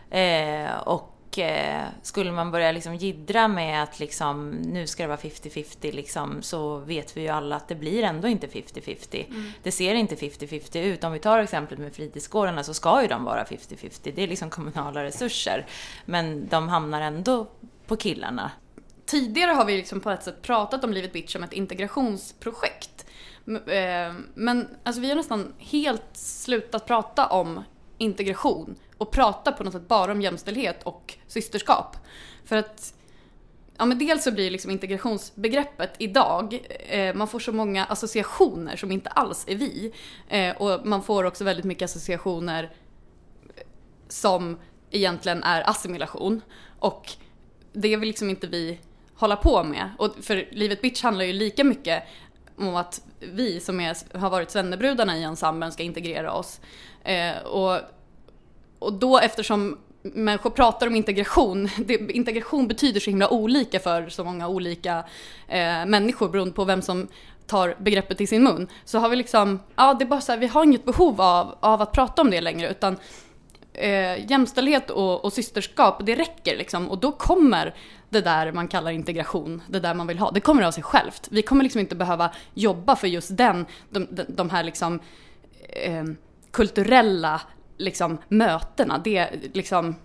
Eh, 0.09 0.79
och 0.79 1.39
eh, 1.39 1.85
skulle 2.01 2.31
man 2.31 2.51
börja 2.51 2.71
liksom 2.71 2.95
jiddra 2.95 3.47
med 3.47 3.83
att 3.83 3.99
liksom, 3.99 4.49
nu 4.49 4.87
ska 4.87 5.03
det 5.03 5.07
vara 5.07 5.17
50-50 5.17 5.91
liksom, 5.93 6.41
så 6.41 6.77
vet 6.77 7.17
vi 7.17 7.21
ju 7.21 7.27
alla 7.27 7.55
att 7.55 7.67
det 7.67 7.75
blir 7.75 8.03
ändå 8.03 8.27
inte 8.27 8.47
50-50. 8.47 9.25
Det 9.63 9.71
ser 9.71 9.95
inte 9.95 10.15
50-50 10.15 10.81
ut. 10.81 11.03
Om 11.03 11.11
vi 11.11 11.19
tar 11.19 11.39
exemplet 11.39 11.79
med 11.79 11.93
fritidsgårdarna 11.93 12.63
så 12.63 12.73
ska 12.73 13.01
ju 13.01 13.07
de 13.07 13.23
vara 13.23 13.43
50-50. 13.43 14.11
Det 14.15 14.23
är 14.23 14.27
liksom 14.27 14.49
kommunala 14.49 15.03
resurser. 15.03 15.65
Men 16.05 16.47
de 16.47 16.69
hamnar 16.69 17.01
ändå 17.01 17.47
på 17.87 17.95
killarna 17.95 18.51
tidigare 19.09 19.51
har 19.51 19.65
vi 19.65 19.77
liksom 19.77 19.99
på 19.99 20.09
ett 20.09 20.23
sätt 20.23 20.41
pratat 20.41 20.83
om 20.83 20.93
Livet 20.93 21.13
Bitch 21.13 21.31
som 21.31 21.43
ett 21.43 21.53
integrationsprojekt. 21.53 23.05
Eh, 23.47 24.13
men 24.33 24.67
alltså 24.83 25.01
vi 25.01 25.09
har 25.09 25.15
nästan 25.15 25.53
helt 25.57 26.09
slutat 26.13 26.85
prata 26.85 27.27
om 27.27 27.63
integration 27.97 28.75
och 28.97 29.11
prata 29.11 29.51
på 29.51 29.63
något 29.63 29.73
sätt 29.73 29.87
bara 29.87 30.11
om 30.11 30.21
jämställdhet 30.21 30.83
och 30.83 31.17
systerskap. 31.27 31.97
För 32.45 32.55
att 32.55 32.93
Ja 33.77 33.85
men 33.85 33.99
dels 33.99 34.23
så 34.23 34.31
blir 34.31 34.51
liksom 34.51 34.71
integrationsbegreppet 34.71 35.93
idag, 35.97 36.59
eh, 36.89 37.15
man 37.15 37.27
får 37.27 37.39
så 37.39 37.51
många 37.51 37.85
associationer 37.85 38.75
som 38.75 38.91
inte 38.91 39.09
alls 39.09 39.45
är 39.47 39.55
vi. 39.55 39.93
Eh, 40.29 40.55
och 40.55 40.87
man 40.87 41.03
får 41.03 41.23
också 41.23 41.43
väldigt 41.43 41.65
mycket 41.65 41.85
associationer 41.85 42.63
eh, 42.63 43.63
som 44.07 44.59
egentligen 44.91 45.43
är 45.43 45.69
assimilation. 45.69 46.41
Och 46.79 47.11
det 47.73 47.97
vill 47.97 48.07
liksom 48.07 48.29
inte 48.29 48.47
vi 48.47 48.79
hålla 49.19 49.35
på 49.35 49.63
med. 49.63 49.89
Och 49.97 50.15
för 50.21 50.47
Livet 50.51 50.81
Bitch 50.81 51.03
handlar 51.03 51.25
ju 51.25 51.33
lika 51.33 51.63
mycket 51.63 52.03
om 52.57 52.75
att 52.75 53.01
vi 53.19 53.59
som 53.59 53.79
är, 53.79 54.17
har 54.17 54.29
varit 54.29 54.51
svennebrudarna 54.51 55.17
i 55.17 55.23
ensemblen 55.23 55.71
ska 55.71 55.83
integrera 55.83 56.33
oss. 56.33 56.61
Eh, 57.03 57.37
och, 57.37 57.79
och 58.79 58.93
då 58.93 59.19
eftersom 59.19 59.77
människor 60.01 60.49
pratar 60.49 60.87
om 60.87 60.95
integration, 60.95 61.69
det, 61.77 62.11
integration 62.11 62.67
betyder 62.67 62.99
så 62.99 63.09
himla 63.09 63.29
olika 63.29 63.79
för 63.79 64.09
så 64.09 64.23
många 64.23 64.47
olika 64.47 65.03
eh, 65.47 65.85
människor 65.85 66.29
beroende 66.29 66.53
på 66.53 66.65
vem 66.65 66.81
som 66.81 67.07
tar 67.47 67.75
begreppet 67.79 68.21
i 68.21 68.27
sin 68.27 68.43
mun. 68.43 68.67
Så 68.85 68.99
har 68.99 69.09
vi 69.09 69.15
liksom, 69.15 69.59
ja 69.75 69.93
det 69.93 70.03
är 70.03 70.07
bara 70.07 70.21
så 70.21 70.31
här, 70.31 70.39
vi 70.39 70.47
har 70.47 70.63
inget 70.63 70.85
behov 70.85 71.21
av, 71.21 71.55
av 71.59 71.81
att 71.81 71.91
prata 71.91 72.21
om 72.21 72.31
det 72.31 72.41
längre 72.41 72.69
utan 72.69 72.97
eh, 73.73 74.31
jämställdhet 74.31 74.89
och, 74.89 75.25
och 75.25 75.33
systerskap, 75.33 76.05
det 76.05 76.15
räcker 76.15 76.57
liksom. 76.57 76.89
Och 76.89 76.97
då 76.97 77.11
kommer 77.11 77.75
det 78.09 78.21
där 78.21 78.51
man 78.51 78.67
kallar 78.67 78.91
integration, 78.91 79.61
det 79.69 79.79
där 79.79 79.93
man 79.93 80.07
vill 80.07 80.19
ha, 80.19 80.31
det 80.31 80.39
kommer 80.39 80.63
av 80.63 80.71
sig 80.71 80.83
självt. 80.83 81.27
Vi 81.31 81.41
kommer 81.41 81.63
liksom 81.63 81.79
inte 81.79 81.95
behöva 81.95 82.31
jobba 82.53 82.95
för 82.95 83.07
just 83.07 83.37
den, 83.37 83.65
de, 83.89 84.07
de, 84.11 84.23
de 84.27 84.49
här 84.49 84.63
liksom 84.63 84.99
eh, 85.69 86.03
kulturella 86.51 87.41
liksom, 87.77 88.17
mötena. 88.27 88.97
Det 88.97 89.29
liksom, 89.53 89.95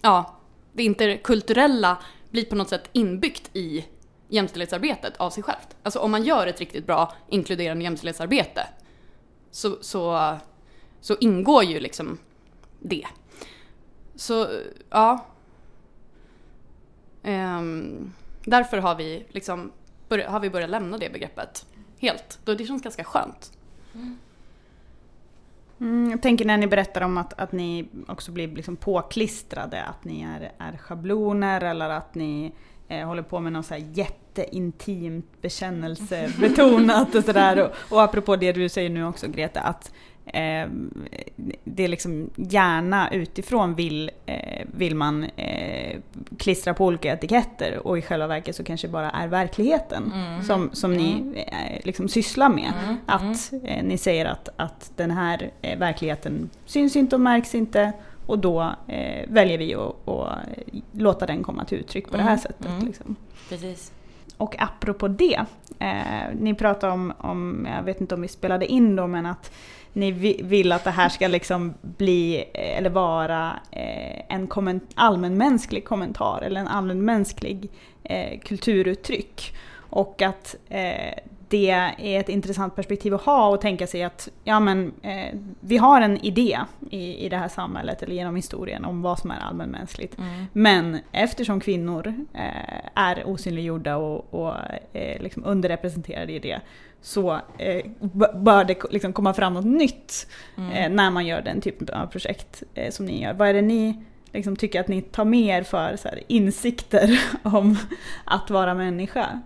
ja, 0.00 0.36
det 0.72 0.82
interkulturella 0.82 1.96
blir 2.30 2.44
på 2.44 2.54
något 2.54 2.68
sätt 2.68 2.88
inbyggt 2.92 3.50
i 3.52 3.84
jämställdhetsarbetet 4.28 5.16
av 5.16 5.30
sig 5.30 5.42
självt. 5.42 5.76
Alltså 5.82 5.98
om 5.98 6.10
man 6.10 6.24
gör 6.24 6.46
ett 6.46 6.60
riktigt 6.60 6.86
bra 6.86 7.14
inkluderande 7.28 7.84
jämställdhetsarbete 7.84 8.66
så, 9.50 9.78
så, 9.80 10.36
så 11.00 11.16
ingår 11.20 11.64
ju 11.64 11.80
liksom 11.80 12.18
det. 12.80 13.06
Så 14.14 14.48
ja. 14.90 15.26
Ehm, 17.22 18.12
därför 18.44 18.78
har 18.78 18.94
vi, 18.94 19.26
liksom, 19.28 19.72
har 20.26 20.40
vi 20.40 20.50
börjat 20.50 20.70
lämna 20.70 20.98
det 20.98 21.12
begreppet 21.12 21.66
helt. 21.98 22.38
Då 22.44 22.54
det 22.54 22.66
känns 22.66 22.82
ganska 22.82 23.04
skönt. 23.04 23.52
Mm, 25.80 26.10
jag 26.10 26.22
tänker 26.22 26.44
när 26.44 26.56
ni 26.56 26.66
berättar 26.66 27.00
om 27.00 27.18
att, 27.18 27.40
att 27.40 27.52
ni 27.52 27.88
också 28.08 28.32
blir 28.32 28.48
liksom 28.48 28.76
påklistrade, 28.76 29.82
att 29.82 30.04
ni 30.04 30.22
är, 30.22 30.52
är 30.58 30.76
schabloner 30.76 31.60
eller 31.60 31.90
att 31.90 32.14
ni 32.14 32.52
eh, 32.88 33.06
håller 33.06 33.22
på 33.22 33.40
med 33.40 33.52
något 33.52 33.66
så 33.66 33.74
här 33.74 33.84
jätteintimt 33.92 35.42
bekännelsebetonat 35.42 37.14
och 37.14 37.24
sådär. 37.24 37.62
Och, 37.90 37.92
och 37.92 38.02
apropå 38.02 38.36
det 38.36 38.52
du 38.52 38.68
säger 38.68 38.90
nu 38.90 39.04
också 39.04 39.28
Greta, 39.28 39.60
att 39.60 39.92
eh, 40.34 40.68
det 41.64 41.84
är 41.84 41.88
liksom 41.88 42.30
gärna 42.36 43.10
utifrån 43.10 43.74
vill, 43.74 44.10
eh, 44.26 44.66
vill 44.74 44.94
man 44.94 45.24
eh, 45.24 45.98
klistra 46.38 46.74
på 46.74 46.86
olika 46.86 47.12
etiketter 47.12 47.86
och 47.86 47.98
i 47.98 48.02
själva 48.02 48.26
verket 48.26 48.56
så 48.56 48.64
kanske 48.64 48.88
bara 48.88 49.10
är 49.10 49.28
verkligheten 49.28 50.12
som, 50.46 50.70
som 50.72 50.94
ni 50.94 51.44
eh, 51.46 51.80
liksom 51.84 52.08
sysslar 52.08 52.48
med. 52.48 52.72
Att 53.06 53.52
eh, 53.64 53.84
ni 53.84 53.98
säger 53.98 54.26
att, 54.26 54.48
att 54.56 54.92
den 54.96 55.10
här 55.10 55.50
eh, 55.62 55.78
verkligheten 55.78 56.50
syns 56.66 56.96
inte 56.96 57.16
och 57.16 57.20
märks 57.20 57.54
inte 57.54 57.92
och 58.26 58.38
då 58.38 58.74
väljer 59.28 59.58
vi 59.58 59.74
att 59.74 60.08
att 60.08 60.38
låta 60.92 61.26
den 61.26 61.42
komma 61.42 61.64
till 61.64 61.78
uttryck 61.78 62.10
på 62.10 62.16
det 62.16 62.22
här 62.22 62.36
sättet. 62.36 62.82
Liksom. 62.82 63.16
Precis. 63.48 63.92
Och 64.40 64.54
apropå 64.58 65.08
det, 65.08 65.44
eh, 65.78 66.34
ni 66.40 66.54
pratade 66.54 66.92
om, 66.92 67.12
om, 67.18 67.68
jag 67.76 67.82
vet 67.82 68.00
inte 68.00 68.14
om 68.14 68.22
vi 68.22 68.28
spelade 68.28 68.66
in 68.66 68.96
då, 68.96 69.06
men 69.06 69.26
att 69.26 69.52
ni 69.92 70.12
vill 70.42 70.72
att 70.72 70.84
det 70.84 70.90
här 70.90 71.08
ska 71.08 71.28
liksom 71.28 71.74
bli, 71.80 72.36
eh, 72.54 72.78
eller 72.78 72.90
vara 72.90 73.60
eh, 73.70 74.22
en 74.28 74.48
komment- 74.48 74.92
allmänmänsklig 74.94 75.84
kommentar 75.84 76.42
eller 76.42 76.60
en 76.60 76.68
allmänmänsklig 76.68 77.70
eh, 78.02 78.38
kulturuttryck. 78.40 79.56
Och 79.74 80.22
att 80.22 80.56
eh, 80.68 81.18
det 81.50 81.70
är 81.70 82.20
ett 82.20 82.28
intressant 82.28 82.76
perspektiv 82.76 83.14
att 83.14 83.22
ha 83.22 83.48
och 83.48 83.60
tänka 83.60 83.86
sig 83.86 84.02
att 84.02 84.28
ja, 84.44 84.60
men, 84.60 84.92
eh, 85.02 85.38
vi 85.60 85.76
har 85.76 86.00
en 86.00 86.24
idé 86.24 86.58
i, 86.90 87.26
i 87.26 87.28
det 87.28 87.36
här 87.36 87.48
samhället 87.48 88.02
eller 88.02 88.14
genom 88.14 88.36
historien 88.36 88.84
om 88.84 89.02
vad 89.02 89.18
som 89.18 89.30
är 89.30 89.40
allmänmänskligt. 89.40 90.16
Men 90.52 90.98
eftersom 91.12 91.60
kvinnor 91.60 92.14
eh, 92.34 92.90
är 92.94 93.26
osynliggjorda 93.26 93.96
och, 93.96 94.34
och 94.34 94.54
eh, 94.92 95.22
liksom 95.22 95.44
underrepresenterade 95.44 96.32
i 96.32 96.38
det 96.38 96.60
så 97.02 97.40
eh, 97.58 97.86
bör 98.34 98.64
det 98.64 98.92
liksom 98.92 99.12
komma 99.12 99.34
fram 99.34 99.54
något 99.54 99.64
nytt 99.64 100.26
eh, 100.56 100.90
när 100.90 101.10
man 101.10 101.26
gör 101.26 101.42
den 101.42 101.60
typen 101.60 101.88
av 101.88 102.06
projekt 102.06 102.62
eh, 102.74 102.90
som 102.90 103.06
ni 103.06 103.22
gör. 103.22 103.32
Vad 103.32 103.48
är 103.48 103.54
det 103.54 103.62
ni 103.62 104.04
liksom, 104.32 104.56
tycker 104.56 104.80
att 104.80 104.88
ni 104.88 105.02
tar 105.02 105.24
med 105.24 105.58
er 105.58 105.62
för 105.62 105.96
så 105.96 106.08
här, 106.08 106.20
insikter 106.28 107.20
om 107.42 107.76
att 108.24 108.50
vara 108.50 108.74
människa? 108.74 109.40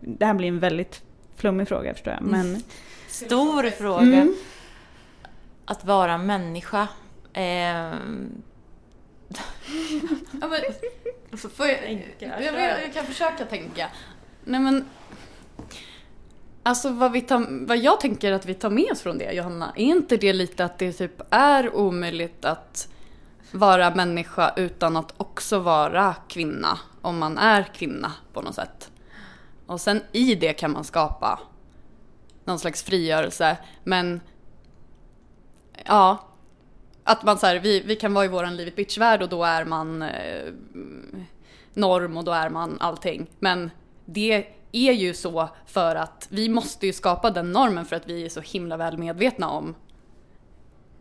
Det 0.00 0.26
här 0.26 0.34
blir 0.34 0.48
en 0.48 0.58
väldigt 0.58 1.02
flummig 1.38 1.68
fråga 1.68 1.94
förstår 1.94 2.12
jag. 2.12 2.22
Men, 2.22 2.62
Stor 3.08 3.70
fråga. 3.70 4.02
Mm. 4.02 4.34
Att 5.64 5.84
vara 5.84 6.18
människa. 6.18 6.88
Ehm, 7.32 8.42
Ja, 10.40 10.48
men, 10.48 10.60
får 11.50 11.66
jag, 11.66 12.06
jag, 12.18 12.42
jag, 12.44 12.54
jag 12.82 12.92
kan 12.94 13.06
försöka 13.06 13.44
tänka. 13.44 13.88
Nej 14.44 14.60
men, 14.60 14.84
alltså 16.62 16.88
vad, 16.88 17.12
vi 17.12 17.20
tar, 17.20 17.66
vad 17.66 17.78
jag 17.78 18.00
tänker 18.00 18.32
att 18.32 18.46
vi 18.46 18.54
tar 18.54 18.70
med 18.70 18.92
oss 18.92 19.02
från 19.02 19.18
det 19.18 19.32
Johanna, 19.32 19.72
är 19.76 19.84
inte 19.84 20.16
det 20.16 20.32
lite 20.32 20.64
att 20.64 20.78
det 20.78 20.92
typ 20.92 21.22
är 21.30 21.76
omöjligt 21.76 22.44
att 22.44 22.88
vara 23.52 23.94
människa 23.94 24.52
utan 24.56 24.96
att 24.96 25.14
också 25.16 25.58
vara 25.58 26.14
kvinna 26.28 26.78
om 27.00 27.18
man 27.18 27.38
är 27.38 27.62
kvinna 27.62 28.12
på 28.32 28.42
något 28.42 28.54
sätt. 28.54 28.90
Och 29.68 29.80
sen 29.80 30.02
i 30.12 30.34
det 30.34 30.52
kan 30.52 30.72
man 30.72 30.84
skapa 30.84 31.40
någon 32.44 32.58
slags 32.58 32.82
frigörelse 32.82 33.56
men 33.84 34.20
ja, 35.84 36.18
att 37.04 37.22
man 37.22 37.38
så 37.38 37.46
här, 37.46 37.56
vi, 37.56 37.80
vi 37.80 37.96
kan 37.96 38.14
vara 38.14 38.24
i 38.24 38.28
våran 38.28 38.56
livet 38.56 38.76
bitch-värld 38.76 39.22
och 39.22 39.28
då 39.28 39.44
är 39.44 39.64
man 39.64 40.02
eh, 40.02 40.52
norm 41.74 42.16
och 42.16 42.24
då 42.24 42.32
är 42.32 42.50
man 42.50 42.76
allting. 42.80 43.30
Men 43.38 43.70
det 44.04 44.46
är 44.72 44.92
ju 44.92 45.14
så 45.14 45.48
för 45.66 45.96
att 45.96 46.26
vi 46.30 46.48
måste 46.48 46.86
ju 46.86 46.92
skapa 46.92 47.30
den 47.30 47.52
normen 47.52 47.84
för 47.84 47.96
att 47.96 48.06
vi 48.06 48.24
är 48.24 48.28
så 48.28 48.40
himla 48.40 48.76
väl 48.76 48.98
medvetna 48.98 49.50
om 49.50 49.74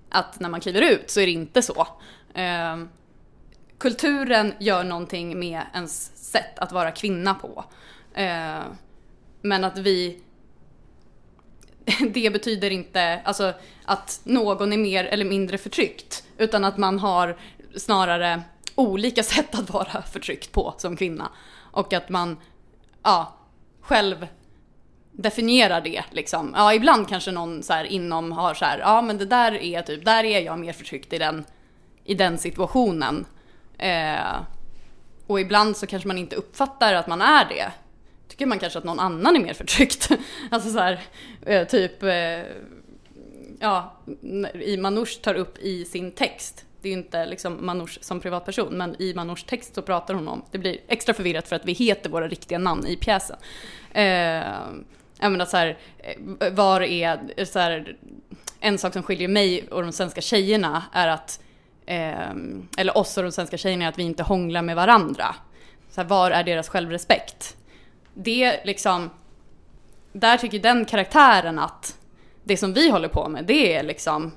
att 0.09 0.39
när 0.39 0.49
man 0.49 0.61
kliver 0.61 0.81
ut 0.81 1.09
så 1.09 1.19
är 1.19 1.25
det 1.25 1.31
inte 1.31 1.61
så. 1.61 1.87
Eh, 2.33 2.77
kulturen 3.77 4.53
gör 4.59 4.83
någonting 4.83 5.39
med 5.39 5.61
ens 5.73 6.17
sätt 6.31 6.59
att 6.59 6.71
vara 6.71 6.91
kvinna 6.91 7.33
på. 7.33 7.65
Eh, 8.17 8.63
men 9.41 9.63
att 9.63 9.77
vi 9.77 10.21
det 12.09 12.33
betyder 12.33 12.69
inte 12.69 13.21
alltså, 13.23 13.53
att 13.85 14.21
någon 14.23 14.73
är 14.73 14.77
mer 14.77 15.05
eller 15.05 15.25
mindre 15.25 15.57
förtryckt. 15.57 16.23
Utan 16.37 16.63
att 16.63 16.77
man 16.77 16.99
har 16.99 17.37
snarare 17.75 18.41
olika 18.75 19.23
sätt 19.33 19.55
att 19.59 19.69
vara 19.69 20.01
förtryckt 20.01 20.51
på 20.51 20.73
som 20.77 20.97
kvinna. 20.97 21.29
Och 21.71 21.93
att 21.93 22.09
man 22.09 22.37
ja, 23.03 23.33
själv 23.81 24.27
definierar 25.11 25.81
det 25.81 26.03
liksom. 26.11 26.53
Ja, 26.57 26.73
ibland 26.73 27.09
kanske 27.09 27.31
någon 27.31 27.63
så 27.63 27.73
här 27.73 27.83
inom 27.83 28.31
har 28.31 28.53
så 28.53 28.65
här, 28.65 28.79
ja 28.79 29.01
men 29.01 29.17
det 29.17 29.25
där 29.25 29.51
är 29.51 29.81
typ, 29.81 30.05
där 30.05 30.23
är 30.23 30.39
jag 30.39 30.59
mer 30.59 30.73
förtryckt 30.73 31.13
i 31.13 31.17
den, 31.17 31.45
i 32.03 32.13
den 32.13 32.37
situationen. 32.37 33.25
Eh, 33.77 34.35
och 35.27 35.39
ibland 35.39 35.77
så 35.77 35.87
kanske 35.87 36.07
man 36.07 36.17
inte 36.17 36.35
uppfattar 36.35 36.93
att 36.93 37.07
man 37.07 37.21
är 37.21 37.45
det. 37.45 37.71
Tycker 38.37 38.45
man 38.47 38.59
kanske 38.59 38.79
att 38.79 38.85
någon 38.85 38.99
annan 38.99 39.35
är 39.35 39.39
mer 39.39 39.53
förtryckt. 39.53 40.09
alltså 40.51 40.69
så 40.69 40.79
här, 40.79 40.99
eh, 41.45 41.67
typ, 41.67 42.03
eh, 42.03 42.39
ja, 43.59 43.93
i 44.61 44.77
Manouche 44.77 45.21
tar 45.21 45.33
upp 45.33 45.57
i 45.57 45.85
sin 45.85 46.11
text. 46.11 46.65
Det 46.81 46.87
är 46.87 46.91
ju 46.91 46.97
inte 46.97 47.25
liksom 47.25 47.65
Manouch 47.65 47.97
som 48.01 48.19
privatperson, 48.19 48.77
men 48.77 49.01
i 49.01 49.13
Manouchs 49.13 49.43
text 49.43 49.75
så 49.75 49.81
pratar 49.81 50.13
hon 50.13 50.27
om, 50.27 50.43
det 50.51 50.57
blir 50.57 50.77
extra 50.87 51.13
förvirrat 51.13 51.47
för 51.47 51.55
att 51.55 51.65
vi 51.65 51.73
heter 51.73 52.09
våra 52.09 52.27
riktiga 52.27 52.57
namn 52.57 52.87
i 52.87 52.95
pjäsen. 52.95 53.37
Eh, 53.91 54.03
jag 55.19 55.31
menar 55.31 55.45
så 55.45 55.57
här, 55.57 55.77
eh, 56.39 56.53
var 56.53 56.81
är, 56.81 57.45
så 57.45 57.59
här, 57.59 57.97
en 58.59 58.77
sak 58.77 58.93
som 58.93 59.03
skiljer 59.03 59.27
mig 59.27 59.67
och 59.67 59.81
de 59.81 59.91
svenska 59.91 60.21
tjejerna 60.21 60.83
är 60.93 61.07
att, 61.07 61.39
eh, 61.85 62.31
eller 62.77 62.97
oss 62.97 63.17
och 63.17 63.23
de 63.23 63.31
svenska 63.31 63.57
tjejerna 63.57 63.85
är 63.85 63.89
att 63.89 63.99
vi 63.99 64.03
inte 64.03 64.23
hånglar 64.23 64.61
med 64.61 64.75
varandra. 64.75 65.35
Så 65.89 66.01
här, 66.01 66.07
var 66.07 66.31
är 66.31 66.43
deras 66.43 66.69
självrespekt? 66.69 67.57
Det 68.19 68.65
liksom, 68.65 69.09
där 70.11 70.37
tycker 70.37 70.59
den 70.59 70.85
karaktären 70.85 71.59
att 71.59 71.97
det 72.43 72.57
som 72.57 72.73
vi 72.73 72.89
håller 72.89 73.07
på 73.07 73.29
med 73.29 73.45
det 73.45 73.75
är 73.75 73.83
liksom 73.83 74.31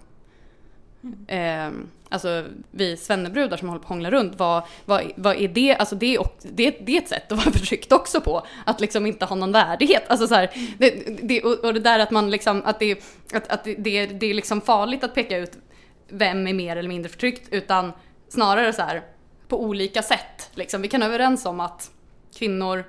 eh, 1.26 1.70
alltså 2.08 2.44
vi 2.70 2.96
svennebrudar 2.96 3.56
som 3.56 3.68
håller 3.68 3.80
på 3.80 3.84
att 3.84 3.88
hångla 3.88 4.10
runt, 4.10 4.34
vad, 4.36 4.62
vad, 4.84 5.12
vad 5.16 5.36
är 5.36 5.48
det? 5.48 5.74
Alltså 5.74 5.94
det, 5.94 6.14
är 6.14 6.26
det, 6.42 6.70
det 6.70 6.96
är 6.96 7.02
ett 7.02 7.08
sätt 7.08 7.32
att 7.32 7.38
vara 7.44 7.52
förtryckt 7.52 7.92
också 7.92 8.20
på. 8.20 8.46
Att 8.66 8.80
liksom 8.80 9.06
inte 9.06 9.24
ha 9.24 9.36
någon 9.36 9.52
värdighet. 9.52 10.02
Alltså 10.08 10.26
så 10.26 10.34
här, 10.34 10.50
det, 10.78 11.18
det, 11.22 11.42
och 11.42 11.64
och 11.64 11.74
det 11.74 11.80
där 11.80 11.98
att 11.98 12.10
man 12.10 12.30
liksom, 12.30 12.62
att 12.64 12.78
det, 12.78 13.04
att, 13.32 13.48
att 13.48 13.64
det, 13.64 13.74
det, 13.74 14.06
det 14.06 14.26
är 14.26 14.34
liksom 14.34 14.60
farligt 14.60 15.04
att 15.04 15.14
peka 15.14 15.38
ut 15.38 15.52
vem 16.08 16.46
är 16.46 16.54
mer 16.54 16.76
eller 16.76 16.88
mindre 16.88 17.08
förtryckt, 17.08 17.48
utan 17.50 17.92
snarare 18.28 18.72
så 18.72 18.82
här 18.82 19.02
på 19.48 19.62
olika 19.62 20.02
sätt. 20.02 20.50
Liksom. 20.54 20.82
Vi 20.82 20.88
kan 20.88 21.00
vara 21.00 21.08
överens 21.08 21.46
om 21.46 21.60
att 21.60 21.90
kvinnor, 22.38 22.84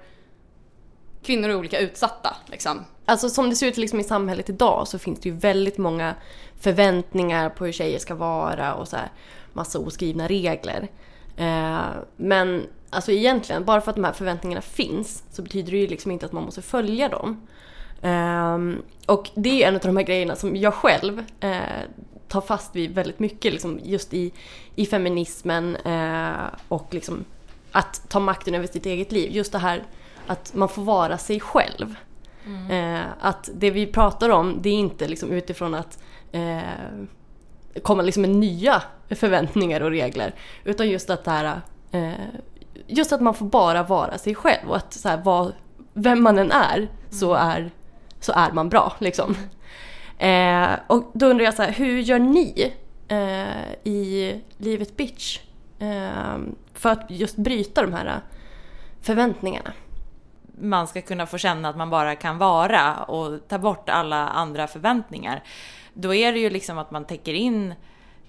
kvinnor 1.23 1.49
är 1.49 1.55
olika 1.55 1.79
utsatta. 1.79 2.35
Liksom. 2.45 2.85
Alltså 3.05 3.29
som 3.29 3.49
det 3.49 3.55
ser 3.55 3.67
ut 3.67 3.77
liksom 3.77 3.99
i 3.99 4.03
samhället 4.03 4.49
idag 4.49 4.87
så 4.87 4.99
finns 4.99 5.19
det 5.19 5.29
ju 5.29 5.35
väldigt 5.35 5.77
många 5.77 6.15
förväntningar 6.59 7.49
på 7.49 7.65
hur 7.65 7.71
tjejer 7.71 7.99
ska 7.99 8.15
vara 8.15 8.73
och 8.73 8.87
så 8.87 8.95
här 8.95 9.11
massa 9.53 9.79
oskrivna 9.79 10.27
regler. 10.27 10.87
Eh, 11.37 11.85
men 12.17 12.67
alltså 12.89 13.11
egentligen, 13.11 13.65
bara 13.65 13.81
för 13.81 13.89
att 13.89 13.95
de 13.95 14.03
här 14.03 14.13
förväntningarna 14.13 14.61
finns 14.61 15.23
så 15.31 15.41
betyder 15.41 15.71
det 15.71 15.77
ju 15.77 15.87
liksom 15.87 16.11
inte 16.11 16.25
att 16.25 16.31
man 16.31 16.43
måste 16.43 16.61
följa 16.61 17.09
dem. 17.09 17.47
Eh, 18.01 18.57
och 19.05 19.29
det 19.35 19.49
är 19.49 19.55
ju 19.55 19.63
en 19.63 19.75
av 19.75 19.81
de 19.81 19.97
här 19.97 20.03
grejerna 20.03 20.35
som 20.35 20.55
jag 20.55 20.73
själv 20.73 21.23
eh, 21.39 21.61
tar 22.27 22.41
fast 22.41 22.75
vid 22.75 22.95
väldigt 22.95 23.19
mycket 23.19 23.53
liksom 23.53 23.79
just 23.83 24.13
i, 24.13 24.31
i 24.75 24.85
feminismen 24.85 25.75
eh, 25.75 26.45
och 26.67 26.93
liksom 26.93 27.25
att 27.71 28.09
ta 28.09 28.19
makten 28.19 28.55
över 28.55 28.67
sitt 28.67 28.85
eget 28.85 29.11
liv. 29.11 29.31
Just 29.31 29.51
det 29.51 29.59
här 29.59 29.83
att 30.27 30.53
man 30.53 30.69
får 30.69 30.81
vara 30.81 31.17
sig 31.17 31.39
själv. 31.39 31.95
Eh, 32.69 33.01
att 33.19 33.49
det 33.53 33.71
vi 33.71 33.87
pratar 33.87 34.29
om 34.29 34.57
det 34.61 34.69
är 34.69 34.73
inte 34.73 35.07
liksom 35.07 35.31
utifrån 35.31 35.73
att 35.73 35.99
eh, 36.31 36.59
komma 37.83 38.01
liksom 38.01 38.21
med 38.21 38.29
nya 38.29 38.81
förväntningar 39.09 39.81
och 39.81 39.89
regler. 39.89 40.35
Utan 40.63 40.89
just 40.89 41.09
att 41.09 41.23
det 41.23 41.31
här, 41.31 41.61
eh, 41.91 42.11
just 42.87 43.13
att 43.13 43.21
man 43.21 43.33
får 43.33 43.45
bara 43.45 43.83
vara 43.83 44.17
sig 44.17 44.35
själv 44.35 44.69
och 44.69 44.75
att 44.75 44.93
så 44.93 45.09
här, 45.09 45.21
vad, 45.23 45.53
vem 45.93 46.23
man 46.23 46.39
än 46.39 46.51
är 46.51 46.87
så, 47.09 47.33
är 47.33 47.71
så 48.19 48.31
är 48.31 48.51
man 48.51 48.69
bra 48.69 48.93
liksom. 48.99 49.35
Eh, 50.17 50.69
och 50.87 51.11
då 51.13 51.25
undrar 51.25 51.45
jag 51.45 51.53
så 51.53 51.61
här, 51.61 51.71
hur 51.71 51.99
gör 51.99 52.19
ni 52.19 52.73
eh, 53.07 53.73
i 53.83 54.35
Livet 54.57 54.97
Bitch 54.97 55.39
eh, 55.79 56.37
för 56.73 56.89
att 56.89 57.05
just 57.09 57.35
bryta 57.35 57.81
de 57.81 57.93
här 57.93 58.21
förväntningarna? 59.01 59.73
Man 60.61 60.87
ska 60.87 61.01
kunna 61.01 61.25
få 61.25 61.37
känna 61.37 61.69
att 61.69 61.77
man 61.77 61.89
bara 61.89 62.15
kan 62.15 62.37
vara 62.37 63.03
och 63.03 63.47
ta 63.47 63.57
bort 63.57 63.89
alla 63.89 64.27
andra 64.29 64.67
förväntningar. 64.67 65.43
Då 65.93 66.13
är 66.13 66.33
det 66.33 66.39
ju 66.39 66.49
liksom 66.49 66.77
att 66.77 66.91
man 66.91 67.05
täcker 67.05 67.33
in 67.33 67.73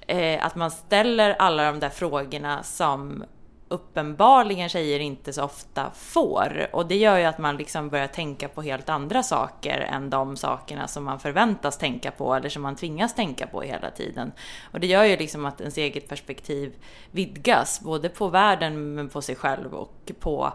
eh, 0.07 0.47
att 0.47 0.55
man 0.55 0.71
ställer 0.71 1.31
alla 1.39 1.65
de 1.65 1.81
där 1.81 1.89
frågorna 1.89 2.63
som 2.63 3.25
uppenbarligen 3.73 4.69
tjejer 4.69 5.01
inte 5.01 5.33
så 5.33 5.45
ofta 5.45 5.91
får. 5.95 6.67
Och 6.73 6.87
det 6.87 6.97
gör 6.97 7.19
ju 7.19 7.25
att 7.25 7.39
man 7.39 7.57
liksom 7.57 7.89
börjar 7.89 8.07
tänka 8.07 8.49
på 8.49 8.63
helt 8.63 8.89
andra 8.89 9.23
saker 9.23 9.79
än 9.81 10.11
de 10.11 10.37
sakerna 10.37 10.89
som 10.89 11.05
man 11.05 11.21
förväntas 11.21 11.79
tänka 11.79 12.11
på 12.11 12.35
eller 12.35 12.49
som 12.49 12.63
man 12.63 12.77
tvingas 12.77 13.15
tänka 13.15 13.47
på 13.47 13.63
hela 13.63 13.91
tiden. 13.91 14.33
Och 14.73 14.81
det 14.81 14.87
gör 14.87 15.05
ju 15.05 15.17
liksom 15.17 15.45
att 15.45 15.61
ens 15.61 15.79
eget 15.79 16.09
perspektiv 16.09 16.73
vidgas, 17.11 17.81
både 17.81 18.09
på 18.09 18.29
världen 18.29 18.95
men 18.95 19.09
på 19.09 19.23
sig 19.23 19.37
själv 19.37 19.75
och 19.75 20.13
på 20.21 20.45
eh, 20.47 20.53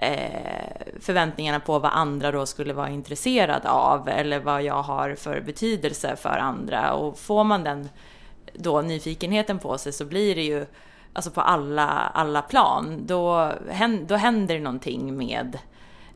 Eh, 0.00 0.86
förväntningarna 1.00 1.60
på 1.60 1.78
vad 1.78 1.92
andra 1.92 2.32
då 2.32 2.46
skulle 2.46 2.72
vara 2.72 2.90
intresserade 2.90 3.70
av 3.70 4.08
eller 4.08 4.40
vad 4.40 4.62
jag 4.62 4.82
har 4.82 5.14
för 5.14 5.40
betydelse 5.40 6.16
för 6.16 6.38
andra. 6.38 6.92
Och 6.94 7.18
får 7.18 7.44
man 7.44 7.64
den 7.64 7.88
då 8.54 8.80
nyfikenheten 8.80 9.58
på 9.58 9.78
sig 9.78 9.92
så 9.92 10.04
blir 10.04 10.34
det 10.34 10.42
ju 10.42 10.66
alltså 11.12 11.30
på 11.30 11.40
alla, 11.40 11.88
alla 12.14 12.42
plan. 12.42 13.02
Då, 13.06 13.52
då 14.06 14.16
händer 14.16 14.54
det 14.54 14.60
någonting 14.60 15.16
med 15.16 15.58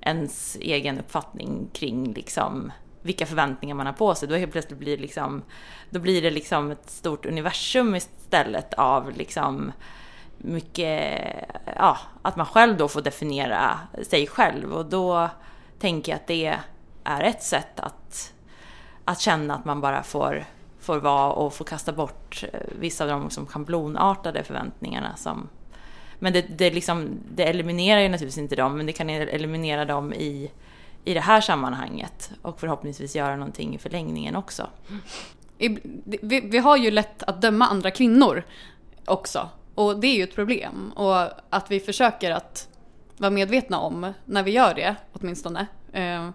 ens 0.01 0.57
egen 0.61 0.99
uppfattning 0.99 1.69
kring 1.73 2.13
liksom 2.13 2.73
vilka 3.03 3.27
förväntningar 3.27 3.75
man 3.75 3.87
har 3.87 3.93
på 3.93 4.15
sig. 4.15 4.29
Då 4.29 4.35
helt 4.35 4.53
plötsligt 4.53 4.79
blir 4.79 4.97
det 4.97 5.03
liksom, 5.03 5.43
då 5.91 6.01
blir 6.01 6.23
det 6.23 6.31
liksom 6.31 6.71
ett 6.71 6.91
stort 6.91 7.27
universum 7.27 7.95
istället 7.95 8.75
av 8.75 9.13
liksom 9.13 9.73
mycket, 10.43 11.25
ja, 11.77 11.99
att 12.23 12.37
man 12.37 12.47
själv 12.47 12.77
då 12.77 12.89
får 12.89 13.01
definiera 13.03 13.79
sig 14.03 14.27
själv 14.27 14.73
och 14.73 14.87
då 14.87 15.29
tänker 15.79 16.13
jag 16.13 16.17
att 16.17 16.27
det 16.27 16.59
är 17.05 17.23
ett 17.23 17.43
sätt 17.43 17.81
att, 17.81 18.33
att 19.05 19.21
känna 19.21 19.55
att 19.55 19.65
man 19.65 19.81
bara 19.81 20.03
får, 20.03 20.45
får 20.81 20.99
vara 20.99 21.33
och 21.33 21.55
få 21.55 21.65
kasta 21.65 21.93
bort 21.93 22.45
eh, 22.53 22.61
vissa 22.79 23.05
av 23.05 23.11
de 23.11 23.31
som 23.31 23.47
schablonartade 23.47 24.43
förväntningarna 24.43 25.17
som 25.17 25.49
men 26.23 26.33
det, 26.33 26.43
det, 26.59 26.71
liksom, 26.71 27.09
det 27.35 27.45
eliminerar 27.45 28.01
ju 28.01 28.09
naturligtvis 28.09 28.43
inte 28.43 28.57
dem, 28.57 28.77
men 28.77 28.87
det 28.87 28.93
kan 28.93 29.11
eliminera 29.11 29.85
dem 29.85 30.13
i, 30.13 30.51
i 31.05 31.15
det 31.15 31.21
här 31.21 31.41
sammanhanget 31.41 32.33
och 32.43 32.61
förhoppningsvis 32.61 33.17
göra 33.17 33.37
någonting 33.37 33.75
i 33.75 33.79
förlängningen 33.79 34.37
också. 34.37 34.67
Mm. 34.89 35.81
Vi, 36.23 36.41
vi 36.41 36.59
har 36.59 36.77
ju 36.77 36.91
lätt 36.91 37.23
att 37.23 37.43
döma 37.43 37.67
andra 37.67 37.91
kvinnor 37.91 38.43
också. 39.05 39.49
Och 39.75 40.01
det 40.01 40.07
är 40.07 40.17
ju 40.17 40.23
ett 40.23 40.35
problem. 40.35 40.93
Och 40.97 41.17
att 41.51 41.71
vi 41.71 41.81
försöker 41.81 42.31
att 42.31 42.69
vara 43.17 43.31
medvetna 43.31 43.79
om, 43.79 44.13
när 44.25 44.43
vi 44.43 44.51
gör 44.51 44.75
det 44.75 44.97
åtminstone, 45.13 45.67
eh, 45.93 46.31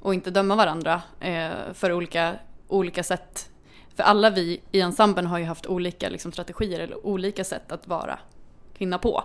och 0.00 0.14
inte 0.14 0.30
döma 0.30 0.56
varandra 0.56 1.02
eh, 1.20 1.50
för 1.74 1.92
olika, 1.92 2.34
olika 2.68 3.02
sätt. 3.02 3.50
För 3.96 4.02
alla 4.02 4.30
vi 4.30 4.60
i 4.72 4.80
ensemblen 4.80 5.26
har 5.26 5.38
ju 5.38 5.44
haft 5.44 5.66
olika 5.66 6.08
liksom, 6.08 6.32
strategier 6.32 6.80
eller 6.80 7.06
olika 7.06 7.44
sätt 7.44 7.72
att 7.72 7.86
vara 7.86 8.18
kvinna 8.78 8.98
på. 8.98 9.24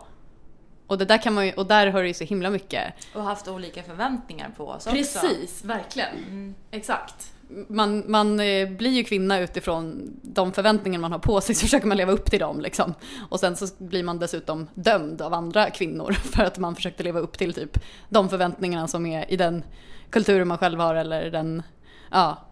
Och, 0.87 0.97
det 0.97 1.05
där 1.05 1.17
kan 1.17 1.33
man 1.33 1.45
ju, 1.45 1.53
och 1.53 1.65
där 1.65 1.87
har 1.87 2.01
det 2.01 2.07
ju 2.07 2.13
så 2.13 2.23
himla 2.23 2.49
mycket 2.49 2.93
Och 3.15 3.23
haft 3.23 3.47
olika 3.47 3.83
förväntningar 3.83 4.51
på 4.57 4.67
oss 4.67 4.87
också. 4.87 4.89
Precis, 4.89 5.63
verkligen. 5.63 6.55
Exakt. 6.71 7.32
Man, 7.67 8.11
man 8.11 8.39
eh, 8.39 8.69
blir 8.69 8.91
ju 8.91 9.03
kvinna 9.03 9.39
utifrån 9.39 10.11
de 10.21 10.53
förväntningar 10.53 10.99
man 10.99 11.11
har 11.11 11.19
på 11.19 11.41
sig, 11.41 11.55
så 11.55 11.61
försöker 11.61 11.87
man 11.87 11.97
leva 11.97 12.11
upp 12.11 12.31
till 12.31 12.39
dem. 12.39 12.61
Liksom. 12.61 12.93
Och 13.29 13.39
sen 13.39 13.55
så 13.55 13.67
blir 13.77 14.03
man 14.03 14.19
dessutom 14.19 14.67
dömd 14.73 15.21
av 15.21 15.33
andra 15.33 15.69
kvinnor 15.69 16.11
för 16.33 16.43
att 16.43 16.57
man 16.57 16.75
försökte 16.75 17.03
leva 17.03 17.19
upp 17.19 17.37
till 17.37 17.53
typ 17.53 17.79
de 18.09 18.29
förväntningarna 18.29 18.87
som 18.87 19.05
är 19.05 19.31
i 19.31 19.37
den 19.37 19.63
kulturen 20.09 20.47
man 20.47 20.57
själv 20.57 20.79
har 20.79 20.95
eller 20.95 21.31
den, 21.31 21.63
ja, 22.11 22.45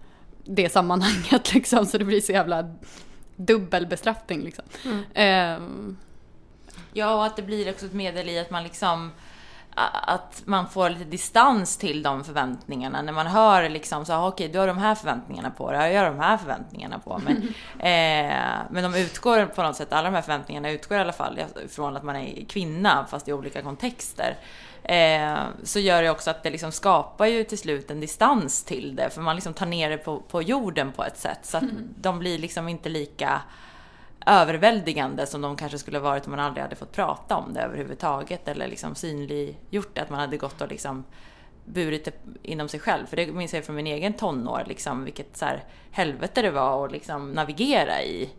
det 0.45 0.69
sammanhanget 0.69 1.53
liksom. 1.53 1.85
Så 1.85 1.97
det 1.97 2.05
blir 2.05 2.21
så 2.21 2.31
jävla 2.31 2.75
dubbel 3.35 3.87
bestraffning 3.87 4.41
liksom. 4.41 4.65
Ehm, 5.13 5.97
Ja, 6.93 7.15
och 7.15 7.25
att 7.25 7.35
det 7.35 7.41
blir 7.41 7.69
också 7.69 7.85
ett 7.85 7.93
medel 7.93 8.29
i 8.29 8.39
att 8.39 8.49
man 8.49 8.63
liksom 8.63 9.11
att 9.75 10.41
man 10.45 10.69
får 10.69 10.89
lite 10.89 11.03
distans 11.03 11.77
till 11.77 12.03
de 12.03 12.23
förväntningarna. 12.23 13.01
När 13.01 13.13
man 13.13 13.27
hör 13.27 13.69
liksom 13.69 14.05
så, 14.05 14.13
ah, 14.13 14.27
okej, 14.27 14.47
du 14.47 14.59
har 14.59 14.67
de 14.67 14.77
här 14.77 14.95
förväntningarna 14.95 15.49
på 15.49 15.71
dig, 15.71 15.93
jag 15.93 16.03
har 16.03 16.09
de 16.09 16.19
här 16.19 16.37
förväntningarna 16.37 16.99
på 16.99 17.17
mig. 17.17 17.33
eh, 17.79 18.57
men 18.69 18.83
de 18.83 18.95
utgår 18.95 19.45
på 19.45 19.63
något 19.63 19.75
sätt, 19.75 19.93
alla 19.93 20.09
de 20.09 20.15
här 20.15 20.21
förväntningarna 20.21 20.71
utgår 20.71 20.97
i 20.97 21.01
alla 21.01 21.13
fall 21.13 21.39
från 21.69 21.97
att 21.97 22.03
man 22.03 22.15
är 22.15 22.45
kvinna, 22.45 23.05
fast 23.09 23.27
i 23.27 23.33
olika 23.33 23.61
kontexter. 23.61 24.37
Eh, 24.83 25.39
så 25.63 25.79
gör 25.79 26.03
det 26.03 26.09
också 26.09 26.31
att 26.31 26.43
det 26.43 26.49
liksom 26.49 26.71
skapar 26.71 27.25
ju 27.25 27.43
till 27.43 27.57
slut 27.57 27.91
en 27.91 27.99
distans 27.99 28.63
till 28.63 28.95
det, 28.95 29.09
för 29.09 29.21
man 29.21 29.35
liksom 29.35 29.53
tar 29.53 29.65
ner 29.65 29.89
det 29.89 29.97
på, 29.97 30.19
på 30.19 30.41
jorden 30.41 30.91
på 30.91 31.03
ett 31.03 31.17
sätt. 31.17 31.39
Så 31.41 31.57
att 31.57 31.63
de 31.95 32.19
blir 32.19 32.37
liksom 32.37 32.67
inte 32.67 32.89
lika 32.89 33.41
överväldigande 34.25 35.25
som 35.25 35.41
de 35.41 35.55
kanske 35.55 35.77
skulle 35.77 35.99
varit 35.99 36.25
om 36.25 36.31
man 36.31 36.39
aldrig 36.39 36.63
hade 36.63 36.75
fått 36.75 36.91
prata 36.91 37.35
om 37.35 37.53
det 37.53 37.61
överhuvudtaget 37.61 38.47
eller 38.47 38.67
liksom 38.67 38.95
synliggjort 38.95 39.95
det, 39.95 40.01
att 40.01 40.09
man 40.09 40.19
hade 40.19 40.37
gått 40.37 40.61
och 40.61 40.67
liksom 40.67 41.03
burit 41.65 42.05
det 42.05 42.13
inom 42.43 42.69
sig 42.69 42.79
själv. 42.79 43.05
För 43.05 43.17
det 43.17 43.31
minns 43.31 43.53
jag 43.53 43.65
från 43.65 43.75
min 43.75 43.87
egen 43.87 44.13
tonår, 44.13 44.63
liksom, 44.67 45.03
vilket 45.03 45.37
så 45.37 45.45
här 45.45 45.63
helvete 45.91 46.41
det 46.41 46.51
var 46.51 46.85
att 46.85 46.91
liksom 46.91 47.31
navigera 47.31 48.01
i, 48.01 48.29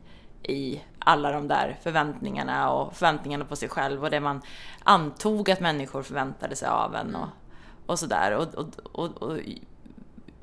i 0.43 0.83
alla 0.99 1.33
de 1.33 1.49
där 1.49 1.79
förväntningarna 1.83 2.73
och 2.73 2.97
förväntningarna 2.97 3.45
på 3.45 3.57
sig 3.57 3.69
själv 3.69 4.05
och 4.05 4.11
det 4.11 4.21
man 4.21 4.43
antog 4.83 5.51
att 5.51 5.61
människor 5.61 6.03
förväntade 6.03 6.57
sig 6.57 6.69
av 6.69 6.95
en 6.95 7.15
och, 7.15 7.29
och 7.87 7.99
sådär. 7.99 8.37
Och, 8.37 8.55
och, 8.55 8.69
och, 8.93 9.23
och 9.23 9.39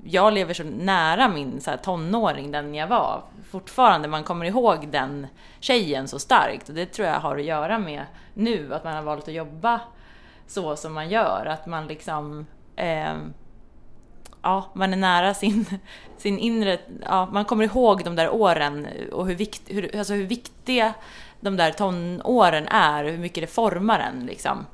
jag 0.04 0.34
lever 0.34 0.54
så 0.54 0.64
nära 0.64 1.28
min 1.28 1.62
så 1.62 1.70
här, 1.70 1.78
tonåring, 1.78 2.52
den 2.52 2.76
jag 2.76 2.88
var. 2.88 3.24
Fortfarande, 3.50 4.08
man 4.08 4.24
kommer 4.24 4.46
ihåg 4.46 4.88
den 4.88 5.28
tjejen 5.60 6.08
så 6.08 6.20
starkt. 6.20 6.70
Och 6.70 6.76
det 6.76 6.86
tror 6.86 7.08
jag 7.08 7.20
har 7.20 7.38
att 7.38 7.44
göra 7.44 7.80
med 7.80 8.06
nu, 8.34 8.74
att 8.74 8.84
man 8.84 8.96
har 8.96 9.04
valt 9.04 9.28
att 9.28 9.34
jobba 9.34 9.82
så 10.48 10.76
som 10.76 10.94
man 10.94 11.10
gör. 11.10 11.46
Att 11.46 11.66
man 11.66 11.88
liksom... 11.88 12.46
Eh, 12.76 13.14
ja, 14.42 14.66
man 14.74 14.94
är 14.94 14.98
nära 14.98 15.34
sin, 15.34 15.66
sin 16.18 16.40
inre... 16.40 16.80
Ja, 17.06 17.30
man 17.32 17.46
kommer 17.46 17.64
ihåg 17.64 18.04
de 18.04 18.16
där 18.16 18.30
åren 18.30 18.88
och 19.12 19.28
hur, 19.28 19.36
vikt, 19.36 19.62
hur, 19.68 19.98
alltså 19.98 20.14
hur 20.14 20.28
viktiga 20.28 20.94
de 21.40 21.58
där 21.58 21.72
tonåren 21.72 22.68
är 22.68 23.04
och 23.04 23.12
hur 23.12 23.18
mycket 23.18 23.44
det 23.44 23.48
formar 23.48 24.00
en. 24.00 24.26
Liksom. 24.26 24.66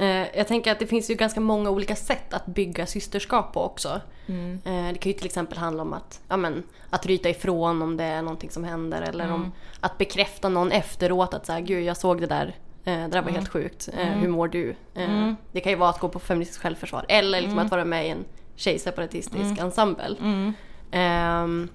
Eh, 0.00 0.26
jag 0.38 0.46
tänker 0.48 0.72
att 0.72 0.78
det 0.78 0.86
finns 0.86 1.10
ju 1.10 1.14
ganska 1.14 1.40
många 1.40 1.70
olika 1.70 1.96
sätt 1.96 2.34
att 2.34 2.46
bygga 2.46 2.86
systerskap 2.86 3.52
på 3.52 3.62
också. 3.62 4.00
Mm. 4.26 4.60
Eh, 4.64 4.92
det 4.92 4.98
kan 4.98 5.12
ju 5.12 5.18
till 5.18 5.26
exempel 5.26 5.58
handla 5.58 5.82
om 5.82 5.92
att, 5.92 6.20
ja, 6.28 6.36
men, 6.36 6.62
att 6.90 7.06
ryta 7.06 7.28
ifrån 7.28 7.82
om 7.82 7.96
det 7.96 8.04
är 8.04 8.22
någonting 8.22 8.50
som 8.50 8.64
händer 8.64 9.02
eller 9.02 9.24
Mm. 9.24 9.34
om 9.36 9.52
att 9.80 9.98
bekräfta 9.98 10.48
någon 10.48 10.72
efteråt 10.72 11.34
att 11.34 11.46
så 11.46 11.52
här, 11.52 11.60
gud 11.60 11.84
jag 11.84 11.96
såg 11.96 12.20
det 12.20 12.26
där, 12.26 12.56
eh, 12.84 12.94
det 12.98 13.08
där 13.08 13.22
var 13.22 13.30
helt 13.30 13.48
sjukt, 13.48 13.88
eh, 13.98 14.06
hur 14.08 14.28
mår 14.28 14.48
du? 14.48 14.74
Mm. 14.94 15.36
Det 15.52 15.60
kan 15.60 15.72
ju 15.72 15.78
vara 15.78 15.90
att 15.90 15.98
gå 16.00 16.08
på 16.08 16.18
feministiskt 16.18 16.62
självförsvar 16.62 17.04
eller 17.08 17.40
liksom 17.40 17.58
att 17.58 17.70
vara 17.70 17.84
med 17.84 18.06
i 18.06 18.10
en 18.10 18.24
tjejseparatistisk 18.56 19.58
ensemble. 19.60 20.16
Mm. 20.20 20.52
Ehm, 20.90 21.68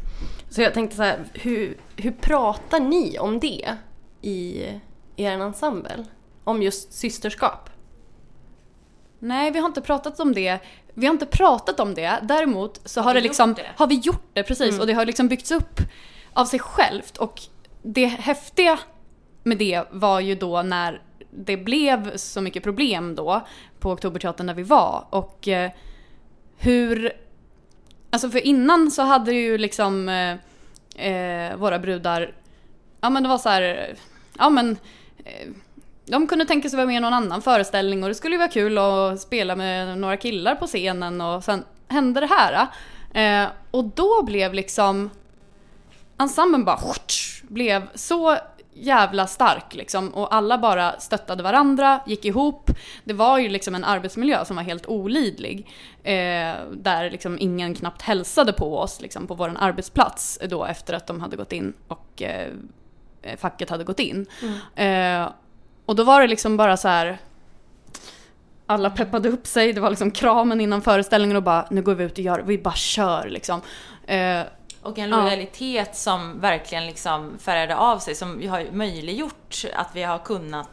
så 0.49 0.61
jag 0.61 0.73
tänkte 0.73 0.95
så 0.95 1.03
här, 1.03 1.19
hur, 1.33 1.77
hur 1.97 2.11
pratar 2.11 2.79
ni 2.79 3.19
om 3.19 3.39
det 3.39 3.75
i, 4.21 4.31
i 5.15 5.23
er 5.23 5.31
ensemble? 5.31 6.05
Om 6.43 6.61
just 6.61 6.93
systerskap? 6.93 7.69
Nej, 9.25 9.51
vi 9.51 9.59
har 9.59 9.67
inte 9.67 9.81
pratat 9.81 10.19
om 10.19 10.33
det. 10.33 10.59
Vi 10.93 11.05
har 11.05 11.13
inte 11.13 11.25
pratat 11.25 11.79
om 11.79 11.93
det. 11.93 12.19
Däremot 12.21 12.81
så 12.85 13.01
har, 13.01 13.13
vi 13.13 13.19
det 13.19 13.23
liksom, 13.23 13.53
det? 13.53 13.65
har 13.75 13.87
vi 13.87 13.95
gjort 13.95 14.29
det 14.33 14.43
precis 14.43 14.79
och 14.79 14.87
det 14.87 14.93
har 14.93 15.05
liksom 15.05 15.27
byggts 15.27 15.51
upp 15.51 15.79
av 16.33 16.45
sig 16.45 16.59
självt. 16.59 17.17
Och 17.17 17.41
det 17.81 18.05
häftiga 18.05 18.79
med 19.43 19.57
det 19.57 19.83
var 19.91 20.19
ju 20.19 20.35
då 20.35 20.61
när 20.61 21.01
det 21.31 21.57
blev 21.57 22.17
så 22.17 22.41
mycket 22.41 22.63
problem 22.63 23.15
då 23.15 23.47
på 23.79 23.91
Oktoberteatern 23.91 24.47
där 24.47 24.53
vi 24.53 24.63
var 24.63 25.05
och 25.09 25.47
eh, 25.47 25.71
hur... 26.57 27.13
Alltså 28.09 28.29
för 28.29 28.39
innan 28.39 28.91
så 28.91 29.01
hade 29.01 29.33
ju 29.33 29.57
liksom 29.57 30.09
eh, 30.09 31.07
eh, 31.07 31.55
våra 31.55 31.79
brudar, 31.79 32.35
ja 33.01 33.09
men 33.09 33.23
det 33.23 33.29
var 33.29 33.37
så 33.37 33.49
här, 33.49 33.95
ja 34.37 34.49
men 34.49 34.77
eh, 35.17 35.47
de 36.05 36.27
kunde 36.27 36.45
tänka 36.45 36.69
sig 36.69 36.77
vara 36.77 36.87
med 36.87 36.95
i 36.95 36.99
någon 36.99 37.13
annan 37.13 37.41
föreställning 37.41 38.03
och 38.03 38.09
det 38.09 38.15
skulle 38.15 38.35
ju 38.35 38.39
vara 38.39 38.49
kul 38.49 38.77
att 38.77 39.21
spela 39.21 39.55
med 39.55 39.97
några 39.97 40.17
killar 40.17 40.55
på 40.55 40.67
scenen 40.67 41.21
och 41.21 41.43
sen 41.43 41.63
hände 41.87 42.19
det 42.19 42.29
här. 42.29 42.67
Eh, 43.13 43.49
och 43.71 43.83
då 43.83 44.23
blev 44.23 44.53
liksom 44.53 45.09
ensemblen 46.17 46.65
bara 46.65 46.79
blev 47.41 47.87
så 47.95 48.37
jävla 48.73 49.27
stark 49.27 49.75
liksom 49.75 50.09
och 50.09 50.35
alla 50.35 50.57
bara 50.57 50.99
stöttade 50.99 51.43
varandra, 51.43 51.99
gick 52.05 52.25
ihop. 52.25 52.71
Det 53.03 53.13
var 53.13 53.37
ju 53.37 53.49
liksom 53.49 53.75
en 53.75 53.83
arbetsmiljö 53.83 54.45
som 54.45 54.55
var 54.55 54.63
helt 54.63 54.85
olidlig. 54.87 55.67
Eh, 56.03 56.55
där 56.73 57.09
liksom 57.11 57.37
ingen 57.39 57.75
knappt 57.75 58.01
hälsade 58.01 58.53
på 58.53 58.77
oss 58.77 59.01
liksom 59.01 59.27
på 59.27 59.33
vår 59.33 59.53
arbetsplats 59.59 60.39
då 60.49 60.65
efter 60.65 60.93
att 60.93 61.07
de 61.07 61.21
hade 61.21 61.35
gått 61.35 61.53
in 61.53 61.73
och 61.87 62.21
eh, 62.21 62.53
facket 63.37 63.69
hade 63.69 63.83
gått 63.83 63.99
in. 63.99 64.25
Eh, 64.75 65.27
och 65.85 65.95
då 65.95 66.03
var 66.03 66.21
det 66.21 66.27
liksom 66.27 66.57
bara 66.57 66.77
så 66.77 66.87
här. 66.87 67.17
Alla 68.67 68.89
peppade 68.89 69.29
upp 69.29 69.47
sig, 69.47 69.73
det 69.73 69.81
var 69.81 69.89
liksom 69.89 70.11
kramen 70.11 70.61
innan 70.61 70.81
föreställningen 70.81 71.37
och 71.37 71.43
bara 71.43 71.67
nu 71.71 71.81
går 71.81 71.95
vi 71.95 72.03
ut 72.03 72.11
och 72.13 72.19
gör, 72.19 72.39
vi 72.45 72.57
bara 72.57 72.73
kör 72.73 73.27
liksom. 73.29 73.61
Eh, 74.07 74.41
Och 74.81 74.97
en 74.97 75.09
Ja. 75.09 75.17
lojalitet 75.21 75.95
som 75.95 76.39
verkligen 76.41 76.85
liksom 76.87 77.37
färgade 77.39 77.75
av 77.75 77.99
sig, 77.99 78.15
som 78.15 78.49
har 78.49 78.65
möjliggjort 78.71 79.65
att 79.75 79.89
vi 79.93 80.03
har 80.03 80.17
kunnat 80.19 80.69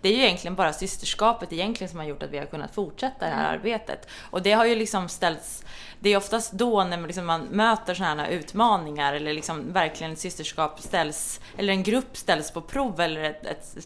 det 0.00 0.08
är 0.08 0.12
ju 0.12 0.22
egentligen 0.22 0.54
bara 0.54 0.72
systerskapet 0.72 1.52
egentligen 1.52 1.88
som 1.90 1.98
har 1.98 2.06
gjort 2.06 2.22
att 2.22 2.30
vi 2.30 2.38
har 2.38 2.46
kunnat 2.46 2.74
fortsätta 2.74 3.24
det 3.26 3.30
här 3.30 3.52
arbetet. 3.54 4.08
Och 4.30 4.42
det 4.42 4.52
har 4.52 4.64
ju 4.64 4.74
liksom 4.74 5.08
ställts, 5.08 5.64
det 6.00 6.10
är 6.10 6.16
oftast 6.16 6.52
då 6.52 6.84
när 6.84 6.96
man, 6.96 7.06
liksom 7.06 7.26
man 7.26 7.40
möter 7.40 7.94
sådana 7.94 8.22
här 8.22 8.30
utmaningar 8.30 9.12
eller 9.14 9.32
liksom 9.34 9.72
verkligen 9.72 10.12
ett 10.12 10.18
systerskap 10.18 10.80
ställs, 10.80 11.40
eller 11.56 11.72
en 11.72 11.82
grupp 11.82 12.16
ställs 12.16 12.50
på 12.50 12.60
prov 12.60 13.00
eller 13.00 13.22
ett, 13.22 13.46
ett, 13.46 13.76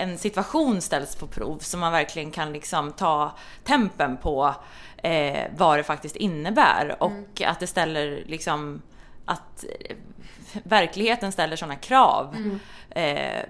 en 0.00 0.18
situation 0.18 0.80
ställs 0.80 1.16
på 1.16 1.26
prov 1.26 1.58
som 1.58 1.80
man 1.80 1.92
verkligen 1.92 2.30
kan 2.30 2.52
liksom 2.52 2.92
ta 2.92 3.32
tempen 3.64 4.16
på 4.16 4.54
eh, 4.96 5.44
vad 5.56 5.78
det 5.78 5.82
faktiskt 5.82 6.16
innebär. 6.16 6.96
Och 6.98 7.42
att 7.46 7.60
det 7.60 7.66
ställer 7.66 8.24
liksom 8.26 8.82
att 9.24 9.64
eh, 9.64 9.96
verkligheten 10.62 11.32
ställer 11.32 11.56
sådana 11.56 11.76
krav 11.76 12.36
eh, 12.90 13.44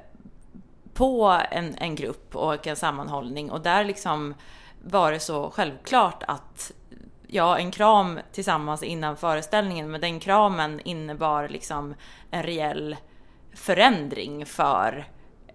på 0.94 1.40
en, 1.50 1.74
en 1.74 1.94
grupp 1.94 2.36
och 2.36 2.66
en 2.66 2.76
sammanhållning. 2.76 3.50
Och 3.50 3.60
där 3.60 3.84
liksom 3.84 4.34
var 4.82 5.12
det 5.12 5.20
så 5.20 5.50
självklart 5.50 6.22
att 6.28 6.72
ja, 7.26 7.58
en 7.58 7.70
kram 7.70 8.20
tillsammans 8.32 8.82
innan 8.82 9.16
föreställningen, 9.16 9.90
men 9.90 10.00
den 10.00 10.20
kramen 10.20 10.80
innebar 10.80 11.48
liksom 11.48 11.94
en 12.30 12.42
reell 12.42 12.96
förändring 13.54 14.46
för 14.46 15.06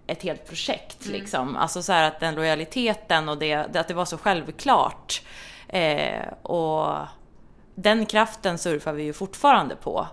ett 0.06 0.22
helt 0.22 0.46
projekt. 0.46 1.06
Liksom. 1.06 1.56
Alltså 1.56 1.82
så 1.82 1.92
att 1.92 2.20
den 2.20 2.34
lojaliteten 2.34 3.28
och 3.28 3.38
det, 3.38 3.54
att 3.54 3.88
det 3.88 3.94
var 3.94 4.04
så 4.04 4.18
självklart. 4.18 5.22
Eh, 5.68 6.28
och 6.42 6.96
den 7.74 8.06
kraften 8.06 8.58
surfar 8.58 8.92
vi 8.92 9.02
ju 9.02 9.12
fortfarande 9.12 9.76
på. 9.76 10.06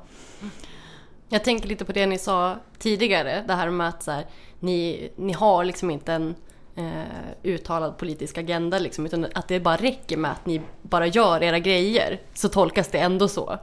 Jag 1.29 1.43
tänker 1.43 1.67
lite 1.67 1.85
på 1.85 1.91
det 1.91 2.05
ni 2.05 2.17
sa 2.17 2.55
tidigare, 2.79 3.43
det 3.47 3.53
här 3.53 3.69
med 3.69 3.87
att 3.87 4.03
så 4.03 4.11
här, 4.11 4.25
ni, 4.59 5.09
ni 5.15 5.33
har 5.33 5.65
liksom 5.65 5.91
inte 5.91 6.13
en 6.13 6.35
eh, 6.75 7.03
uttalad 7.43 7.97
politisk 7.97 8.37
agenda 8.37 8.79
liksom, 8.79 9.05
utan 9.05 9.27
att 9.35 9.47
det 9.47 9.59
bara 9.59 9.75
räcker 9.75 10.17
med 10.17 10.31
att 10.31 10.45
ni 10.45 10.61
bara 10.81 11.07
gör 11.07 11.43
era 11.43 11.59
grejer 11.59 12.21
så 12.33 12.49
tolkas 12.49 12.87
det 12.87 12.99
ändå 12.99 13.27
så. 13.27 13.59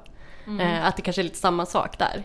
Eh, 0.61 0.87
att 0.87 0.97
det 0.97 1.03
kanske 1.03 1.22
är 1.22 1.24
lite 1.24 1.39
samma 1.39 1.66
sak 1.66 1.99
där. 1.99 2.22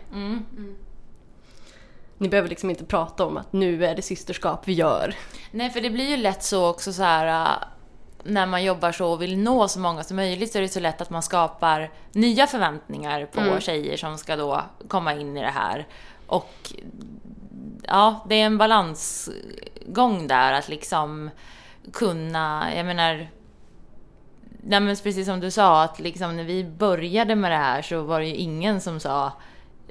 Ni 2.17 2.29
behöver 2.29 2.49
liksom 2.49 2.69
inte 2.69 2.85
prata 2.85 3.25
om 3.25 3.37
att 3.37 3.53
nu 3.53 3.85
är 3.85 3.95
det 3.95 4.01
systerskap 4.01 4.67
vi 4.67 4.73
gör. 4.73 5.15
Nej, 5.51 5.69
för 5.69 5.81
det 5.81 5.89
blir 5.89 6.09
ju 6.09 6.17
lätt 6.17 6.43
så 6.43 6.69
också 6.69 6.93
så 6.93 7.03
här 7.03 7.45
äh, 7.45 7.67
när 8.23 8.45
man 8.45 8.63
jobbar 8.63 8.91
så 8.91 9.11
och 9.11 9.21
vill 9.21 9.37
nå 9.37 9.67
så 9.67 9.79
många 9.79 10.03
som 10.03 10.15
möjligt 10.15 10.51
så 10.51 10.57
är 10.57 10.61
det 10.61 10.69
så 10.69 10.79
lätt 10.79 11.01
att 11.01 11.09
man 11.09 11.23
skapar 11.23 11.91
nya 12.11 12.47
förväntningar 12.47 13.25
på 13.25 13.59
tjejer 13.59 13.97
som 13.97 14.17
ska 14.17 14.35
då 14.35 14.61
komma 14.87 15.13
in 15.13 15.37
i 15.37 15.41
det 15.41 15.47
här. 15.47 15.87
Och 16.27 16.73
ja, 17.83 18.25
det 18.29 18.35
är 18.35 18.45
en 18.45 18.57
balansgång 18.57 20.27
där 20.27 20.53
att 20.53 20.69
liksom 20.69 21.29
kunna, 21.93 22.75
jag 22.75 22.85
menar 22.85 23.27
Nej 24.67 24.79
men 24.79 24.95
precis 24.95 25.25
som 25.25 25.39
du 25.39 25.51
sa, 25.51 25.83
att 25.83 25.99
liksom 25.99 26.37
när 26.37 26.43
vi 26.43 26.63
började 26.63 27.35
med 27.35 27.51
det 27.51 27.57
här 27.57 27.81
så 27.81 28.01
var 28.01 28.19
det 28.19 28.25
ju 28.25 28.35
ingen 28.35 28.81
som 28.81 28.99
sa 28.99 29.31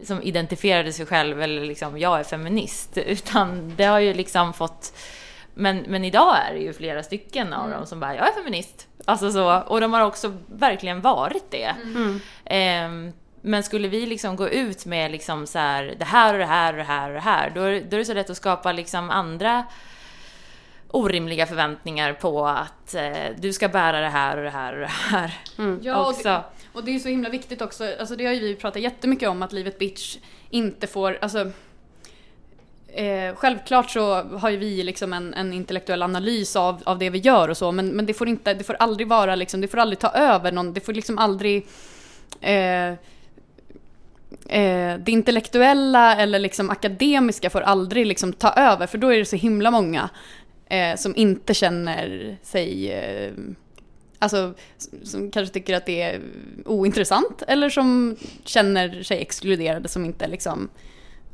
som 0.03 0.23
identifierade 0.23 0.93
sig 0.93 1.07
själv 1.07 1.43
eller 1.43 1.65
liksom 1.65 1.99
jag 1.99 2.21
är 2.21 2.25
feminist. 2.25 2.97
Utan 3.07 3.73
det 3.77 3.85
har 3.85 3.99
ju 3.99 4.15
liksom 4.15 4.53
fått 4.53 4.93
men, 5.55 5.85
men 5.89 6.05
idag 6.05 6.37
är 6.49 6.55
det 6.55 6.61
ju 6.61 6.73
flera 6.73 7.03
stycken 7.03 7.53
av 7.53 7.71
dem 7.71 7.87
som 7.87 8.01
bara, 8.01 8.15
jag 8.15 8.29
är 8.29 8.33
feminist. 8.33 8.89
Alltså 9.05 9.33
så, 9.33 9.61
och 9.61 9.81
de 9.81 9.93
har 9.93 10.01
också 10.01 10.37
verkligen 10.47 11.01
varit 11.01 11.51
det. 11.51 11.75
Ehm, 12.45 13.13
men 13.41 13.63
skulle 13.63 13.89
vi 13.89 14.07
liksom 14.07 14.37
gå 14.37 14.49
ut 14.49 14.87
med 14.87 15.11
liksom 15.11 15.47
så 15.47 15.59
här, 15.59 15.95
det 15.99 16.05
här 16.05 16.35
och 16.35 16.39
det 16.39 16.47
här 16.47 16.73
och 16.73 16.79
det 16.79 16.85
här 16.85 17.09
och 17.09 17.15
det 17.15 17.21
här, 17.21 17.53
då 17.55 17.61
är, 17.61 17.81
då 17.81 17.97
är 17.97 17.99
det 17.99 18.05
så 18.05 18.15
lätt 18.15 18.31
att 18.31 18.37
skapa 18.37 18.73
liksom 18.73 19.11
andra 19.11 19.65
orimliga 20.89 21.47
förväntningar 21.47 22.13
på 22.13 22.47
att 22.47 22.95
eh, 22.95 23.13
du 23.37 23.53
ska 23.53 23.69
bära 23.69 24.01
det 24.01 24.09
här 24.09 24.37
och 24.37 24.45
det 24.45 24.51
här 24.51 24.73
och 24.73 24.81
det 24.81 24.87
här. 24.87 25.35
Ja, 25.83 25.97
och 25.97 26.09
också. 26.09 26.29
det, 26.29 26.43
och 26.75 26.85
det 26.85 26.95
är 26.95 26.99
så 26.99 27.09
himla 27.09 27.29
viktigt 27.29 27.63
också, 27.63 27.85
alltså 28.01 28.17
det 28.17 28.27
har 28.27 28.33
ju 28.33 28.41
vi 28.41 28.55
pratat 28.55 28.83
jättemycket 28.83 29.29
om 29.29 29.43
att 29.43 29.53
livet 29.53 29.79
bitch 29.79 30.17
inte 30.51 30.87
får, 30.87 31.19
alltså 31.21 31.53
Eh, 32.97 33.35
självklart 33.35 33.91
så 33.91 34.23
har 34.23 34.51
ju 34.51 34.57
vi 34.57 34.83
liksom 34.83 35.13
en, 35.13 35.35
en 35.35 35.53
intellektuell 35.53 36.03
analys 36.03 36.57
av, 36.57 36.83
av 36.85 36.99
det 36.99 37.11
vi 37.11 37.19
gör 37.19 37.49
och 37.49 37.57
så, 37.57 37.73
men, 37.73 37.89
men 37.89 38.07
det 38.07 38.15
får 38.15 38.29
inte, 38.29 38.55
det 38.55 38.65
får 38.65 38.75
aldrig 38.75 39.09
vara 39.09 39.35
liksom, 39.35 39.61
det 39.61 39.69
får 39.69 39.79
aldrig 39.79 39.99
ta 39.99 40.09
över 40.09 40.53
någon, 40.53 40.73
det 40.73 40.81
får 40.81 40.93
liksom 40.93 41.19
aldrig 41.19 41.67
eh, 42.41 42.89
eh, 44.49 44.99
det 44.99 45.09
intellektuella 45.09 46.17
eller 46.17 46.39
liksom 46.39 46.71
akademiska 46.71 47.51
får 47.51 47.61
aldrig 47.61 48.07
liksom 48.07 48.33
ta 48.33 48.51
över, 48.53 48.87
för 48.87 48.99
då 48.99 49.09
är 49.09 49.19
det 49.19 49.25
så 49.25 49.37
himla 49.37 49.71
många 49.71 50.11
eh, 50.69 50.97
som 50.97 51.17
inte 51.17 51.55
känner 51.55 52.37
sig 52.43 52.93
eh, 52.93 53.33
Alltså 54.19 54.55
som- 55.03 55.31
kanske 55.31 55.55
tycker 55.55 55.77
att 55.77 55.87
det 55.87 56.03
är 56.03 56.21
ointressant 56.65 57.43
eller 57.49 57.69
som 57.71 58.17
känner 58.45 59.03
sig 59.03 59.23
exkluderade 59.23 59.89
som 59.89 60.05
inte 60.05 60.27
liksom 60.29 60.69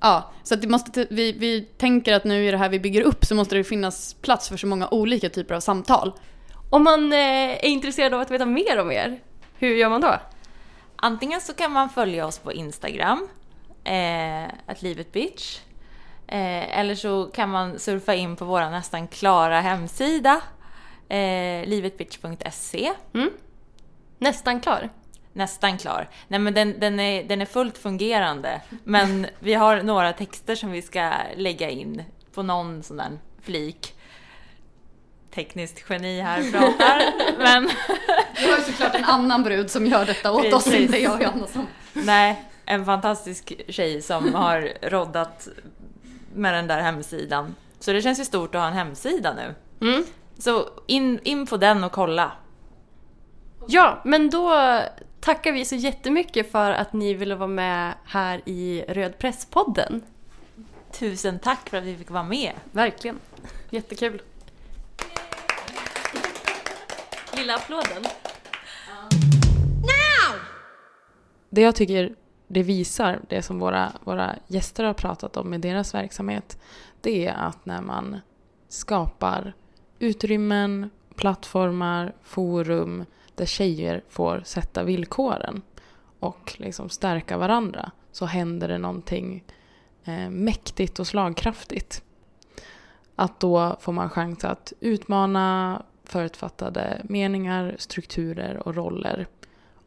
Ja, 0.03 0.33
så 0.43 0.55
att 0.55 0.62
det 0.62 0.68
måste, 0.68 1.07
vi, 1.11 1.33
vi 1.33 1.61
tänker 1.62 2.12
att 2.12 2.24
nu 2.24 2.49
i 2.49 2.51
det 2.51 2.57
här 2.57 2.68
vi 2.68 2.81
bygger 2.81 3.03
upp 3.03 3.24
så 3.24 3.35
måste 3.35 3.57
det 3.57 3.64
finnas 3.64 4.14
plats 4.14 4.49
för 4.49 4.57
så 4.57 4.66
många 4.66 4.89
olika 4.89 5.28
typer 5.28 5.55
av 5.55 5.61
samtal. 5.61 6.12
Om 6.70 6.85
man 6.85 7.12
eh, 7.12 7.18
är 7.51 7.64
intresserad 7.64 8.14
av 8.14 8.20
att 8.20 8.31
veta 8.31 8.47
mer 8.47 8.78
om 8.81 8.93
er, 8.93 9.20
hur 9.59 9.74
gör 9.74 9.89
man 9.89 10.01
då? 10.01 10.14
Antingen 10.97 11.41
så 11.41 11.53
kan 11.55 11.72
man 11.72 11.89
följa 11.91 12.26
oss 12.26 12.39
på 12.39 12.53
Instagram, 12.53 13.28
eh, 13.85 15.05
bitch. 15.12 15.59
Eh, 16.26 16.78
eller 16.78 16.95
så 16.95 17.24
kan 17.24 17.49
man 17.51 17.78
surfa 17.78 18.14
in 18.14 18.37
på 18.37 18.45
vår 18.45 18.70
nästan 18.70 19.09
klara 19.09 19.61
hemsida, 19.61 20.41
eh, 21.11 21.69
livetbitch.se. 21.69 22.93
Nästan 24.19 24.61
klar. 24.61 24.91
Nästan 25.33 25.79
klar. 25.79 26.09
Nej 26.29 26.41
men 26.41 26.55
den, 26.55 26.81
den, 26.81 27.01
är, 27.01 27.25
den 27.25 27.41
är 27.41 27.47
fullt 27.47 27.79
fungerande. 27.79 28.61
Men 28.85 29.27
vi 29.39 29.55
har 29.55 29.83
några 29.83 30.13
texter 30.13 30.55
som 30.55 30.71
vi 30.71 30.83
ska 30.83 31.13
lägga 31.37 31.71
in 31.71 32.03
på 32.35 32.43
någon 32.43 32.83
sån 32.83 32.97
där 32.97 33.19
flik. 33.43 33.95
tekniskt 35.35 35.85
geni 35.89 36.21
här 36.21 36.53
pratar. 36.53 37.03
men 37.39 37.71
Det 38.37 38.51
var 38.51 38.57
ju 38.59 38.63
såklart 38.63 38.95
en 38.95 39.05
annan 39.05 39.43
brud 39.43 39.71
som 39.71 39.87
gör 39.87 40.05
detta 40.07 40.33
åt 40.33 40.53
oss, 40.53 40.65
Precis. 40.65 40.81
inte 40.81 40.99
jag 40.99 41.15
och 41.15 41.23
Johanna 41.23 41.47
som... 41.47 41.67
nej, 41.93 42.45
en 42.65 42.85
fantastisk 42.85 43.53
tjej 43.69 44.03
som 44.03 44.35
har 44.35 44.73
roddat 44.83 45.49
med 46.35 46.55
den 46.55 46.67
där 46.67 46.81
hemsidan. 46.81 47.55
Så 47.81 47.93
det 47.93 48.03
känns 48.03 48.21
ju 48.21 48.25
stort 48.25 48.55
att 48.55 48.61
ha 48.61 48.69
en 48.69 48.75
hemsida 48.75 49.35
nu. 49.35 49.55
Mm. 49.89 50.05
Så 50.41 50.68
in, 50.86 51.20
in 51.22 51.47
på 51.47 51.57
den 51.57 51.84
och 51.84 51.93
kolla. 51.93 52.32
Ja, 53.68 54.01
men 54.05 54.30
då 54.30 54.53
tackar 55.20 55.53
vi 55.53 55.64
så 55.64 55.74
jättemycket 55.74 56.53
för 56.53 56.72
att 56.72 56.93
ni 56.93 57.14
ville 57.14 57.34
vara 57.34 57.49
med 57.49 57.95
här 58.05 58.41
i 58.45 58.84
Röd 58.88 59.18
Press-podden. 59.18 60.03
Tusen 60.93 61.38
tack 61.38 61.68
för 61.68 61.78
att 61.78 61.84
vi 61.84 61.97
fick 61.97 62.11
vara 62.11 62.22
med. 62.22 62.53
Verkligen. 62.72 63.18
Jättekul. 63.70 64.22
Lilla 67.36 67.55
applåden. 67.55 68.05
Det 71.51 71.61
jag 71.61 71.74
tycker 71.74 72.14
det 72.47 72.62
visar, 72.62 73.20
det 73.28 73.43
som 73.43 73.59
våra, 73.59 73.93
våra 74.05 74.36
gäster 74.47 74.84
har 74.84 74.95
pratat 74.95 75.36
om 75.36 75.51
med 75.51 75.61
deras 75.61 75.95
verksamhet, 75.95 76.59
det 77.01 77.26
är 77.26 77.34
att 77.34 77.66
när 77.66 77.80
man 77.82 78.20
skapar 78.68 79.55
utrymmen, 80.01 80.91
plattformar, 81.15 82.13
forum 82.23 83.05
där 83.35 83.47
tjejer 83.47 84.03
får 84.09 84.43
sätta 84.45 84.83
villkoren 84.83 85.63
och 86.21 86.55
liksom 86.57 86.89
stärka 86.89 87.39
varandra 87.39 87.91
så 88.13 88.27
händer 88.27 88.69
det 88.69 88.79
någonting 88.79 89.45
eh, 90.05 90.31
mäktigt 90.31 90.99
och 90.99 91.07
slagkraftigt. 91.07 92.03
Att 93.17 93.41
då 93.41 93.77
får 93.81 93.93
man 93.93 94.11
chans 94.11 94.45
att 94.45 94.73
utmana 94.81 95.83
förutfattade 96.05 97.03
meningar, 97.05 97.75
strukturer 97.79 98.69
och 98.69 98.75
roller 98.75 99.27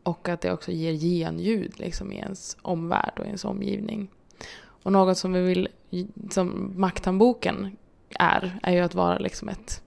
och 0.04 0.30
att 0.30 0.42
det 0.42 0.52
också 0.52 0.72
ger 0.72 0.94
genljud 0.94 1.74
liksom, 1.80 2.12
i 2.12 2.18
ens 2.18 2.58
omvärld 2.62 3.14
och 3.20 3.26
ens 3.26 3.46
omgivning. 3.46 4.08
Och 4.84 4.92
något 4.92 5.18
som 5.18 5.34
vi 5.34 5.42
vill, 5.42 5.68
som 6.30 6.74
Makthandboken 6.76 7.78
är, 8.20 8.60
är 8.64 8.74
ju 8.74 8.80
att 8.80 8.96
vara 8.96 9.18
liksom 9.18 9.50
ett, 9.50 9.83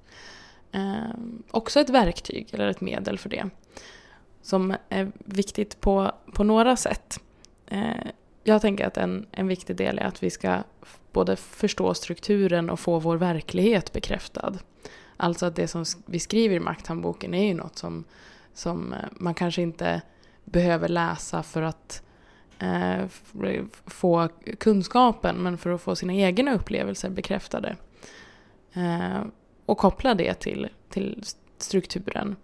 eh, 0.72 1.10
också 1.50 1.80
ett 1.80 1.90
verktyg 1.90 2.48
eller 2.52 2.68
ett 2.68 2.80
medel 2.80 3.18
för 3.18 3.28
det. 3.28 3.50
Som 4.42 4.76
är 4.88 5.12
viktigt 5.18 5.80
på, 5.80 6.12
på 6.32 6.44
några 6.44 6.76
sätt. 6.76 7.20
Eh, 7.66 8.06
jag 8.44 8.62
tänker 8.62 8.86
att 8.86 8.96
en, 8.96 9.26
en 9.30 9.48
viktig 9.48 9.76
del 9.76 9.98
är 9.98 10.04
att 10.04 10.22
vi 10.22 10.30
ska 10.30 10.62
både 11.12 11.36
förstå 11.36 11.94
strukturen 11.94 12.70
och 12.70 12.80
få 12.80 12.98
vår 12.98 13.16
verklighet 13.16 13.92
bekräftad. 13.92 14.54
Alltså 15.16 15.46
att 15.46 15.56
det 15.56 15.68
som 15.68 15.84
vi 16.06 16.18
skriver 16.20 16.56
i 16.56 16.60
Makthandboken 16.60 17.34
är 17.34 17.44
ju 17.44 17.54
något 17.54 17.78
som 17.78 18.04
som 18.56 18.92
eh, 18.92 18.98
man 19.12 19.34
kanske 19.34 19.62
inte 19.62 20.02
behöver 20.44 20.88
läsa 20.88 21.42
för 21.42 21.62
att 21.62 22.02
eh, 22.58 23.06
få 23.86 24.28
kunskapen 24.58 25.36
men 25.36 25.58
för 25.58 25.70
att 25.70 25.82
få 25.82 25.96
sina 25.96 26.14
egna 26.14 26.54
upplevelser 26.54 27.10
bekräftade. 27.10 27.76
Eh, 28.72 29.22
och 29.66 29.78
koppla 29.78 30.14
det 30.14 30.34
till, 30.34 30.68
till 30.88 31.22
strukturen. 31.58 32.36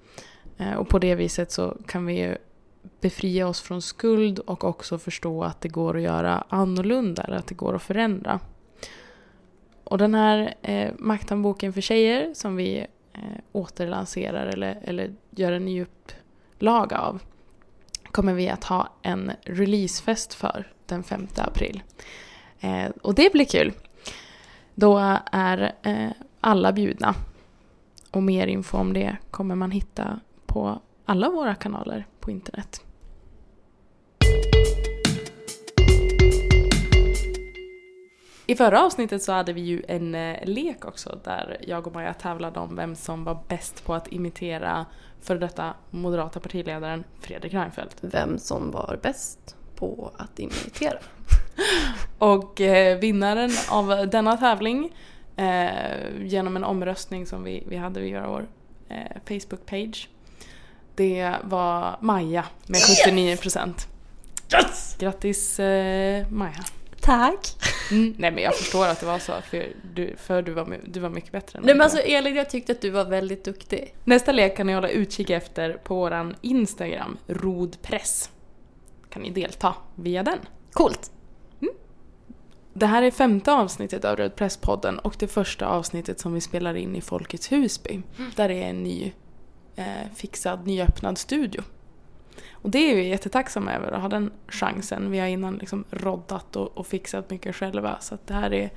Eh, 0.59 0.73
och 0.73 0.89
på 0.89 0.99
det 0.99 1.15
viset 1.15 1.53
så 1.53 1.77
kan 1.87 2.07
vi 2.07 2.19
ju 2.19 2.37
befria 3.01 3.49
oss 3.49 3.61
från 3.61 3.83
skuld 3.83 4.39
och 4.39 4.65
också 4.65 4.99
förstå 4.99 5.45
att 5.45 5.61
det 5.61 5.69
går 5.69 5.97
att 5.97 6.03
göra 6.03 6.45
annorlunda 6.49 7.23
eller 7.23 7.37
att 7.37 7.47
det 7.47 7.55
går 7.55 7.75
att 7.75 7.83
förändra. 7.83 8.41
Och 9.85 9.99
den 9.99 10.15
här 10.15 10.55
eh, 10.63 10.91
Makthandboken 10.99 11.73
för 11.73 11.81
tjejer 11.81 12.35
som 12.35 12.57
vi 12.57 12.87
eh, 13.13 13.21
återlanserar 13.53 14.47
eller, 14.47 14.81
eller 14.85 15.15
gör 15.31 15.53
en 15.53 15.65
ny 15.65 15.83
upplaga 15.83 16.99
av 16.99 17.23
kommer 18.13 18.35
vi 18.35 18.49
att 18.49 18.65
ha 18.65 18.89
en 19.03 19.33
releasefest 19.43 20.35
för 20.35 20.73
den 20.87 21.03
5 21.03 21.29
april. 21.37 21.83
Eh, 22.61 22.87
och 23.03 23.15
det 23.15 23.33
blir 23.33 23.45
kul. 23.45 23.73
Då 24.75 25.19
är 25.33 25.75
eh, 25.83 26.11
alla 26.43 26.73
bjudna. 26.73 27.15
Och 28.11 28.23
mer 28.23 28.47
info 28.47 28.79
om 28.79 28.93
det 28.93 29.17
kommer 29.31 29.55
man 29.55 29.71
hitta 29.71 30.21
på 30.47 30.81
alla 31.05 31.31
våra 31.31 31.55
kanaler 31.55 32.07
på 32.21 32.31
internet. 32.31 32.81
I 38.47 38.55
förra 38.55 38.85
avsnittet 38.85 39.23
så 39.23 39.33
hade 39.33 39.53
vi 39.53 39.61
ju 39.61 39.83
en 39.89 40.15
eh, 40.15 40.37
lek 40.45 40.85
också 40.85 41.19
där 41.25 41.57
jag 41.67 41.87
och 41.87 41.95
Maja 41.95 42.15
tävlade 42.15 42.61
om 42.61 42.77
vem 42.77 42.97
som 42.97 43.25
var 43.25 43.39
bäst 43.49 43.85
på 43.85 43.95
att 43.95 44.13
imitera 44.13 44.87
för 45.21 45.37
detta 45.37 45.75
moderata 45.91 46.41
partiledaren 46.41 47.05
Fredrik 47.21 47.55
Reinfeldt. 47.55 47.97
Vem 48.01 48.39
som 48.39 48.71
var 48.71 48.99
bäst 49.03 49.57
på 49.77 50.13
att 50.17 50.39
imitera. 50.39 50.99
Och 52.19 52.61
eh, 52.61 52.99
vinnaren 52.99 53.51
av 53.71 54.09
denna 54.11 54.37
tävling 54.37 54.93
eh, 55.37 56.27
genom 56.27 56.57
en 56.57 56.65
omröstning 56.65 57.27
som 57.27 57.45
vi, 57.45 57.65
vi 57.69 57.77
hade 57.77 58.01
vid 58.01 58.21
vår 58.23 58.49
eh, 58.89 58.97
Facebook-page 59.25 60.09
det 60.95 61.37
var 61.43 61.97
Maja 62.01 62.45
med 62.67 62.81
79 63.07 63.37
procent. 63.37 63.89
Yes! 64.55 64.97
Grattis 64.99 65.61
eh, 65.61 66.29
Maja. 66.29 66.65
Tack! 67.01 67.57
Mm, 67.91 68.15
nej 68.19 68.31
men 68.31 68.45
jag 68.45 68.57
förstår 68.57 68.87
att 68.87 69.01
det 69.01 69.07
var 69.07 69.19
så 69.19 69.33
för 69.51 69.69
du, 69.95 70.17
för 70.17 70.43
du, 70.43 70.53
var, 70.53 70.79
du 70.85 71.01
var 71.01 71.11
mycket 71.11 71.33
bättre 71.33 71.59
än 71.59 71.65
Nej 71.65 71.75
men 71.75 71.83
alltså 71.83 71.99
Elin, 71.99 72.35
jag 72.35 72.51
tyckte 72.51 72.73
att 72.73 72.81
du 72.81 72.91
var 72.91 73.05
väldigt 73.05 73.45
duktig. 73.45 73.95
Nästa 74.05 74.33
lek 74.33 74.57
kan 74.57 74.67
ni 74.67 74.73
hålla 74.73 74.89
utkik 74.89 75.31
efter 75.31 75.73
på 75.73 75.95
våran 75.95 76.37
Instagram, 76.41 77.19
rodpress. 77.27 78.31
Kan 79.11 79.23
ni 79.23 79.31
delta 79.31 79.75
via 79.95 80.23
den. 80.23 80.39
Coolt! 80.73 81.11
Det 82.75 82.87
här 82.87 83.03
är 83.03 83.11
femte 83.11 83.53
avsnittet 83.53 84.05
av 84.05 84.17
Röd 84.17 84.37
Presspodden 84.37 84.99
och 84.99 85.17
det 85.19 85.29
första 85.29 85.67
avsnittet 85.67 86.21
som 86.21 86.35
vi 86.35 86.41
spelar 86.41 86.75
in 86.75 86.97
i 86.97 87.01
Folkets 87.01 87.53
Husby. 87.53 88.03
Där 88.37 88.49
det 88.49 88.55
är 88.55 88.71
en 88.71 88.83
ny 88.83 89.13
eh, 89.77 89.85
fixad, 90.15 90.67
nyöppnad 90.67 91.19
studio. 91.19 91.63
Och 92.53 92.71
det 92.71 92.79
är 92.79 92.97
vi 92.97 93.09
jättetacksamma 93.09 93.73
över 93.73 93.93
att 93.93 94.03
ha 94.03 94.09
den 94.09 94.31
chansen. 94.49 95.11
Vi 95.11 95.19
har 95.19 95.27
innan 95.27 95.55
liksom 95.55 95.85
roddat 95.91 96.57
och, 96.57 96.79
och 96.79 96.87
fixat 96.87 97.31
mycket 97.31 97.57
själva 97.57 97.97
så 98.01 98.19
det 98.27 98.35
här 98.35 98.53
är, 98.53 98.71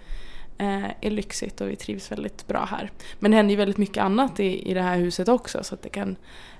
eh, 0.57 0.85
är 1.01 1.11
lyxigt 1.11 1.61
och 1.61 1.69
vi 1.69 1.75
trivs 1.75 2.11
väldigt 2.11 2.47
bra 2.47 2.65
här. 2.65 2.91
Men 3.19 3.31
det 3.31 3.37
händer 3.37 3.51
ju 3.51 3.57
väldigt 3.57 3.77
mycket 3.77 4.03
annat 4.03 4.39
i, 4.39 4.69
i 4.69 4.73
det 4.73 4.81
här 4.81 4.97
huset 4.97 5.27
också 5.27 5.63
så 5.63 5.75
att 5.75 5.91
kan, 5.91 6.15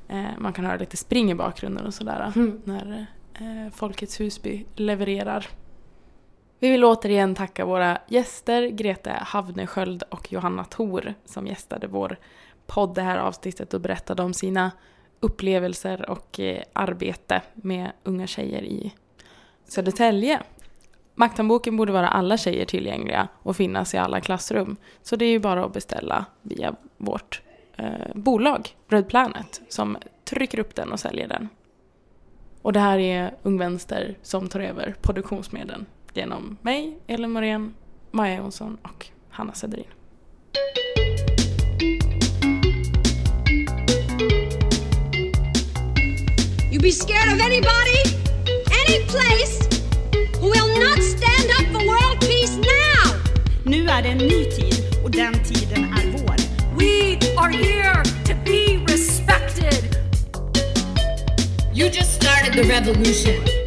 eh, 0.07 0.25
man 0.37 0.53
kan 0.53 0.65
höra 0.65 0.77
lite 0.77 0.97
spring 0.97 1.31
i 1.31 1.35
bakgrunden 1.35 1.85
och 1.85 1.93
sådär 1.93 2.31
Mm. 2.35 2.61
när 2.63 3.05
eh, 3.33 3.71
Folkets 3.73 4.19
Husby 4.19 4.65
levererar. 4.75 5.47
Vi 6.65 6.71
vill 6.71 6.83
återigen 6.83 7.35
tacka 7.35 7.65
våra 7.65 7.97
gäster 8.07 8.67
Grete 8.67 9.11
Havnesköld 9.21 10.03
och 10.09 10.33
Johanna 10.33 10.63
Thor 10.63 11.13
som 11.25 11.47
gästade 11.47 11.87
vår 11.87 12.17
podd 12.67 12.95
det 12.95 13.01
här 13.01 13.17
avsnittet 13.17 13.73
och 13.73 13.81
berättade 13.81 14.23
om 14.23 14.33
sina 14.33 14.71
upplevelser 15.19 16.09
och 16.09 16.39
eh, 16.39 16.63
arbete 16.73 17.41
med 17.53 17.91
unga 18.03 18.27
tjejer 18.27 18.61
i 18.61 18.93
Södertälje. 19.67 20.41
Makthandboken 21.15 21.77
borde 21.77 21.91
vara 21.91 22.07
alla 22.07 22.37
tjejer 22.37 22.65
tillgängliga 22.65 23.27
och 23.43 23.55
finnas 23.55 23.93
i 23.93 23.97
alla 23.97 24.21
klassrum. 24.21 24.77
Så 25.01 25.15
det 25.15 25.25
är 25.25 25.31
ju 25.31 25.39
bara 25.39 25.65
att 25.65 25.73
beställa 25.73 26.25
via 26.41 26.75
vårt 26.97 27.41
eh, 27.77 28.13
bolag 28.15 28.75
Red 28.87 29.07
Planet 29.07 29.61
som 29.69 29.97
trycker 30.23 30.59
upp 30.59 30.75
den 30.75 30.91
och 30.91 30.99
säljer 30.99 31.27
den. 31.27 31.49
Och 32.61 32.73
det 32.73 32.79
här 32.79 32.97
är 32.97 33.33
Ung 33.43 33.57
Vänster 33.57 34.17
som 34.21 34.49
tar 34.49 34.59
över 34.59 34.95
produktionsmedlen 35.01 35.85
genom 36.17 36.57
mig, 36.61 36.99
Elin 37.07 37.31
Morén, 37.31 37.73
Maja 38.11 38.37
Jonsson 38.37 38.77
och 38.83 39.05
Hanna 39.29 39.53
Sederin. 39.53 39.85
You 46.71 46.81
be 46.81 46.91
scared 46.91 47.33
of 47.33 47.39
anybody, 47.41 48.01
any 48.83 49.05
place 49.07 49.67
who 50.39 50.49
will 50.49 50.79
not 50.79 50.99
stand 51.03 51.49
up 51.57 51.65
for 51.71 51.85
world 51.87 52.19
peace 52.19 52.57
now. 52.57 53.15
Nu 53.63 53.87
är 53.87 54.01
det 54.01 54.09
en 54.09 54.17
ny 54.17 54.45
tid 54.45 54.75
och 55.03 55.11
den 55.11 55.33
tiden 55.43 55.83
är 55.83 56.11
vår. 56.11 56.35
We 56.77 57.17
are 57.37 57.51
here 57.51 58.03
to 58.03 58.33
be 58.45 58.85
respected. 58.93 59.95
You 61.73 61.87
just 61.87 62.21
started 62.21 62.53
the 62.53 62.63
revolution. 62.63 63.64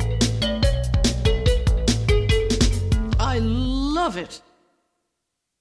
Love 4.09 4.17
it. 4.17 4.48